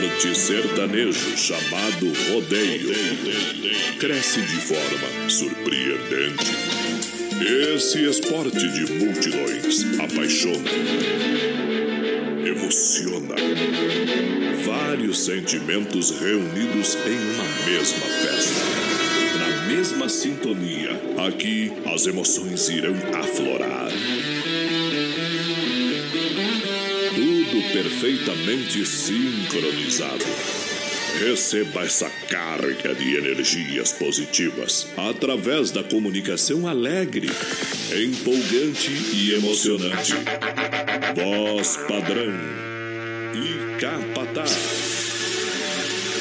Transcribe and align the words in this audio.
Esporte 0.00 0.34
sertanejo 0.34 1.36
chamado 1.36 2.10
rodeio 2.32 2.90
cresce 3.98 4.40
de 4.40 4.56
forma 4.56 5.28
surpreendente. 5.28 6.46
Esse 7.74 8.08
esporte 8.08 8.66
de 8.66 8.92
multidões 8.92 9.84
apaixona, 9.98 10.70
emociona. 12.46 13.34
Vários 14.64 15.24
sentimentos 15.24 16.18
reunidos 16.18 16.96
em 17.06 17.34
uma 17.34 17.44
mesma 17.66 18.06
festa. 18.22 18.60
Na 19.38 19.66
mesma 19.66 20.08
sintonia, 20.08 20.92
aqui 21.26 21.70
as 21.94 22.06
emoções 22.06 22.70
irão 22.70 22.94
aflorar. 23.14 23.90
Perfeitamente 27.72 28.84
sincronizado. 28.84 30.24
Receba 31.18 31.82
essa 31.84 32.08
carga 32.28 32.94
de 32.94 33.16
energias 33.16 33.92
positivas 33.92 34.86
através 34.96 35.70
da 35.70 35.82
comunicação 35.82 36.66
alegre, 36.66 37.28
empolgante 37.92 38.90
e 39.12 39.34
emocionante. 39.34 40.14
Voz 41.14 41.76
padrão 41.88 42.32
e 43.34 43.80
capataz. 43.80 44.56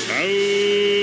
Paixão! 0.08 0.99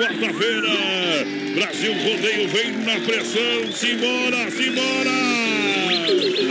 Quarta-feira. 0.00 0.70
Brasil 1.54 1.92
Rodeio 1.92 2.48
vem 2.48 2.72
na 2.86 2.98
pressão. 3.00 3.70
Simbora, 3.72 4.50
simbora! 4.50 5.10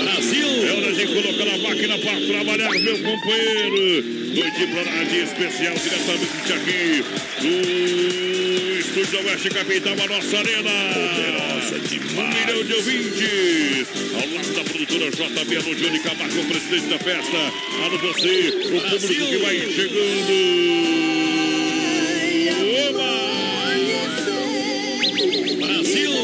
Brasil! 0.03 0.47
É 0.67 0.71
hora 0.71 0.93
de 0.93 1.07
colocar 1.07 1.55
a 1.55 1.57
máquina 1.57 1.97
para 1.97 2.21
trabalhar, 2.27 2.69
meu 2.69 2.99
companheiro. 2.99 4.19
Noite 4.29 4.67
de 5.09 5.17
especial, 5.17 5.73
diretamente 5.73 6.53
aqui 6.53 7.03
do 7.41 8.79
Estúdio 8.79 9.25
Oeste 9.25 9.49
Capital, 9.49 9.93
a 9.93 10.07
nossa 10.07 10.37
arena. 10.37 10.69
Poderosa 10.93 11.79
demais. 11.79 12.17
Um 12.19 12.39
milhão 12.39 12.63
de 12.63 12.73
ouvintes. 12.73 13.87
Ao 14.13 14.29
lado 14.29 14.53
da 14.53 14.63
produtora 14.63 15.09
JB, 15.09 15.55
no 15.55 15.77
Júnior 15.77 16.03
Camargo, 16.03 16.39
o 16.39 16.45
presidente 16.45 16.87
da 16.87 16.99
festa. 16.99 17.37
Alô, 17.83 17.97
você, 17.97 18.49
o 18.49 18.81
público 18.81 19.25
que 19.25 19.37
vai 19.37 19.57
chegando. 19.71 21.18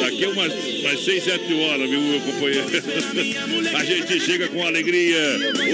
Daqui 0.05 0.23
a 0.23 0.29
umas, 0.29 0.53
umas 0.53 1.03
6, 1.03 1.23
7 1.23 1.53
horas, 1.55 1.89
viu, 1.89 1.99
meu 1.99 2.21
companheiro? 2.21 2.67
A 3.75 3.83
gente 3.83 4.19
chega 4.19 4.47
com 4.49 4.63
alegria. 4.63 5.17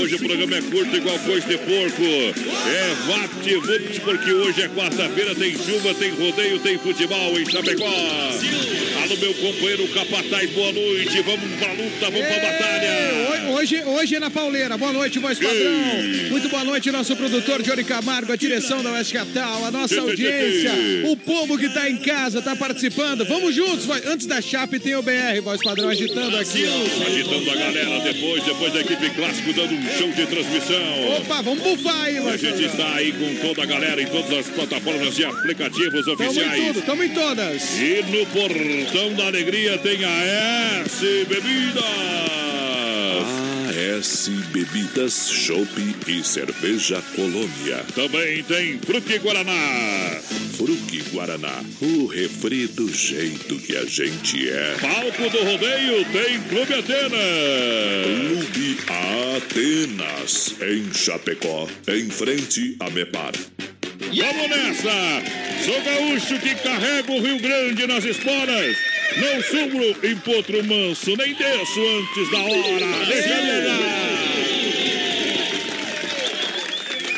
Hoje 0.02 0.16
o 0.16 0.20
programa 0.20 0.56
é 0.56 0.62
curto, 0.62 0.96
igual 0.96 1.20
coisa 1.20 1.46
de 1.46 1.58
porco. 1.58 2.02
É 2.02 2.96
vapt 3.08 3.56
vupt, 3.56 4.00
porque 4.00 4.32
hoje 4.32 4.62
é 4.62 4.70
quarta-feira, 4.70 5.36
tem 5.36 5.52
chuva, 5.58 5.94
tem 5.96 6.12
rodeio, 6.12 6.60
tem 6.60 6.78
futebol 6.78 7.38
em 7.38 7.46
Chapecó. 7.46 7.86
Alô, 9.04 9.18
meu 9.18 9.34
companheiro 9.34 9.88
Capataz, 9.90 10.50
boa 10.52 10.72
noite. 10.72 11.22
Vamos 11.24 11.60
pra 11.60 11.74
luta, 11.74 12.10
vamos 12.10 12.28
pra 12.28 12.40
batalha. 12.40 13.52
Hoje, 13.52 13.84
hoje 13.84 14.16
é 14.16 14.20
na 14.20 14.32
pauleira. 14.32 14.78
Boa 14.78 14.94
noite, 14.94 15.20
voz 15.20 15.38
padrão. 15.38 15.72
Muito 16.30 16.50
boa 16.50 16.64
noite, 16.64 16.90
nosso 16.90 17.16
produtor 17.16 17.62
Johnny 17.62 17.84
Camargo, 17.84 18.32
a 18.32 18.36
direção 18.36 18.82
da 18.82 18.92
Oeste 18.94 19.14
Capital, 19.14 19.66
a 19.66 19.72
nossa 19.72 20.00
audiência, 20.00 20.72
o 21.06 21.18
povo 21.18 21.58
que 21.58 21.70
tá 21.70 21.90
em 21.90 21.98
casa, 21.98 22.42
tá 22.42 22.56
participando. 22.56 23.26
Vamos 23.26 23.54
juntos, 23.54 23.86
vai. 23.86 24.02
antes 24.06 24.21
da 24.26 24.42
Chape 24.42 24.80
tem 24.80 24.96
o 24.96 25.02
BR, 25.02 25.42
voz 25.44 25.62
padrão, 25.64 25.90
agitando 25.90 26.38
aqui. 26.38 26.66
ó. 26.68 27.06
Agitando 27.08 27.50
a 27.52 27.56
galera 27.56 28.00
depois, 28.02 28.44
depois 28.44 28.74
da 28.74 28.82
equipe 28.82 29.10
clássico 29.12 29.54
dando 29.54 29.74
um 29.74 29.98
show 29.98 30.12
de 30.12 30.26
transmissão. 30.26 31.18
Opa, 31.18 31.42
vamos 31.42 31.64
bufar 31.64 32.02
aí, 32.06 32.18
A 32.18 32.22
voz 32.22 32.42
gente 32.42 32.64
está 32.66 32.96
aí 32.96 33.12
com 33.12 33.36
toda 33.48 33.64
a 33.64 33.66
galera 33.66 34.02
em 34.02 34.08
todas 34.08 34.32
as 34.40 34.48
plataformas 34.48 35.18
e 35.18 35.26
aplicativos 35.26 36.06
Tamo 36.06 36.24
em 36.24 36.26
oficiais. 36.28 36.68
tudo, 36.74 36.82
em 37.04 37.10
todas. 37.10 37.78
E 37.80 38.04
no 38.10 38.26
Portão 38.28 39.14
da 39.16 39.28
Alegria 39.28 39.78
tem 39.80 40.04
a 40.04 40.82
S 40.86 41.26
Bebidas. 41.28 42.51
AS 43.82 44.30
Bebidas, 44.52 45.30
Chopp 45.32 45.96
e 46.08 46.24
Cerveja 46.24 47.02
Colônia. 47.16 47.84
Também 47.96 48.44
tem 48.44 48.78
Fruque 48.78 49.18
Guaraná. 49.18 50.22
Fruque 50.56 51.02
Guaraná, 51.12 51.64
o 51.82 52.06
refri 52.06 52.68
do 52.68 52.94
jeito 52.94 53.58
que 53.58 53.76
a 53.76 53.86
gente 53.86 54.48
é. 54.48 54.76
Palco 54.80 55.30
do 55.32 55.44
Rodeio 55.44 56.06
tem 56.12 56.40
Clube 56.42 56.74
Atena. 56.76 57.18
Clube 58.06 58.78
Atenas, 59.38 60.56
em 60.62 60.94
Chapecó, 60.94 61.68
em 61.88 62.10
frente 62.10 62.76
a 62.80 62.90
Mepar. 62.92 63.34
Vamos 63.98 64.50
nessa! 64.50 65.24
Sou 65.66 65.82
gaúcho 65.82 66.40
que 66.40 66.54
carrega 66.56 67.12
o 67.12 67.22
Rio 67.22 67.40
Grande 67.40 67.88
nas 67.88 68.04
esporas. 68.04 68.91
Não 69.18 69.42
subo 69.44 70.06
em 70.06 70.16
potro 70.18 70.64
manso, 70.64 71.16
nem 71.18 71.34
desço 71.34 71.82
antes 71.82 72.32
da 72.32 72.40
hora. 72.40 73.06
Deixa. 73.06 73.32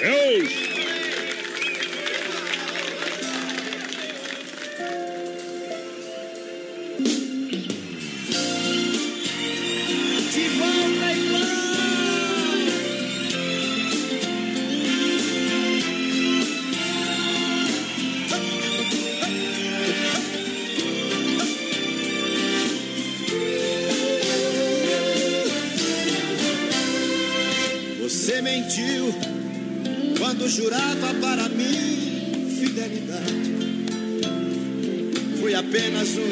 É 0.02 0.63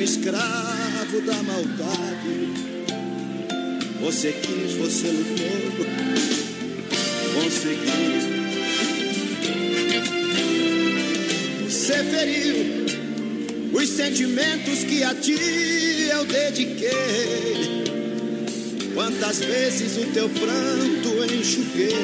um 0.02 0.04
escravo 0.04 1.22
da 1.22 1.44
maldade. 1.44 2.50
Você 4.02 4.32
quis, 4.32 4.74
você 4.74 5.08
lutou, 5.08 5.86
conseguiu. 7.36 8.32
Você 11.70 12.04
feriu 12.04 12.86
os 13.74 13.90
sentimentos 13.90 14.84
que 14.86 15.04
a 15.04 15.14
ti 15.14 15.38
eu 16.12 16.26
dediquei. 16.26 17.84
Quantas 18.96 19.40
vezes 19.40 19.98
o 19.98 20.08
teu 20.14 20.28
pranto 20.30 21.32
enxuguei 21.32 21.96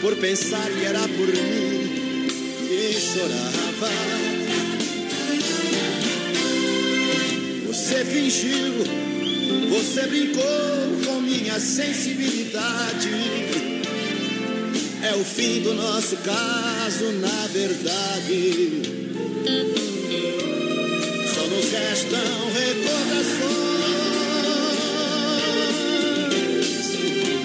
por 0.00 0.16
pensar 0.16 0.68
que 0.68 0.84
era 0.84 1.00
por 1.00 1.28
mim 1.28 2.26
que 2.66 2.92
chorava. 3.00 4.31
Você 7.82 8.04
fingiu, 8.04 8.74
você 9.68 10.02
brincou 10.06 10.44
com 11.04 11.20
minha 11.20 11.58
sensibilidade. 11.58 13.10
É 15.02 15.16
o 15.16 15.24
fim 15.24 15.62
do 15.62 15.74
nosso 15.74 16.16
caso, 16.18 17.10
na 17.14 17.48
verdade. 17.48 18.82
Só 21.34 21.40
nos 21.48 21.72
restam 21.72 22.20
recordações. 22.54 23.42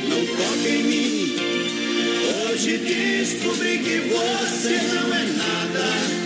Não 0.08 0.24
toque 0.38 0.70
em 0.70 0.84
mim. 0.84 1.36
Hoje 2.52 2.78
descobri 2.78 3.80
que 3.80 4.02
você 4.02 4.80
não 4.94 5.16
é 5.16 5.24
nada. 5.24 6.17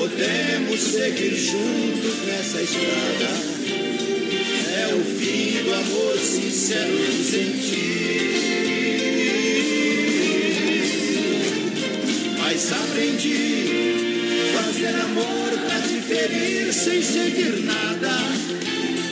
Podemos 0.00 0.80
seguir 0.80 1.36
juntos 1.36 2.24
nessa 2.26 2.62
estrada. 2.62 3.28
É 4.80 4.94
o 4.94 5.04
fim 5.04 5.62
do 5.62 5.74
amor 5.74 6.18
sincero 6.18 6.96
que 6.96 7.12
senti. 7.22 7.90
Mas 12.38 12.72
aprendi 12.72 14.48
fazer 14.54 14.94
amor 15.00 15.50
pra 15.66 15.80
te 15.82 16.00
ferir 16.00 16.72
sem 16.72 17.02
seguir 17.02 17.60
nada. 17.64 18.22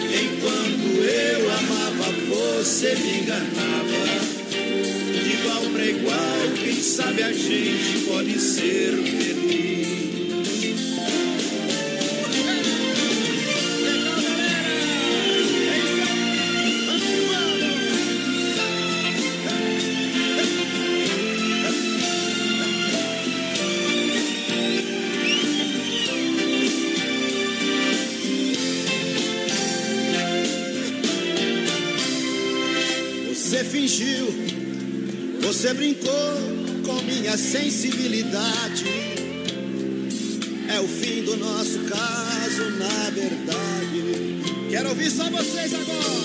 Enquanto 0.09 1.05
eu 1.05 1.51
amava, 1.51 2.13
você 2.31 2.95
me 2.95 3.19
enganava. 3.19 4.07
De 5.13 5.33
igual 5.35 5.65
pra 5.71 5.85
igual, 5.85 6.51
quem 6.59 6.81
sabe 6.83 7.25
a 7.25 7.33
gente 7.35 8.07
pode 8.07 8.41
ser 8.41 8.97
feliz. 9.03 10.08
Sensibilidade. 37.49 38.85
É 40.69 40.81
o 40.81 40.87
fim 40.87 41.23
do 41.23 41.35
nosso 41.39 41.79
caso, 41.85 42.71
na 42.73 43.11
verdade. 43.11 44.69
Quero 44.69 44.91
ouvir 44.91 45.11
só 45.11 45.31
vocês 45.31 45.73
agora. 45.73 46.18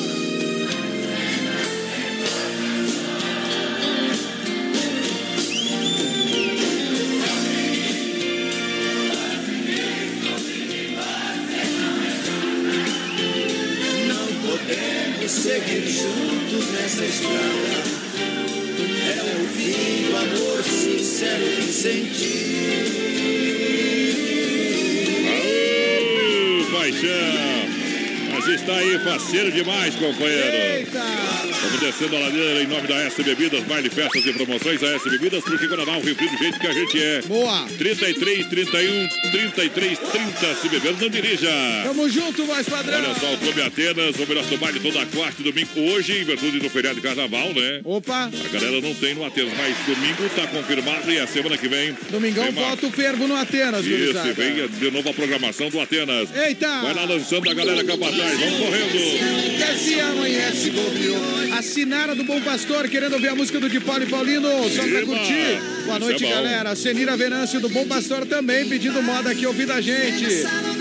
Faceiro 29.33 29.51
demais, 29.51 29.95
companheiro. 29.95 30.56
Eita! 30.56 31.32
Vamos 31.63 31.80
descendo 31.80 32.18
a 32.18 32.19
ladeira 32.19 32.62
em 32.62 32.68
nome 32.68 32.88
da 32.88 32.95
S 32.95 33.24
Bebidas, 33.24 33.63
baile, 33.63 33.89
festas 33.89 34.25
e 34.25 34.33
promoções. 34.33 34.83
A 34.83 34.88
S 34.95 35.10
Bebidas, 35.10 35.44
porque 35.44 35.65
Guaraná, 35.68 35.98
o 35.98 36.01
Rio 36.01 36.15
Frio 36.15 36.30
do 36.30 36.38
jeito 36.38 36.60
que 36.60 36.68
a 36.68 36.74
gente 36.74 37.01
é. 37.01 37.21
Boa! 37.21 37.65
33, 37.77 38.48
31, 38.48 39.07
33, 39.31 40.00
30. 40.00 40.56
Se 40.56 40.69
beber, 40.69 40.94
não 41.00 41.10
dirija. 41.10 41.50
Tamo 41.83 42.10
junto, 42.10 42.45
voz 42.45 42.68
padrão! 42.68 43.00
Olha 43.00 43.15
só, 43.19 43.33
o 43.33 43.38
Clube 43.38 43.62
Atenas, 43.62 44.15
o 44.18 44.27
melhor 44.27 44.44
do 44.45 44.57
baile 44.57 44.80
toda 44.80 45.06
quarta 45.06 45.42
e 45.42 45.44
domingo. 45.44 45.69
Hoje, 45.94 46.19
em 46.19 46.24
virtude 46.25 46.60
do 46.60 46.69
feriado 46.69 46.95
de 46.95 47.01
carnaval, 47.01 47.54
né? 47.54 47.81
Opa! 47.83 48.30
A 48.45 48.48
galera 48.50 48.81
não 48.81 48.94
tem 48.95 49.16
no 49.16 49.25
Atenas, 49.25 49.54
mas 49.57 49.77
domingo 49.86 50.30
tá 50.36 50.48
confirmado 50.48 51.12
e 51.12 51.19
a 51.19 51.27
semana 51.27 51.57
que 51.57 51.68
vem. 51.68 51.95
Domingão 52.09 52.51
mais. 52.51 52.56
volta 52.68 52.88
o 52.88 52.92
fervo 52.92 53.27
no 53.27 53.36
Atenas, 53.36 53.86
Isso, 53.86 54.18
e 54.27 54.31
vem 54.33 54.68
de 54.68 54.92
novo 54.92 55.09
a 55.09 55.13
programação 55.13 55.69
do 55.69 55.80
Atenas. 55.80 56.30
Eita! 56.36 56.81
Vai 56.81 56.94
lá 56.94 57.06
lançando 57.06 57.50
a 57.50 57.54
galera 57.54 57.83
capataz, 57.83 58.39
vamos 58.39 58.57
correndo. 58.59 59.57
Desce 59.57 60.00
amanhece, 60.00 60.69
bobeou. 60.71 61.53
A 61.56 61.62
Sinara 61.62 62.16
do 62.16 62.24
Bom 62.24 62.42
Pastor, 62.42 62.90
querendo 62.90 63.14
ouvir 63.14 63.28
a 63.28 63.36
música 63.36 63.60
do 63.60 63.70
Di 63.70 63.80
Paulo 63.80 64.04
e 64.04 64.08
Paulino, 64.08 64.50
só 64.72 64.82
pra 64.82 65.02
Eba! 65.02 65.06
curtir. 65.06 65.62
Boa 65.86 66.00
noite, 66.00 66.24
Isso 66.24 66.34
é 66.34 66.36
galera. 66.36 66.72
A 66.72 66.76
Senira 66.76 67.16
Venâncio 67.16 67.60
do 67.60 67.70
Bom 67.70 67.86
Pastor 67.86 68.26
também 68.26 68.68
pedindo 68.68 69.04
moda 69.04 69.30
aqui 69.30 69.46
ouvindo 69.46 69.72
a 69.72 69.80
gente. 69.80 70.26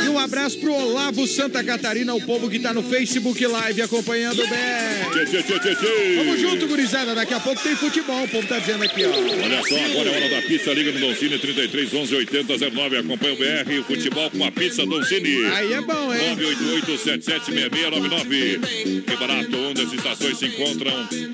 E 0.05 0.09
um 0.09 0.19
abraço 0.19 0.59
pro 0.59 0.73
Olavo 0.73 1.27
Santa 1.27 1.63
Catarina, 1.65 2.15
o 2.15 2.21
povo 2.21 2.49
que 2.49 2.59
tá 2.59 2.73
no 2.73 2.83
Facebook 2.83 3.45
Live 3.47 3.83
acompanhando 3.83 4.43
o 4.43 4.47
BR. 4.47 5.11
Tchê, 5.13 5.25
tchê, 5.27 5.43
tchê, 5.43 5.59
tchê, 5.59 5.75
tchê. 5.75 6.15
Tamo 6.17 6.37
junto, 6.37 6.67
gurizada. 6.67 7.15
Daqui 7.15 7.35
a 7.35 7.41
pouco 7.41 7.63
tem 7.63 7.77
futebol. 7.77 8.25
O 8.25 8.29
povo 8.29 8.47
tá 8.47 8.59
dizendo 8.59 8.85
aqui, 8.85 9.05
ó. 9.05 9.11
Olha 9.11 9.63
só, 9.63 9.77
agora 9.77 10.11
é 10.11 10.17
hora 10.17 10.29
da 10.31 10.43
pizza. 10.43 10.73
Liga 10.73 10.93
no 10.93 11.01
Doncini 11.01 11.39
33 11.39 11.93
11 11.95 12.15
80 12.15 12.71
09. 12.71 12.97
Acompanha 12.99 13.35
o 13.35 13.37
BR, 13.37 13.79
o 13.81 13.85
futebol 13.85 14.31
com 14.31 14.45
a 14.45 14.51
pizza 14.51 14.85
Doncini. 14.87 15.45
Aí 15.47 15.73
é 15.73 15.81
bom, 15.81 16.13
hein? 16.15 16.37
988-776699. 16.37 19.03
Que 19.05 19.17
barato, 19.17 19.57
onde 19.57 19.83
as 19.83 19.93
estações 19.93 20.39
se 20.39 20.47
encontram. 20.47 20.93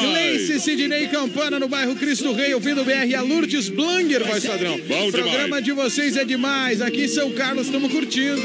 Gleice, 0.00 0.60
Sidney 0.60 1.08
Campana, 1.08 1.58
no 1.58 1.66
bairro 1.68 1.96
Cristo 1.96 2.32
Rei, 2.32 2.54
ouvindo 2.54 2.82
o 2.82 2.84
BR, 2.84 3.14
a 3.16 3.22
Lourdes 3.22 3.68
Blanger, 3.68 4.24
voz 4.24 4.46
padrão. 4.46 4.78
Bom 4.86 5.08
o 5.08 5.12
programa 5.12 5.60
demais. 5.60 5.64
de 5.64 5.72
vocês 5.72 6.16
é 6.16 6.24
demais. 6.24 6.80
Aqui 6.80 7.02
em 7.04 7.08
São 7.08 7.30
Carlos 7.32 7.66
estamos 7.66 7.92
curtindo. 7.92 8.40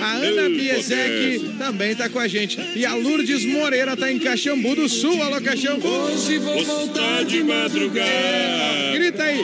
A 0.00 0.12
Ana 0.14 0.48
Biesek 0.48 1.56
também 1.58 1.94
tá 1.94 2.08
com 2.08 2.18
a 2.18 2.26
gente. 2.28 2.58
E 2.76 2.86
a 2.86 2.94
Lourdes 2.94 3.44
Moreira 3.62 3.96
tá 3.96 4.10
em 4.10 4.18
Caxambu 4.18 4.74
do 4.74 4.88
Sul. 4.88 5.22
Alô, 5.22 5.40
Caxambu. 5.40 5.86
Hoje 5.86 6.36
vou 6.38 6.64
voltar 6.64 7.24
de 7.24 7.44
madrugada. 7.44 8.92
Grita 8.92 9.22
aí. 9.22 9.40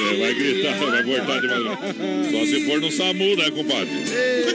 É, 0.00 0.14
vai 0.16 0.34
gritar, 0.34 0.78
vai 0.78 1.02
voltar 1.02 1.40
de 1.40 1.48
madrugada. 1.48 1.78
Só 2.30 2.46
se 2.46 2.64
for 2.66 2.80
no 2.80 2.90
SAMU, 2.90 3.36
né, 3.36 3.50
compadre? 3.50 3.88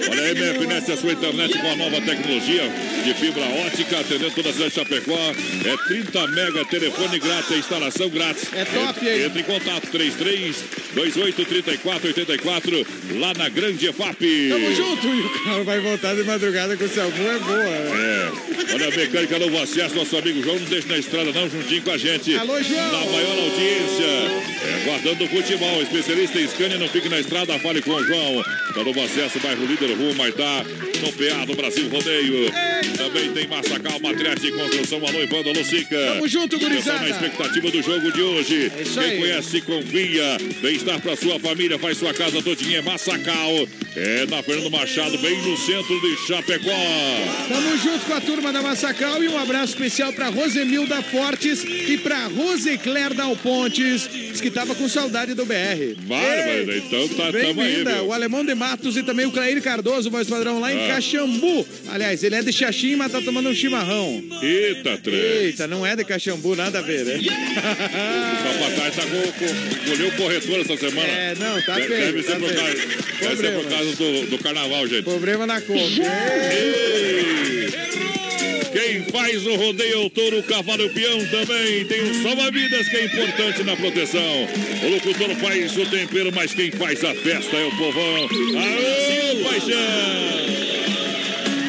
Olha 0.10 0.22
aí, 0.24 0.34
MFNet, 0.34 0.92
a 0.92 0.98
sua 0.98 1.12
internet 1.13 1.57
com 1.60 1.68
a 1.72 1.75
nova 1.75 2.01
tecnologia 2.01 2.63
de 3.04 3.13
fibra 3.13 3.44
ótica, 3.66 4.00
atendendo 4.00 4.31
toda 4.31 4.50
a 4.50 4.54
cidade 4.54 4.69
de 4.72 4.75
Chapecó. 4.75 5.34
É 5.65 5.77
30 5.88 6.27
mega, 6.27 6.65
telefone 6.65 7.20
grátis, 7.20 7.51
a 7.51 7.58
instalação 7.58 8.10
grátis. 8.10 8.48
É 8.53 8.65
top, 8.65 9.08
hein? 9.08 9.24
Entre 9.25 9.41
em 9.41 9.44
contato, 9.44 9.88
33 9.91 10.56
28 10.96 11.46
34 11.46 12.08
84, 12.08 12.88
lá 13.20 13.34
na 13.36 13.50
Grande 13.50 13.88
EFAP. 13.88 14.50
Tamo 14.50 14.75
junto. 14.75 15.08
E 15.08 15.22
o 15.22 15.44
cara 15.44 15.63
vai 15.63 15.79
voltar 15.79 16.15
de 16.15 16.24
madrugada 16.24 16.75
com 16.75 16.84
o 16.86 16.89
Selmu, 16.89 17.29
é 17.29 17.39
boa. 17.39 17.58
né? 17.58 18.32
É. 18.70 18.74
Olha 18.74 18.88
a 18.88 18.91
mecânica 18.91 19.39
novo 19.39 19.58
acesso, 19.62 19.96
nosso 19.96 20.17
amigo 20.17 20.41
João, 20.44 20.58
não 20.60 20.65
deixa 20.65 20.88
na 20.88 20.98
estrada 20.98 21.32
não, 21.32 21.50
juntinho 21.50 21.82
com 21.84 21.91
a 21.91 21.98
gente. 21.98 22.36
Alô, 22.36 22.62
João. 22.62 22.91
Na 22.91 23.12
maior 23.12 23.38
audiência. 23.39 24.08
É, 24.67 24.84
guardando 24.86 25.26
o 25.27 25.29
futebol, 25.29 25.81
especialista 25.81 26.39
em 26.39 26.48
Scania, 26.48 26.77
não 26.77 26.88
fique 26.88 27.10
na 27.10 27.19
estrada, 27.19 27.57
fale 27.60 27.81
com 27.81 27.91
o 27.91 28.03
João. 28.03 28.43
Tá 28.74 28.84
novo 28.84 29.03
acesso, 29.03 29.39
bairro 29.39 29.65
Líder, 29.65 29.93
Rua 29.96 30.13
Maitá, 30.15 30.63
no 31.01 31.12
PA 31.13 31.46
do 31.46 31.55
Brasil 31.55 31.89
Rodeio. 31.89 32.50
Também 32.96 33.31
tem 33.31 33.48
Massacal, 33.48 34.00
Materiais 34.00 34.39
de 34.39 34.51
Construção, 34.51 35.00
alô, 35.05 35.22
Ivando, 35.22 35.50
alô, 35.50 35.63
Sica. 35.63 35.96
Tamo 36.13 36.27
junto, 36.27 36.57
gurizada. 36.57 37.01
na 37.01 37.10
expectativa 37.10 37.72
do 37.72 37.81
jogo 37.81 38.12
de 38.12 38.22
hoje. 38.22 38.72
É 38.77 38.84
Quem 38.84 39.03
aí. 39.03 39.19
conhece, 39.19 39.62
confia. 39.62 40.38
Bem-estar 40.62 41.01
pra 41.01 41.15
sua 41.15 41.39
família, 41.39 41.77
faz 41.77 41.98
sua 41.98 42.13
casa 42.13 42.41
todinha. 42.41 42.79
É 42.79 42.81
Massacal. 42.81 43.67
É 43.96 44.25
na 44.27 44.43
Fernando 44.43 44.69
Machado, 44.69 45.17
bem 45.17 45.41
no 45.41 45.57
centro 45.57 46.00
de 46.01 46.15
Chapecó. 46.27 46.69
Tamo 47.50 47.77
junto 47.77 48.05
com 48.05 48.13
a 48.13 48.22
turma 48.22 48.53
da 48.53 48.62
Massacal 48.62 49.24
e 49.24 49.27
um 49.27 49.38
abraço 49.38 49.74
especial 49.74 50.13
pra 50.13 50.29
Rosemilda 50.29 51.01
Fortes 51.01 51.63
e 51.63 51.98
pra 51.98 52.27
Rosecler 52.27 53.13
Dal 53.15 53.36
Pontes, 53.38 54.07
que 54.39 54.51
tava 54.51 54.75
com 54.75 54.88
saudade 54.88 55.16
do 55.25 55.45
BR. 55.45 55.95
Bárbaro, 56.07 56.71
Ei, 56.71 56.77
então 56.86 57.07
tá 57.09 57.31
tamo 57.31 57.38
aí, 57.38 57.53
Bem-vinda, 57.53 57.93
meu. 57.95 58.05
o 58.07 58.13
Alemão 58.13 58.45
de 58.45 58.53
Matos 58.55 58.95
e 58.95 59.03
também 59.03 59.25
o 59.25 59.31
Clair 59.31 59.62
Cardoso, 59.62 60.09
voz 60.12 60.27
padrão, 60.27 60.59
lá 60.59 60.71
em 60.74 60.86
Ah. 60.86 60.88
Caxambu. 60.95 61.67
Aliás, 61.89 62.24
ele 62.24 62.36
é 62.36 62.41
de 62.43 62.53
Xaxim, 62.53 62.95
mas 62.95 63.12
tá 63.12 63.19
tomando 63.21 63.50
um 63.50 63.53
chimarrão. 63.53 64.24
Eita, 64.41 64.97
trem. 65.00 65.15
Eita, 65.15 65.67
não 65.67 65.86
é 65.86 65.95
de 65.95 66.03
Caxambu, 66.05 66.55
nada 66.55 66.79
a 66.79 66.81
ver, 66.81 67.03
né? 67.05 67.17
O 67.27 68.59
Capataz 68.59 68.95
tá 68.95 69.01
com, 69.03 69.31
com, 69.31 69.89
colheu 69.89 70.07
o 70.07 70.12
corretor 70.13 70.59
essa 70.62 70.77
semana. 70.77 71.07
É, 71.07 71.36
não, 71.39 71.62
tá 71.63 71.75
Deve, 71.75 71.88
feio. 71.88 72.05
deve 72.05 72.24
ser 72.24 72.31
tá 72.33 72.39
por 72.39 72.50
feio. 72.50 72.59
causa, 72.59 72.77
deve 73.21 73.36
ser 73.38 73.53
por 73.53 73.65
causa 73.69 73.95
do, 73.95 74.25
do 74.27 74.38
carnaval, 74.39 74.88
gente. 74.88 75.03
Problema 75.03 75.45
na 75.47 75.59
conta. 75.62 76.01
Faz 79.17 79.47
o 79.47 79.55
rodeio 79.55 79.93
é 79.93 80.05
o 80.05 80.09
touro, 80.12 80.38
o 80.38 80.43
cavalo 80.43 80.83
e 80.83 80.86
o 80.86 80.93
peão 80.93 81.17
também. 81.25 81.83
Tem 81.86 82.03
o 82.03 82.21
salva-vidas 82.21 82.88
que 82.88 82.97
é 82.97 83.05
importante 83.05 83.63
na 83.63 83.75
proteção. 83.75 84.47
O 84.83 84.89
locutor 84.89 85.36
faz 85.38 85.75
o 85.75 85.86
tempero, 85.88 86.31
mas 86.31 86.53
quem 86.53 86.69
faz 86.69 87.03
a 87.03 87.15
festa 87.15 87.57
é 87.57 87.65
o 87.65 87.71
povão. 87.71 88.29
Aô, 88.29 89.43
paixão! 89.43 90.38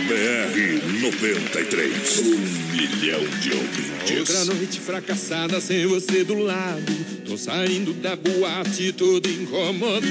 BR 0.08 1.00
93. 1.00 2.18
Um 2.18 2.36
milhão 2.76 3.26
de 3.40 3.50
ouvintes. 3.54 4.18
Outra 4.18 4.44
noite 4.44 4.78
fracassada 4.78 5.58
sem 5.58 5.86
você 5.86 6.24
do 6.24 6.38
lado. 6.38 6.92
Tô 7.26 7.38
saindo 7.38 7.94
da 7.94 8.14
boate 8.14 8.92
todo 8.92 9.26
incomodado. 9.26 10.06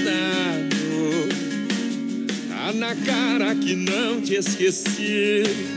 Tá 2.50 2.74
na 2.74 2.96
cara 2.96 3.54
que 3.54 3.76
não 3.76 4.22
te 4.22 4.34
esqueci. 4.34 5.77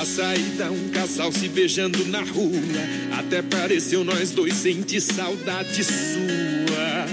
Na 0.00 0.06
saída, 0.06 0.70
um 0.70 0.88
casal 0.88 1.30
se 1.30 1.46
beijando 1.46 2.06
na 2.06 2.22
rua. 2.22 2.58
Até 3.18 3.42
pareceu 3.42 4.02
nós 4.02 4.30
dois 4.30 4.54
sentir 4.54 4.98
saudade 4.98 5.84
sua. 5.84 7.06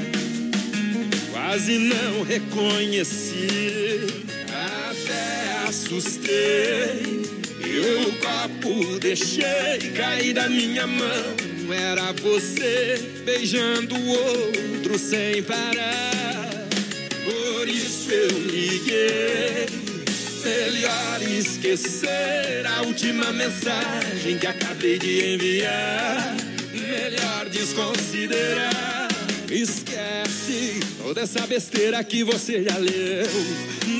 Quase 1.30 1.80
não 1.80 2.24
reconheci, 2.24 3.46
até 4.48 5.68
assustei. 5.68 7.26
Eu 7.60 8.08
o 8.08 8.14
copo 8.20 9.00
deixei 9.02 9.92
cair 9.94 10.34
da 10.34 10.48
minha 10.48 10.88
mão. 10.88 11.36
Era 11.70 12.14
você 12.14 13.06
beijando 13.26 13.96
o 13.96 14.08
outro 14.08 14.98
sem 14.98 15.44
parar. 15.44 16.70
Por 17.26 17.68
isso 17.68 18.10
eu 18.10 18.30
liguei. 18.30 19.87
Melhor 20.48 21.22
esquecer 21.24 22.66
a 22.66 22.82
última 22.84 23.34
mensagem 23.34 24.38
que 24.40 24.48
acabei 24.48 24.98
de 24.98 25.34
enviar. 25.34 26.38
Melhor 26.72 27.50
desconsiderar. 27.50 29.10
Esquece 29.52 30.47
toda 31.08 31.22
essa 31.22 31.48
besteira 31.48 32.04
que 32.04 32.22
você 32.22 32.62
já 32.64 32.78
leu. 32.78 33.26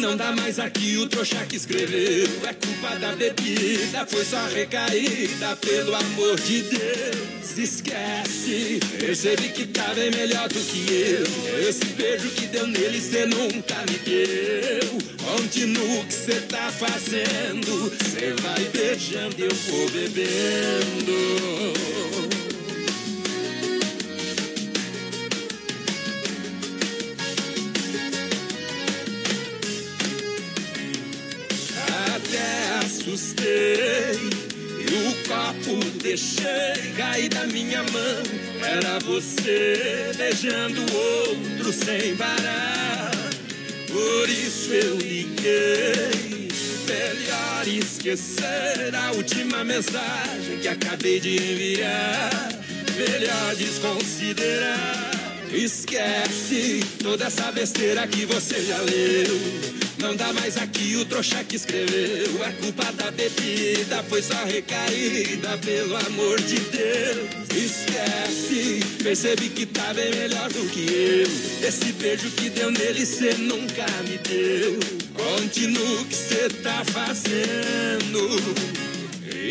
Não 0.02 0.18
dá 0.18 0.34
mais 0.34 0.60
aqui 0.60 0.98
o 0.98 1.08
trouxa 1.08 1.46
que 1.46 1.56
escreveu. 1.56 2.28
É 2.44 2.54
culpa 2.54 2.96
da 3.00 3.14
bebida, 3.14 4.06
foi 4.06 4.26
só 4.26 4.46
recaída, 4.48 5.56
pelo 5.56 5.96
amor 5.96 6.38
de 6.42 6.64
Deus. 6.64 7.58
Esquece, 7.58 8.80
percebi 9.00 9.50
que 9.50 9.68
tá 9.68 9.94
bem 9.96 10.12
melhor 10.12 10.50
do 10.50 10.60
que 10.60 10.86
eu. 10.92 11.70
Esse 11.70 11.86
beijo 11.86 12.30
que 12.32 12.46
deu 12.48 12.68
nele, 12.68 13.00
cê 13.00 13.26
nunca 13.26 13.76
me 13.90 13.98
deu. 14.00 14.98
Continua 15.26 16.02
o 16.02 16.06
que 16.06 16.14
cê 16.14 16.42
tá 16.42 16.70
fazendo. 16.72 17.90
Cê 18.12 18.34
vai 18.42 18.66
beijando 18.66 19.36
eu 19.40 19.56
vou 19.56 19.90
bebendo. 19.92 21.68
Copo 35.68 35.80
deixei 36.02 36.94
cair 36.96 37.30
da 37.30 37.46
minha 37.48 37.84
mão. 37.84 38.24
Era 38.64 39.00
você 39.00 40.12
beijando 40.18 40.82
o 40.82 40.96
outro 41.30 41.74
sem 41.74 42.16
parar. 42.16 43.12
Por 43.88 44.30
isso 44.30 44.74
eu 44.74 44.96
liguei. 44.96 46.48
Melhor 46.88 47.68
esquecer 47.68 48.96
a 48.96 49.12
última 49.12 49.64
mensagem 49.64 50.60
que 50.62 50.68
acabei 50.68 51.20
de 51.20 51.36
enviar. 51.36 52.50
Melhor 52.96 53.56
desconsiderar. 53.56 55.12
Esquece 55.52 56.84
toda 57.02 57.26
essa 57.26 57.52
besteira 57.52 58.08
que 58.08 58.26
você 58.26 58.62
já 58.64 58.78
leu. 58.82 59.87
Não 60.00 60.16
dá 60.16 60.32
mais 60.32 60.58
aqui 60.58 60.96
o 60.96 61.06
trouxa 61.06 61.44
que 61.44 61.56
escreveu. 61.56 62.44
É 62.44 62.52
culpa 62.62 62.92
da 62.94 63.10
bebida, 63.10 64.04
foi 64.04 64.22
só 64.22 64.46
recaída, 64.46 65.58
pelo 65.58 65.96
amor 65.98 66.40
de 66.42 66.60
Deus. 66.60 67.28
Esquece, 67.56 68.80
percebi 69.04 69.50
que 69.50 69.66
tá 69.66 69.94
bem 69.96 70.12
melhor 70.12 70.50
do 70.50 70.70
que 70.70 70.86
eu. 70.88 71.68
Esse 71.68 71.92
beijo 71.94 72.30
que 72.32 72.50
deu 72.52 72.70
nele, 72.70 73.06
cê 73.06 73.34
nunca 73.34 73.86
me 74.08 74.18
deu. 74.20 74.80
Continua 75.16 76.02
o 76.02 76.06
que 76.06 76.16
cê 76.16 76.48
tá 76.62 76.84
fazendo. 76.86 78.38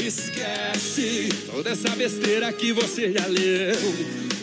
Esquece 0.06 1.28
toda 1.50 1.70
essa 1.70 1.90
besteira 1.90 2.52
que 2.52 2.72
você 2.72 3.12
já 3.12 3.26
leu. 3.26 3.76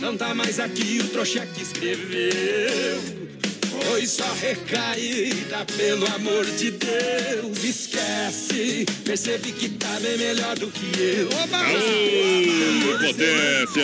Não 0.01 0.17
tá 0.17 0.33
mais 0.33 0.59
aqui 0.59 0.99
o 1.01 1.07
trouxa 1.07 1.45
que 1.45 1.63
escreveu. 1.63 3.22
Foi 3.87 4.05
só 4.05 4.31
recaída, 4.33 5.65
pelo 5.77 6.05
amor 6.15 6.45
de 6.45 6.71
Deus. 6.71 7.63
Esquece, 7.63 8.85
percebi 9.05 9.51
que 9.51 9.69
tá 9.69 9.99
bem 10.01 10.17
melhor 10.17 10.57
do 10.57 10.67
que 10.67 10.91
eu. 10.99 11.29
Aô, 11.31 12.97
potência! 12.99 13.83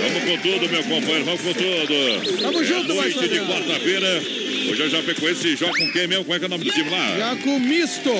Vamos 0.00 0.24
com 0.24 0.38
tudo, 0.42 0.68
meu 0.68 0.82
companheiro, 0.82 1.24
vamos 1.24 1.40
com 1.40 1.52
tudo. 1.52 2.38
Tamo 2.40 2.64
junto, 2.64 2.92
é 2.92 2.94
noite 2.94 3.18
vai, 3.18 3.28
de 3.28 3.40
quarta-feira. 3.40 4.22
Hoje 4.70 4.82
eu 4.82 4.88
já 4.88 4.98
esse 4.98 5.56
joga 5.56 5.78
com 5.78 5.92
quem 5.92 6.06
mesmo? 6.06 6.24
Como 6.24 6.34
é 6.34 6.38
que 6.38 6.44
é 6.44 6.48
o 6.48 6.50
nome 6.50 6.64
do 6.64 6.70
time 6.70 6.88
lá? 6.88 7.18
Já 7.18 7.36
com 7.36 7.58
misto. 7.58 8.10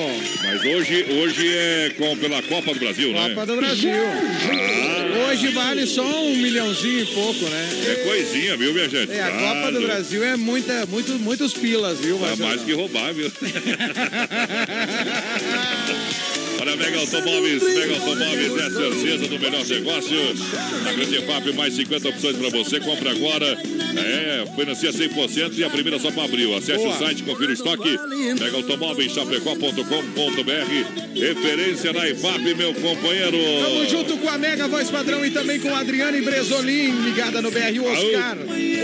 Mas 0.43 0.63
hoje, 0.63 1.05
hoje 1.09 1.47
é 1.47 1.91
com, 1.97 2.15
pela 2.17 2.41
Copa 2.43 2.73
do 2.73 2.79
Brasil, 2.79 3.11
né? 3.11 3.29
Copa 3.29 3.45
do 3.47 3.55
Brasil. 3.57 3.95
Ah, 3.95 4.94
Hoje 5.29 5.47
vale 5.49 5.85
só 5.87 6.03
um 6.23 6.35
milhãozinho 6.37 6.99
e 6.99 7.05
pouco, 7.07 7.45
né? 7.45 7.69
é 7.87 7.95
coisinha, 8.07 8.55
viu, 8.57 8.73
minha 8.73 8.89
gente? 8.89 9.11
É, 9.11 9.21
a 9.21 9.31
Tá 9.31 9.37
Copa 9.39 9.71
do. 9.71 9.81
Brasil 9.81 10.23
é 10.23 10.35
muita, 10.35 10.85
muito, 10.85 11.13
muitos 11.19 11.53
pilas, 11.53 11.99
viu, 11.99 12.17
É 12.17 12.19
Marcelo? 12.19 12.47
mais 12.49 12.61
que 12.63 12.73
roubar, 12.73 13.13
viu? 13.13 13.31
Mega 16.75 16.99
Automóveis, 16.99 17.63
Mega 17.63 17.93
Automóveis 17.93 18.57
é 18.57 18.69
certeza 18.69 19.27
do 19.27 19.39
melhor 19.39 19.65
negócio. 19.65 20.17
Na 20.83 20.91
Grande 20.93 21.21
FAP, 21.21 21.53
mais 21.55 21.73
50 21.75 22.09
opções 22.09 22.35
para 22.37 22.49
você. 22.49 22.79
Compra 22.79 23.11
agora. 23.11 23.57
É, 23.97 24.45
financia 24.55 24.91
100% 24.91 25.57
e 25.57 25.63
a 25.63 25.69
primeira 25.69 25.97
só 25.99 26.11
para 26.11 26.23
abril. 26.25 26.55
Acesse 26.55 26.83
Boa. 26.83 26.95
o 26.95 26.99
site, 26.99 27.23
confira 27.23 27.49
o 27.49 27.53
estoque. 27.53 27.97
Mega 28.39 28.57
Automóveis, 28.57 29.11
chapecó.com.br. 29.13 31.19
Referência 31.19 31.93
na 31.93 32.09
IFAP, 32.09 32.53
meu 32.55 32.73
companheiro. 32.73 33.37
Tamo 33.63 33.89
junto 33.89 34.17
com 34.17 34.29
a 34.29 34.37
Mega 34.37 34.67
Voz 34.67 34.89
Padrão 34.89 35.25
e 35.25 35.31
também 35.31 35.59
com 35.59 35.73
a 35.73 35.79
Adriane 35.79 36.21
Bresolim, 36.21 36.91
ligada 37.03 37.41
no 37.41 37.51
BR, 37.51 37.79
o 37.79 37.85
Oscar. 37.85 38.37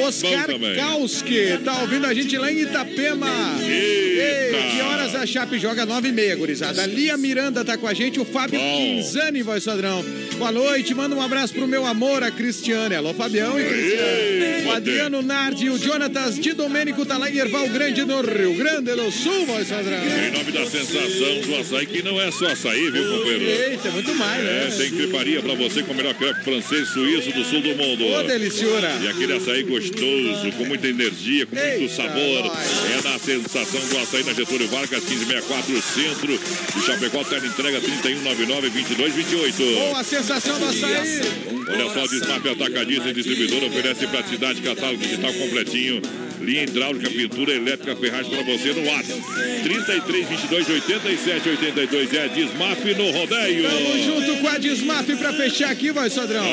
Oscar. 0.08 0.48
Kauski, 0.76 1.58
tá 1.64 1.82
ouvindo 1.82 2.06
a 2.06 2.14
gente 2.14 2.38
lá 2.38 2.52
em 2.52 2.62
Itapema. 2.62 3.28
Eita. 3.62 4.58
Ei, 4.58 4.72
que 4.72 4.82
horas 4.82 5.16
a 5.16 5.26
Chape 5.26 5.60
joga? 5.60 5.86
Nove 5.86 6.10
e 6.10 6.12
meia, 6.12 6.36
gurizada. 6.36 6.84
A 6.84 6.86
Lia 6.86 7.18
Miranda 7.18 7.64
tá 7.66 7.78
com 7.82 7.88
a 7.88 7.94
gente, 7.94 8.20
o 8.20 8.26
Fábio 8.26 8.60
Bom. 8.60 8.78
Quinzani, 8.78 9.42
voz 9.42 9.66
padrão. 9.66 10.06
Boa 10.38 10.52
noite, 10.52 10.94
manda 10.94 11.16
um 11.16 11.22
abraço 11.22 11.54
pro 11.54 11.68
meu 11.68 11.86
amor, 11.86 12.24
a 12.24 12.30
Cristiane. 12.32 12.96
Alô, 12.96 13.14
Fabião 13.14 13.60
e 13.60 13.64
Cristiane. 13.66 14.66
O 14.68 14.72
Adriano 14.72 15.22
Nardi, 15.22 15.70
o 15.70 15.78
Jonatas 15.78 16.40
de 16.40 16.54
Domênico 16.54 17.06
tá 17.06 17.18
lá 17.18 17.30
em 17.30 17.38
Erval 17.38 17.68
Grande, 17.70 18.06
no 18.06 18.22
Rio 18.22 18.54
Grande 18.56 18.94
do 18.96 19.12
Sul, 19.12 19.46
voz 19.48 19.68
padrão. 19.68 19.98
Em 19.98 20.32
nome 20.32 20.52
da 20.52 20.66
sensação 20.66 21.42
do 21.42 21.56
açaí, 21.60 21.86
que 21.88 22.04
não 22.04 22.22
é 22.22 22.32
só 22.32 22.46
açaí, 22.48 22.90
viu, 22.92 23.04
companheiro? 23.18 23.46
Eita, 23.72 23.90
muito 23.90 24.14
mais, 24.16 24.42
É, 24.46 24.46
né? 24.70 24.76
tem 24.78 24.92
creparia 24.92 25.42
pra 25.42 25.56
você 25.56 25.82
com 25.82 25.94
o 25.94 25.96
melhor 25.96 26.14
crepe 26.14 26.44
francês 26.44 26.88
suíço 26.90 27.32
do 27.32 27.44
sul 27.44 27.62
do 27.62 27.76
mundo. 27.76 28.06
Ô, 28.06 28.24
deliciura. 28.24 28.92
E 29.02 29.08
aquele 29.08 29.34
açaí 29.34 29.64
gostoso, 29.64 30.52
com 30.58 30.66
muita 30.66 30.88
energia, 30.88 31.46
com 31.48 31.56
muito 31.56 31.68
Eita, 31.68 31.94
sabor. 31.96 32.46
nós. 32.46 32.58
É 33.06 33.10
na 33.10 33.18
sensação 33.20 33.80
do 33.90 33.98
açaí 33.98 34.24
na 34.24 34.34
Getúlio 34.34 34.68
Vargas, 34.68 35.04
1564, 35.04 35.82
centro. 35.82 36.40
De 36.76 36.86
Chapecó, 36.86 37.24
tela 37.24 37.46
entrega 37.46 37.71
3199-2228. 37.80 39.76
Boa 39.90 40.04
sensação 40.04 40.60
do 40.60 40.66
açaí. 40.66 41.22
Olha 41.68 41.94
só, 41.94 42.08
Desmap 42.08 42.46
Atacadista 42.46 43.10
e 43.10 43.14
Distribuidor 43.14 43.64
oferece 43.64 44.08
praticidade, 44.08 44.62
catálogo 44.62 44.98
digital 44.98 45.34
completinho. 45.34 46.02
Linha 46.42 46.64
hidráulica, 46.64 47.10
pintura 47.10 47.54
elétrica, 47.54 47.96
ferragem 47.96 48.32
para 48.32 48.44
você 48.44 48.74
no 48.74 48.88
WhatsApp. 48.88 49.22
33 49.64 50.28
22 50.28 50.70
87 50.70 51.50
82 51.50 52.14
é 52.14 52.28
Desmap 52.30 52.84
no 52.98 53.12
rodeio. 53.12 53.64
Tamo 53.64 54.04
junto 54.04 54.42
com 54.42 54.48
a 54.48 54.58
Desmaf 54.58 55.16
pra 55.18 55.34
fechar 55.34 55.70
aqui, 55.70 55.92
vai, 55.92 56.10
Sodrão. 56.10 56.44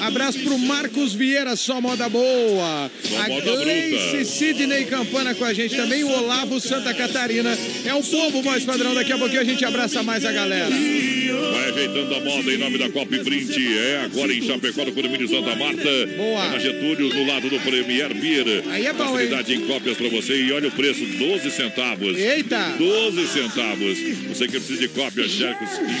Abraço 0.00 0.40
pro 0.40 0.58
Marcos 0.58 1.12
Vieira, 1.12 1.56
só 1.56 1.80
moda 1.80 2.08
boa. 2.08 2.90
Só 3.02 3.20
a 3.20 3.28
moda 3.28 3.56
Gleice. 3.56 4.24
Sidney 4.24 4.86
Campana 4.86 5.34
com 5.34 5.44
a 5.44 5.52
gente 5.52 5.76
também. 5.76 6.04
O 6.04 6.10
Olavo 6.10 6.58
Santa 6.58 6.94
Catarina. 6.94 7.56
É 7.84 7.94
o 7.94 8.02
povo, 8.02 8.42
voz 8.42 8.64
padrão. 8.64 8.94
Daqui 8.94 9.12
a 9.12 9.18
pouquinho 9.18 9.42
a 9.42 9.44
gente 9.44 9.64
abraça 9.64 10.02
mais 10.02 10.24
a 10.24 10.32
galera. 10.32 10.70
Vai 10.70 11.70
ajeitando 11.70 12.14
a 12.14 12.20
moda 12.20 12.52
em 12.52 12.58
nome 12.58 12.78
da 12.78 12.88
Copa 12.90 13.16
Print. 13.16 13.78
É 13.78 14.04
agora 14.04 14.32
em 14.32 14.42
Chapecó, 14.42 14.84
no 14.84 14.92
condomínio 14.92 15.28
Santa 15.28 15.54
Marta. 15.56 16.06
Boa. 16.16 16.44
É 16.46 16.50
na 16.50 16.58
Getúlio, 16.58 17.14
no 17.14 17.26
lado 17.26 17.48
do 17.48 17.60
Premier 17.60 18.14
Beer. 18.14 18.64
Aí 18.70 18.86
é 18.86 18.92
bom, 18.92 19.18
hein? 19.18 19.33
Facilidade 19.34 19.54
em 19.54 19.66
cópias 19.66 19.96
para 19.96 20.08
você. 20.08 20.36
E 20.36 20.52
olha 20.52 20.68
o 20.68 20.72
preço, 20.72 21.04
12 21.04 21.50
centavos. 21.50 22.16
Eita! 22.16 22.74
12 22.78 23.26
centavos. 23.28 23.98
Você 24.28 24.46
que 24.46 24.52
precisa 24.52 24.80
de 24.80 24.88
cópias, 24.88 25.32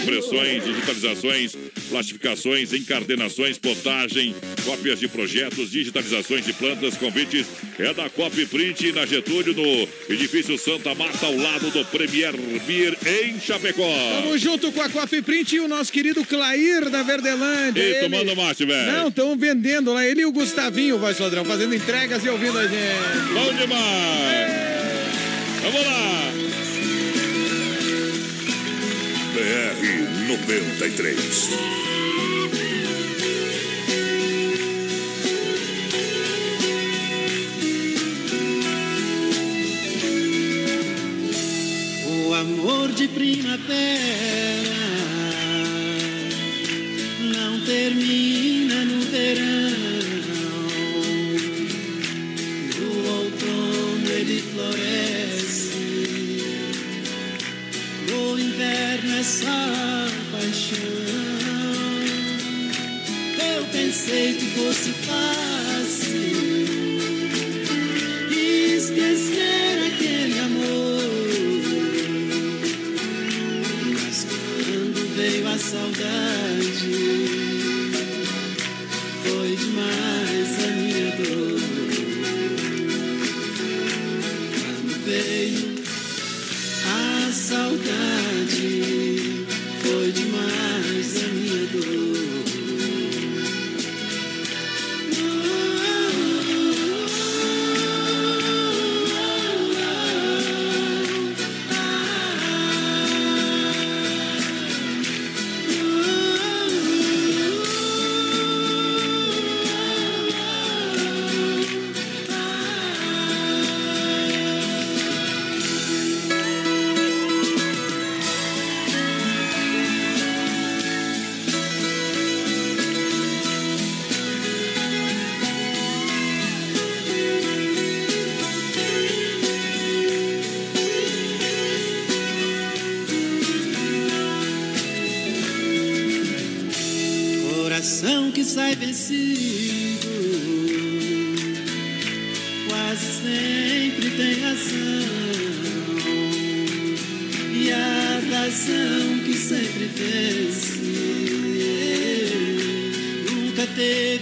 impressões, 0.02 0.64
digitalizações, 0.64 1.56
plastificações, 1.88 2.72
encardenações, 2.72 3.58
plotagem, 3.58 4.34
cópias 4.64 5.00
de 5.00 5.08
projetos, 5.08 5.70
digitalizações 5.70 6.44
de 6.44 6.52
plantas, 6.52 6.96
convites 6.96 7.46
é 7.78 7.92
da 7.92 8.08
Cop 8.08 8.46
Print 8.46 8.92
na 8.92 9.04
Getúlio, 9.04 9.52
no 9.54 9.88
edifício 10.08 10.56
Santa 10.58 10.94
Marta, 10.94 11.26
ao 11.26 11.36
lado 11.36 11.70
do 11.70 11.84
Premier 11.86 12.32
Beer 12.66 12.96
em 13.06 13.40
Chapecó. 13.40 13.82
Tamo 14.22 14.38
junto 14.38 14.70
com 14.72 14.80
a 14.82 14.88
Coffee 14.88 15.22
Print 15.22 15.56
e 15.56 15.60
o 15.60 15.68
nosso 15.68 15.92
querido 15.92 16.24
Clair 16.24 16.88
da 16.88 17.02
Verdelândia. 17.02 17.82
Ei, 17.82 17.90
Ele- 17.96 18.00
tomando 18.08 18.36
mate, 18.36 18.64
velho. 18.64 18.92
Não, 18.92 19.08
estão 19.08 19.36
vendendo 19.36 19.92
lá. 19.92 20.06
Ele 20.06 20.22
e 20.22 20.26
o 20.26 20.32
Gustavinho, 20.32 20.98
voz 20.98 21.16
padrão, 21.18 21.44
fazendo 21.44 21.74
entregas 21.74 22.24
e 22.24 22.28
ouvindo 22.28 22.58
a 22.58 22.66
gente. 22.66 23.32
Bom 23.32 23.52
demais! 23.54 24.52
Vamos 25.62 25.86
lá! 25.86 26.30
BR 29.34 30.28
93. 30.28 31.93
Amor 42.44 42.88
de 42.92 43.08
primavera 43.08 44.73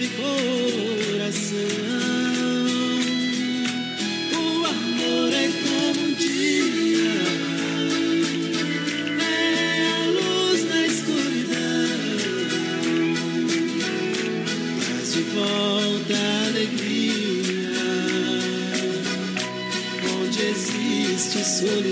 teve 0.02 0.08
coração. 0.16 1.56
O 4.34 4.66
amor 4.66 5.32
é 5.32 5.48
como 5.62 6.00
um 6.06 6.14
dia. 6.14 7.22
É 9.20 9.86
a 9.86 10.06
luz 10.06 10.64
na 10.68 10.86
escuridão. 10.86 11.88
Traz 14.84 15.12
de 15.12 15.22
volta 15.22 16.14
a 16.14 16.46
alegria 16.48 17.70
onde 20.20 20.42
existe 20.42 21.44
solidão. 21.44 21.91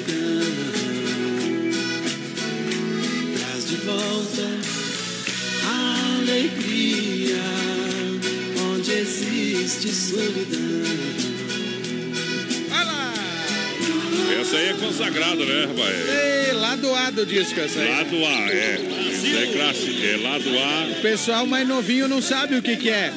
Existe 9.80 9.94
solidão. 9.94 10.70
Essa 14.40 14.56
aí 14.56 14.68
é 14.68 14.74
consagrado, 14.74 15.44
né, 15.44 15.66
rapaz? 15.66 15.96
Ei, 16.08 16.52
lado 16.52 16.94
A 16.94 17.10
do 17.10 17.26
disco 17.26 17.60
essa 17.60 17.80
aí. 17.80 17.88
Lado 17.88 18.16
A, 18.24 18.52
é. 18.52 18.80
Isso 19.12 19.36
é 19.36 19.46
classe, 19.46 20.06
é 20.06 20.16
lado 20.16 20.48
A. 20.58 20.98
O 20.98 21.02
pessoal 21.02 21.46
mais 21.46 21.66
novinho 21.66 22.08
não 22.08 22.20
sabe 22.22 22.56
o 22.56 22.62
que, 22.62 22.76
que 22.76 22.90
é. 22.90 23.12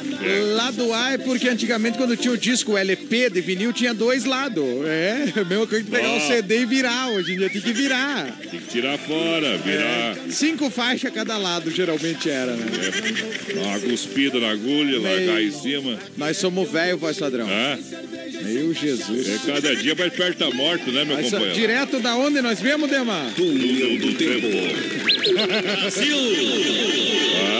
Lado 0.54 0.92
A 0.92 1.12
é 1.12 1.18
porque 1.18 1.48
antigamente, 1.48 1.98
quando 1.98 2.16
tinha 2.16 2.32
o 2.32 2.38
disco 2.38 2.76
LP 2.76 3.30
de 3.30 3.40
vinil, 3.40 3.72
tinha 3.72 3.92
dois 3.94 4.24
lados. 4.24 4.64
É, 4.86 5.32
a 5.40 5.44
mesma 5.44 5.66
coisa 5.66 5.84
que 5.84 5.90
pegar 5.90 6.12
o 6.12 6.20
CD 6.20 6.60
e 6.62 6.66
virar. 6.66 7.08
Hoje 7.10 7.32
em 7.34 7.38
dia 7.38 7.50
tem 7.50 7.60
que 7.60 7.72
virar. 7.72 8.26
Tem 8.50 8.60
que 8.60 8.66
tirar 8.70 8.98
fora, 8.98 9.56
virar. 9.58 10.16
Cinco 10.30 10.70
faixas 10.70 11.12
cada 11.12 11.36
lado, 11.36 11.70
geralmente 11.70 12.28
era, 12.30 12.52
né? 12.56 12.66
Dá 13.54 13.60
uma 13.60 13.80
cuspida 13.80 14.38
na 14.40 14.50
agulha, 14.50 14.98
largar 15.00 15.42
em 15.42 15.50
cima. 15.50 15.98
Nós 16.16 16.36
somos 16.36 16.68
velho, 16.70 16.96
voz 16.98 17.18
padrão. 17.18 17.46
Ah, 17.48 17.78
Meu 18.44 18.72
Jesus. 18.74 19.28
é 19.28 19.38
cada 19.52 19.74
dia 19.76 19.94
mais 19.94 20.12
perto 20.12 20.38
da 20.38 20.50
morte, 20.50 20.90
né, 20.90 21.04
meu 21.04 21.16
Mas, 21.16 21.26
companheiro? 21.26 21.54
direto 21.54 22.00
da 22.00 22.16
onde 22.16 22.40
nós 22.40 22.60
vemos, 22.60 22.90
Dema? 22.90 23.26
Túnel 23.36 23.98
do 23.98 24.14
Tempo. 24.14 24.48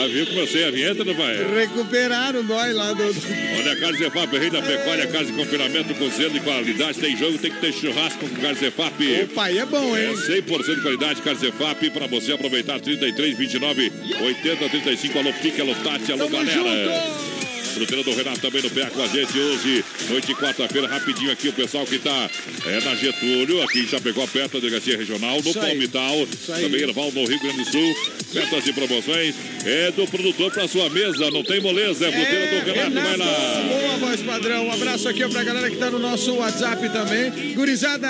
Viu 0.07 0.25
como 0.27 0.39
eu 0.39 0.47
sei 0.47 0.65
a 0.65 0.71
vinheta, 0.71 1.03
não 1.03 1.13
vai? 1.13 1.35
Recuperaram 1.59 2.43
nós 2.43 2.75
lá 2.75 2.93
do. 2.93 3.03
Olha, 3.03 3.71
a 3.71 3.75
Carne 3.75 3.97
Zefap, 3.97 4.37
rei 4.37 4.49
da 4.49 4.61
pecuária, 4.61 5.07
casa 5.07 5.25
de 5.25 5.33
confinamento 5.33 5.93
com 5.95 6.11
selo 6.11 6.31
de 6.31 6.39
qualidade. 6.41 6.99
Tem 6.99 7.15
jogo, 7.17 7.37
tem 7.37 7.51
que 7.51 7.59
ter 7.61 7.73
churrasco 7.73 8.27
com 8.27 8.35
Carne 8.41 8.59
Zefap. 8.59 8.93
O 9.23 9.27
pai 9.29 9.57
é 9.57 9.65
bom, 9.65 9.95
É 9.95 10.05
hein? 10.07 10.15
100% 10.15 10.75
de 10.75 10.81
qualidade, 10.81 11.21
Carne 11.21 11.39
Zefap, 11.39 11.89
para 11.91 12.07
você 12.07 12.33
aproveitar 12.33 12.79
33, 12.79 13.37
29, 13.37 13.91
80, 14.21 14.69
35. 14.69 15.19
Alô, 15.19 15.33
Pique, 15.41 15.61
alô, 15.61 15.73
Tati, 15.75 16.11
alô, 16.11 16.25
Tamo 16.25 16.31
galera. 16.45 16.53
junto! 16.53 17.34
Fruteira 17.75 18.03
do 18.03 18.15
Renato 18.15 18.39
também 18.39 18.61
no 18.61 18.69
pé 18.69 18.85
com 18.85 19.01
a 19.03 19.07
gente 19.07 19.37
hoje, 19.37 19.83
noite 20.09 20.27
de 20.27 20.35
quarta-feira, 20.35 20.87
rapidinho 20.87 21.29
aqui, 21.29 21.49
o 21.49 21.53
pessoal 21.53 21.85
que 21.85 21.99
tá 21.99 22.29
é, 22.67 22.79
na 22.85 22.95
Getúlio, 22.95 23.61
aqui 23.61 23.79
em 23.79 23.87
Chapecó, 23.87 24.25
perto 24.25 24.53
da 24.53 24.59
Delegacia 24.59 24.97
Regional, 24.97 25.41
no. 25.43 25.53
Palmital, 25.53 26.25
também 26.47 26.81
Erval, 26.81 27.11
no 27.11 27.25
Rio 27.25 27.39
Grande 27.41 27.65
do 27.65 27.71
Sul, 27.71 27.95
festas 28.31 28.65
e 28.65 28.71
promoções, 28.71 29.35
é 29.65 29.91
do 29.91 30.07
produtor 30.07 30.53
para 30.53 30.69
sua 30.69 30.89
mesa, 30.89 31.29
não 31.29 31.43
tem 31.43 31.59
moleza, 31.59 32.07
é 32.07 32.11
Fruteira 32.13 32.61
do 32.61 32.71
Renato, 32.71 33.07
vai 33.07 33.17
lá. 33.17 33.63
Boa 33.67 33.97
voz 33.97 34.21
padrão. 34.21 34.67
Um 34.67 34.71
abraço 34.71 35.09
aqui 35.09 35.27
pra 35.27 35.43
galera 35.43 35.69
que 35.69 35.77
tá 35.77 35.89
no 35.89 35.99
nosso 35.99 36.33
WhatsApp 36.35 36.89
também. 36.89 37.53
Gurizada, 37.53 38.07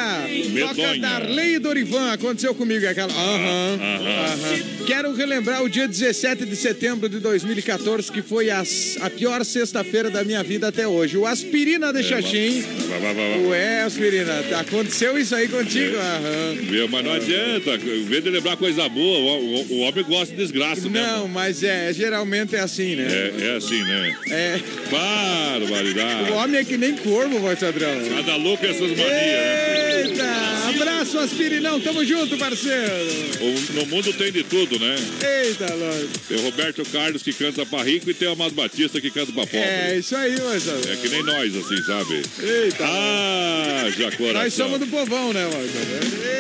toca. 0.75 0.99
Darley 0.99 1.55
e 1.55 1.59
Dorivan. 1.59 2.11
Aconteceu 2.11 2.53
comigo 2.53 2.87
aquela. 2.87 3.11
Aham. 3.11 3.79
aham. 3.81 4.85
Quero 4.85 5.13
relembrar 5.13 5.63
o 5.63 5.69
dia 5.69 5.87
17 5.87 6.45
de 6.45 6.55
setembro 6.55 7.09
de 7.09 7.19
2014, 7.19 8.11
que 8.11 8.21
foi 8.21 8.49
a, 8.49 8.63
a 9.01 9.09
pior 9.09 9.43
sexta-feira 9.59 10.09
da 10.09 10.21
minha 10.23 10.43
vida 10.43 10.67
até 10.67 10.85
hoje. 10.85 11.15
O 11.17 11.25
Aspirina 11.25 11.93
de 11.93 12.03
Xaxim. 12.03 12.61
Vai, 12.89 13.13
vai. 13.13 13.39
Ué, 13.45 13.81
Aspirina, 13.83 14.33
aconteceu 14.59 15.17
isso 15.17 15.33
aí 15.33 15.47
contigo? 15.47 15.95
É. 15.95 15.99
Aham. 15.99 16.55
Viu? 16.69 16.87
Mas 16.89 17.05
não 17.05 17.13
adianta, 17.13 17.75
em 17.75 18.03
vez 18.03 18.21
de 18.23 18.29
lembrar 18.29 18.57
coisa 18.57 18.87
boa, 18.89 19.37
o, 19.37 19.73
o- 19.73 19.79
homem 19.79 20.03
gosta 20.03 20.33
de 20.33 20.41
desgraça, 20.41 20.89
né? 20.89 21.01
Não, 21.01 21.27
mas 21.29 21.63
é, 21.63 21.93
geralmente 21.93 22.53
é 22.55 22.59
assim, 22.59 22.95
né? 22.95 23.05
É, 23.09 23.45
é 23.47 23.55
assim, 23.55 23.81
né? 23.81 24.17
É. 24.29 24.59
Barbaridade. 24.91 26.31
O 26.31 26.35
homem 26.35 26.59
é 26.59 26.63
que 26.65 26.77
nem 26.77 26.95
corvo, 26.97 27.39
voz 27.39 27.57
padrão. 27.59 27.89
Cada 28.15 28.35
louco 28.35 28.65
é 28.65 28.69
essas 28.69 28.89
manias, 28.89 29.07
né? 29.07 30.01
Eita! 30.05 30.25
Abraço 30.75 31.19
Aspirinão. 31.19 31.79
Tamo 31.79 32.03
junto, 32.03 32.37
parceiro. 32.37 32.91
O- 33.39 33.73
no 33.79 33.85
mundo 33.85 34.11
tem 34.13 34.31
de 34.31 34.43
tudo, 34.43 34.77
né? 34.79 34.95
Eita, 35.45 35.67
nós. 35.75 36.09
Tem 36.27 36.37
o 36.37 36.41
Roberto 36.41 36.83
Carlos 36.91 37.21
que 37.23 37.31
canta 37.33 37.65
pra 37.65 37.83
rico 37.83 38.09
e 38.09 38.13
tem 38.13 38.27
o 38.27 38.31
Amado 38.31 38.53
Batista 38.53 38.99
que 38.99 39.09
canta 39.11 39.31
pra 39.31 39.44
pobre. 39.45 39.59
É, 39.59 39.97
isso 39.97 40.15
aí, 40.15 40.31
moçada. 40.39 40.91
É 40.91 40.95
que 40.95 41.09
nem 41.09 41.23
nós, 41.23 41.55
assim, 41.55 41.83
sabe? 41.83 42.21
Eita. 42.41 42.83
Ah, 42.85 43.89
já 43.97 44.11
coração. 44.11 44.41
Nós 44.43 44.53
somos 44.53 44.79
do 44.79 44.87
povão, 44.87 45.33
né, 45.33 45.45
moçada? 45.45 45.65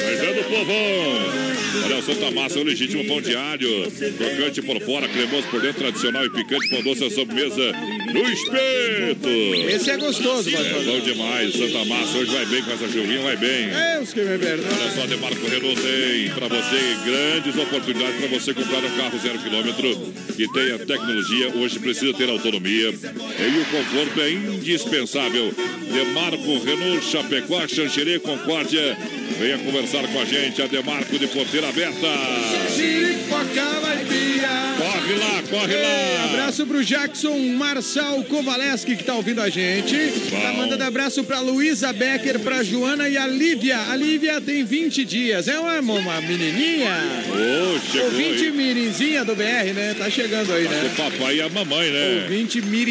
Mas 0.05 0.19
é 0.23 0.33
do 0.33 0.43
povão. 0.49 1.45
Olha, 1.85 1.97
o 1.97 2.03
Santa 2.03 2.31
Massa, 2.31 2.59
o 2.59 2.63
legítimo 2.63 3.05
pão 3.05 3.21
diário. 3.21 3.91
Crocante 4.17 4.61
por 4.61 4.79
fora, 4.81 5.07
cremoso 5.07 5.47
por 5.49 5.61
dentro, 5.61 5.79
tradicional 5.81 6.25
e 6.25 6.29
picante, 6.29 6.69
pão 6.69 6.81
doce, 6.81 7.03
a 7.05 7.09
sobremesa 7.11 7.71
no 8.13 8.21
espeto. 8.31 9.29
Esse 9.69 9.91
é 9.91 9.97
gostoso, 9.97 10.49
É 10.49 10.51
moçada. 10.51 10.79
bom 10.85 10.99
demais, 10.99 11.53
Santa 11.53 11.85
Massa. 11.85 12.17
Hoje 12.17 12.31
vai 12.31 12.45
bem 12.45 12.63
com 12.63 12.71
essa 12.71 12.87
chuvinha, 12.87 13.21
vai 13.21 13.37
bem. 13.37 13.69
Deus 13.69 14.13
que 14.13 14.21
me. 14.21 14.35
Olha 14.35 14.91
só, 14.95 15.05
Demarco 15.07 15.47
Renault 15.47 15.81
tem 15.81 16.29
para 16.29 16.47
você 16.47 16.79
grandes 17.05 17.55
oportunidades 17.61 18.15
para 18.19 18.27
você 18.39 18.53
comprar 18.53 18.83
um 18.83 18.97
carro 18.97 19.19
zero 19.19 19.39
quilômetro 19.39 20.13
que 20.35 20.47
tenha 20.53 20.79
tecnologia. 20.79 21.49
Hoje 21.55 21.79
precisa 21.79 22.13
ter 22.13 22.29
autonomia 22.29 22.93
e 23.03 23.59
o 23.59 23.65
conforto 23.65 24.21
é 24.21 24.31
indispensável. 24.31 25.53
Demarco 25.91 26.59
Renault 26.63 27.05
Chapecó, 27.05 27.67
Xanxerê, 27.67 28.19
Concórdia. 28.19 28.97
Venha 29.39 29.57
conversar 29.57 30.07
com 30.07 30.19
a 30.19 30.25
gente, 30.25 30.61
a 30.61 30.67
Demarco 30.67 31.17
de 31.19 31.27
porteira 31.27 31.67
aberta. 31.69 32.07
Corre 34.77 35.13
lá, 35.15 35.43
corre 35.49 35.73
Ei, 35.73 35.81
lá. 36.17 36.23
abraço 36.25 36.65
pro 36.65 36.83
Jackson 36.83 37.37
Marçal 37.57 38.23
Kovaleski 38.25 38.95
que 38.95 39.03
tá 39.03 39.15
ouvindo 39.15 39.41
a 39.41 39.49
gente. 39.49 39.95
Tá 40.29 40.51
Bom. 40.51 40.57
mandando 40.57 40.83
abraço 40.83 41.23
pra 41.23 41.39
Luísa 41.39 41.91
Becker, 41.93 42.39
pra 42.39 42.63
Joana 42.63 43.07
e 43.09 43.17
a 43.17 43.25
Lívia. 43.27 43.77
A 43.89 43.95
Lívia 43.95 44.39
tem 44.41 44.63
20 44.63 45.05
dias. 45.05 45.47
É 45.47 45.57
uma, 45.59 45.79
uma 45.79 46.21
menininha. 46.21 46.91
Ô, 47.29 47.79
chegou 47.91 48.05
Ouvinte 48.07 48.45
aí. 48.45 48.51
mirinzinha 48.51 49.23
do 49.25 49.35
BR, 49.35 49.73
né? 49.73 49.95
Tá 49.97 50.09
chegando 50.09 50.53
aí, 50.53 50.65
O 50.65 50.69
né? 50.69 50.93
papai 50.95 51.35
e 51.37 51.41
a 51.41 51.49
mamãe, 51.49 51.89
né? 51.91 52.21
Ouvinte 52.23 52.61
mirinzinha 52.61 52.84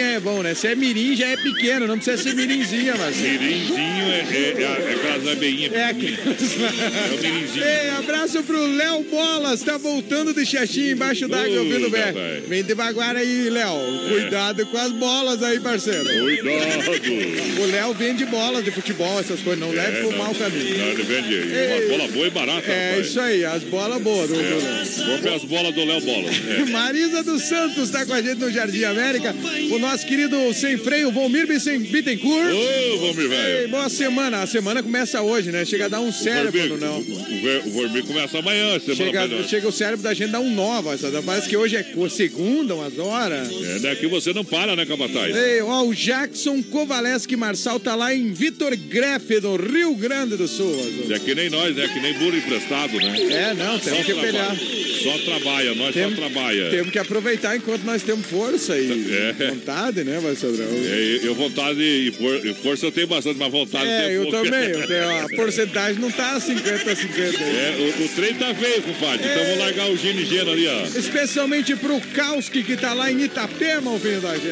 é 0.00 0.20
bom, 0.20 0.42
né? 0.42 0.54
Se 0.54 0.66
é 0.66 0.74
mirim, 0.74 1.14
já 1.14 1.28
é 1.28 1.36
pequeno, 1.36 1.86
não 1.86 1.96
precisa 1.96 2.16
ser 2.20 2.34
mirinzinha, 2.34 2.94
mas... 2.96 3.16
Mirinzinho 3.16 3.76
é, 3.78 4.26
é, 4.30 4.54
é, 4.58 4.62
é 4.62 4.94
aquelas 4.94 5.28
abelhinhas. 5.32 5.72
É 5.72 5.84
aqui. 5.84 6.18
É 6.18 7.14
o 7.14 7.22
mirinzinho. 7.22 7.64
Ei, 7.64 7.90
abraço 7.90 8.42
pro 8.42 8.66
Léo 8.66 9.04
Bolas, 9.04 9.62
tá 9.62 9.78
voltando 9.78 10.34
de 10.34 10.44
Xaxim 10.44 10.90
embaixo 10.90 11.28
d'água 11.28 11.60
ouvindo 11.60 11.88
bem. 11.90 12.02
Vem 12.48 12.64
devagar 12.64 13.16
aí, 13.16 13.48
Léo. 13.50 14.08
Cuidado 14.08 14.66
com 14.66 14.78
as 14.78 14.92
bolas 14.92 15.42
aí, 15.42 15.60
parceiro. 15.60 16.04
Cuidado. 16.04 17.62
O 17.62 17.66
Léo 17.66 17.94
vende 17.94 18.24
bolas 18.26 18.64
de 18.64 18.70
futebol, 18.70 19.20
essas 19.20 19.40
coisas, 19.40 19.60
não 19.60 19.70
leve 19.70 20.08
pro 20.08 20.18
mau 20.18 20.34
caminho. 20.34 20.78
Não, 20.78 20.86
ele 20.88 21.02
vende 21.02 21.34
Ei. 21.34 21.88
uma 21.88 21.98
bola 21.98 22.08
boa 22.12 22.26
e 22.26 22.30
barata, 22.30 22.70
É 22.70 22.90
rapaz. 22.90 23.06
isso 23.06 23.20
aí, 23.20 23.44
as 23.44 23.62
bolas 23.64 24.02
boas 24.02 24.28
do, 24.28 24.34
do 24.34 24.40
Léo. 24.40 24.86
Compre 25.06 25.34
as 25.34 25.44
bolas 25.44 25.74
do 25.74 25.84
Léo 25.84 26.00
Bola. 26.00 26.30
É. 26.30 26.64
Marisa 26.70 27.22
dos 27.22 27.42
Santos 27.42 27.90
tá 27.90 28.04
com 28.06 28.12
a 28.12 28.22
gente 28.22 28.38
no 28.38 28.50
Jardim 28.50 28.84
América. 28.84 29.34
O 29.72 29.78
nosso 29.78 30.06
querido 30.06 30.36
sem 30.54 30.76
freio, 30.78 31.10
Volmir 31.12 31.46
Bittencourt. 31.46 32.52
Ô, 32.52 32.96
Vomir, 32.98 33.22
Ei, 33.22 33.28
velho. 33.28 33.68
boa 33.68 33.88
semana. 33.88 34.42
A 34.42 34.46
semana 34.46 34.82
começa 34.82 35.20
hoje, 35.22 35.50
né? 35.50 35.64
Chega 35.64 35.86
a 35.86 35.88
dar 35.88 36.00
um 36.00 36.12
cérebro, 36.12 36.52
Vormir, 36.60 36.78
não. 36.78 36.98
O, 36.98 37.68
o 37.68 37.70
Vormir 37.72 38.04
começa 38.04 38.38
amanhã, 38.38 38.78
semana 38.78 38.96
Chega, 39.28 39.48
chega 39.48 39.68
o 39.68 39.72
cérebro 39.72 40.02
da 40.02 40.14
gente 40.14 40.30
dar 40.30 40.40
um 40.40 40.52
nova. 40.54 40.96
sabe? 40.96 41.20
Parece 41.22 41.48
que 41.48 41.56
hoje 41.56 41.76
é 41.76 41.84
segunda, 42.08 42.74
umas 42.74 42.98
horas. 42.98 43.48
É, 43.50 43.78
né, 43.80 43.94
que 43.96 44.06
você 44.06 44.32
não 44.32 44.44
para, 44.44 44.76
né, 44.76 44.86
Capataz? 44.86 45.34
Ei, 45.36 45.60
ó, 45.62 45.84
o 45.84 45.94
Jackson 45.94 46.62
Kovaleski 46.62 47.36
Marçal 47.36 47.78
tá 47.80 47.94
lá 47.94 48.14
em 48.14 48.32
Vitor 48.32 48.74
Grefe, 48.76 49.40
no 49.40 49.56
Rio 49.56 49.94
Grande 49.94 50.36
do 50.36 50.46
Sul. 50.48 50.72
Azul. 50.80 51.14
É 51.14 51.18
que 51.18 51.34
nem 51.34 51.50
nós, 51.50 51.74
né? 51.74 51.88
Que 51.92 52.00
nem 52.00 52.12
burro 52.14 52.36
emprestado, 52.36 52.96
né? 52.96 53.20
É, 53.32 53.54
não, 53.54 53.78
temos 53.78 54.04
que 54.06 54.12
trabalha. 54.14 54.56
Só 55.02 55.18
trabalha, 55.18 55.74
nós 55.74 55.94
Tem- 55.94 56.08
só 56.08 56.16
trabalha. 56.16 56.70
Temos 56.70 56.90
que 56.90 56.98
aproveitar 56.98 57.56
enquanto 57.56 57.84
nós 57.84 58.02
temos 58.02 58.26
força 58.26 58.76
e 58.78 58.86
É. 59.12 59.15
vontade, 59.50 60.04
né, 60.04 60.20
Marcelo? 60.20 60.56
É, 60.60 61.20
eu 61.22 61.34
vontade 61.34 61.80
e, 61.80 62.12
for- 62.12 62.46
e 62.46 62.54
força 62.54 62.86
eu 62.86 62.92
tenho 62.92 63.06
bastante, 63.06 63.38
mas 63.38 63.50
vontade 63.50 63.88
É, 63.88 64.02
tem 64.06 64.12
eu 64.14 64.30
também. 64.30 64.70
Eu 64.70 64.86
tenho, 64.86 65.10
a 65.24 65.28
porcentagem 65.36 66.00
não 66.00 66.10
tá 66.10 66.38
50 66.40 66.90
a 66.90 66.96
50. 66.96 67.20
aí. 67.44 67.56
É, 67.56 67.76
o, 68.00 68.04
o 68.04 68.08
trem 68.10 68.34
tá 68.34 68.54
feio, 68.54 68.82
compadre. 68.82 69.26
Então 69.28 69.42
vamos 69.44 69.58
largar 69.58 69.90
o 69.90 69.96
Gino 69.96 70.20
e 70.20 70.24
Geno 70.26 70.50
ali, 70.52 70.66
ó. 70.68 70.82
Especialmente 70.98 71.74
pro 71.76 72.00
Kauski, 72.14 72.62
que 72.62 72.76
tá 72.76 72.92
lá 72.92 73.10
em 73.10 73.22
Itapema 73.22 73.90
ouvindo 73.90 74.26
a 74.26 74.34
gente. 74.34 74.46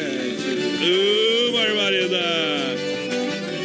Ô, 1.49 1.51
barbaridade. 1.51 2.85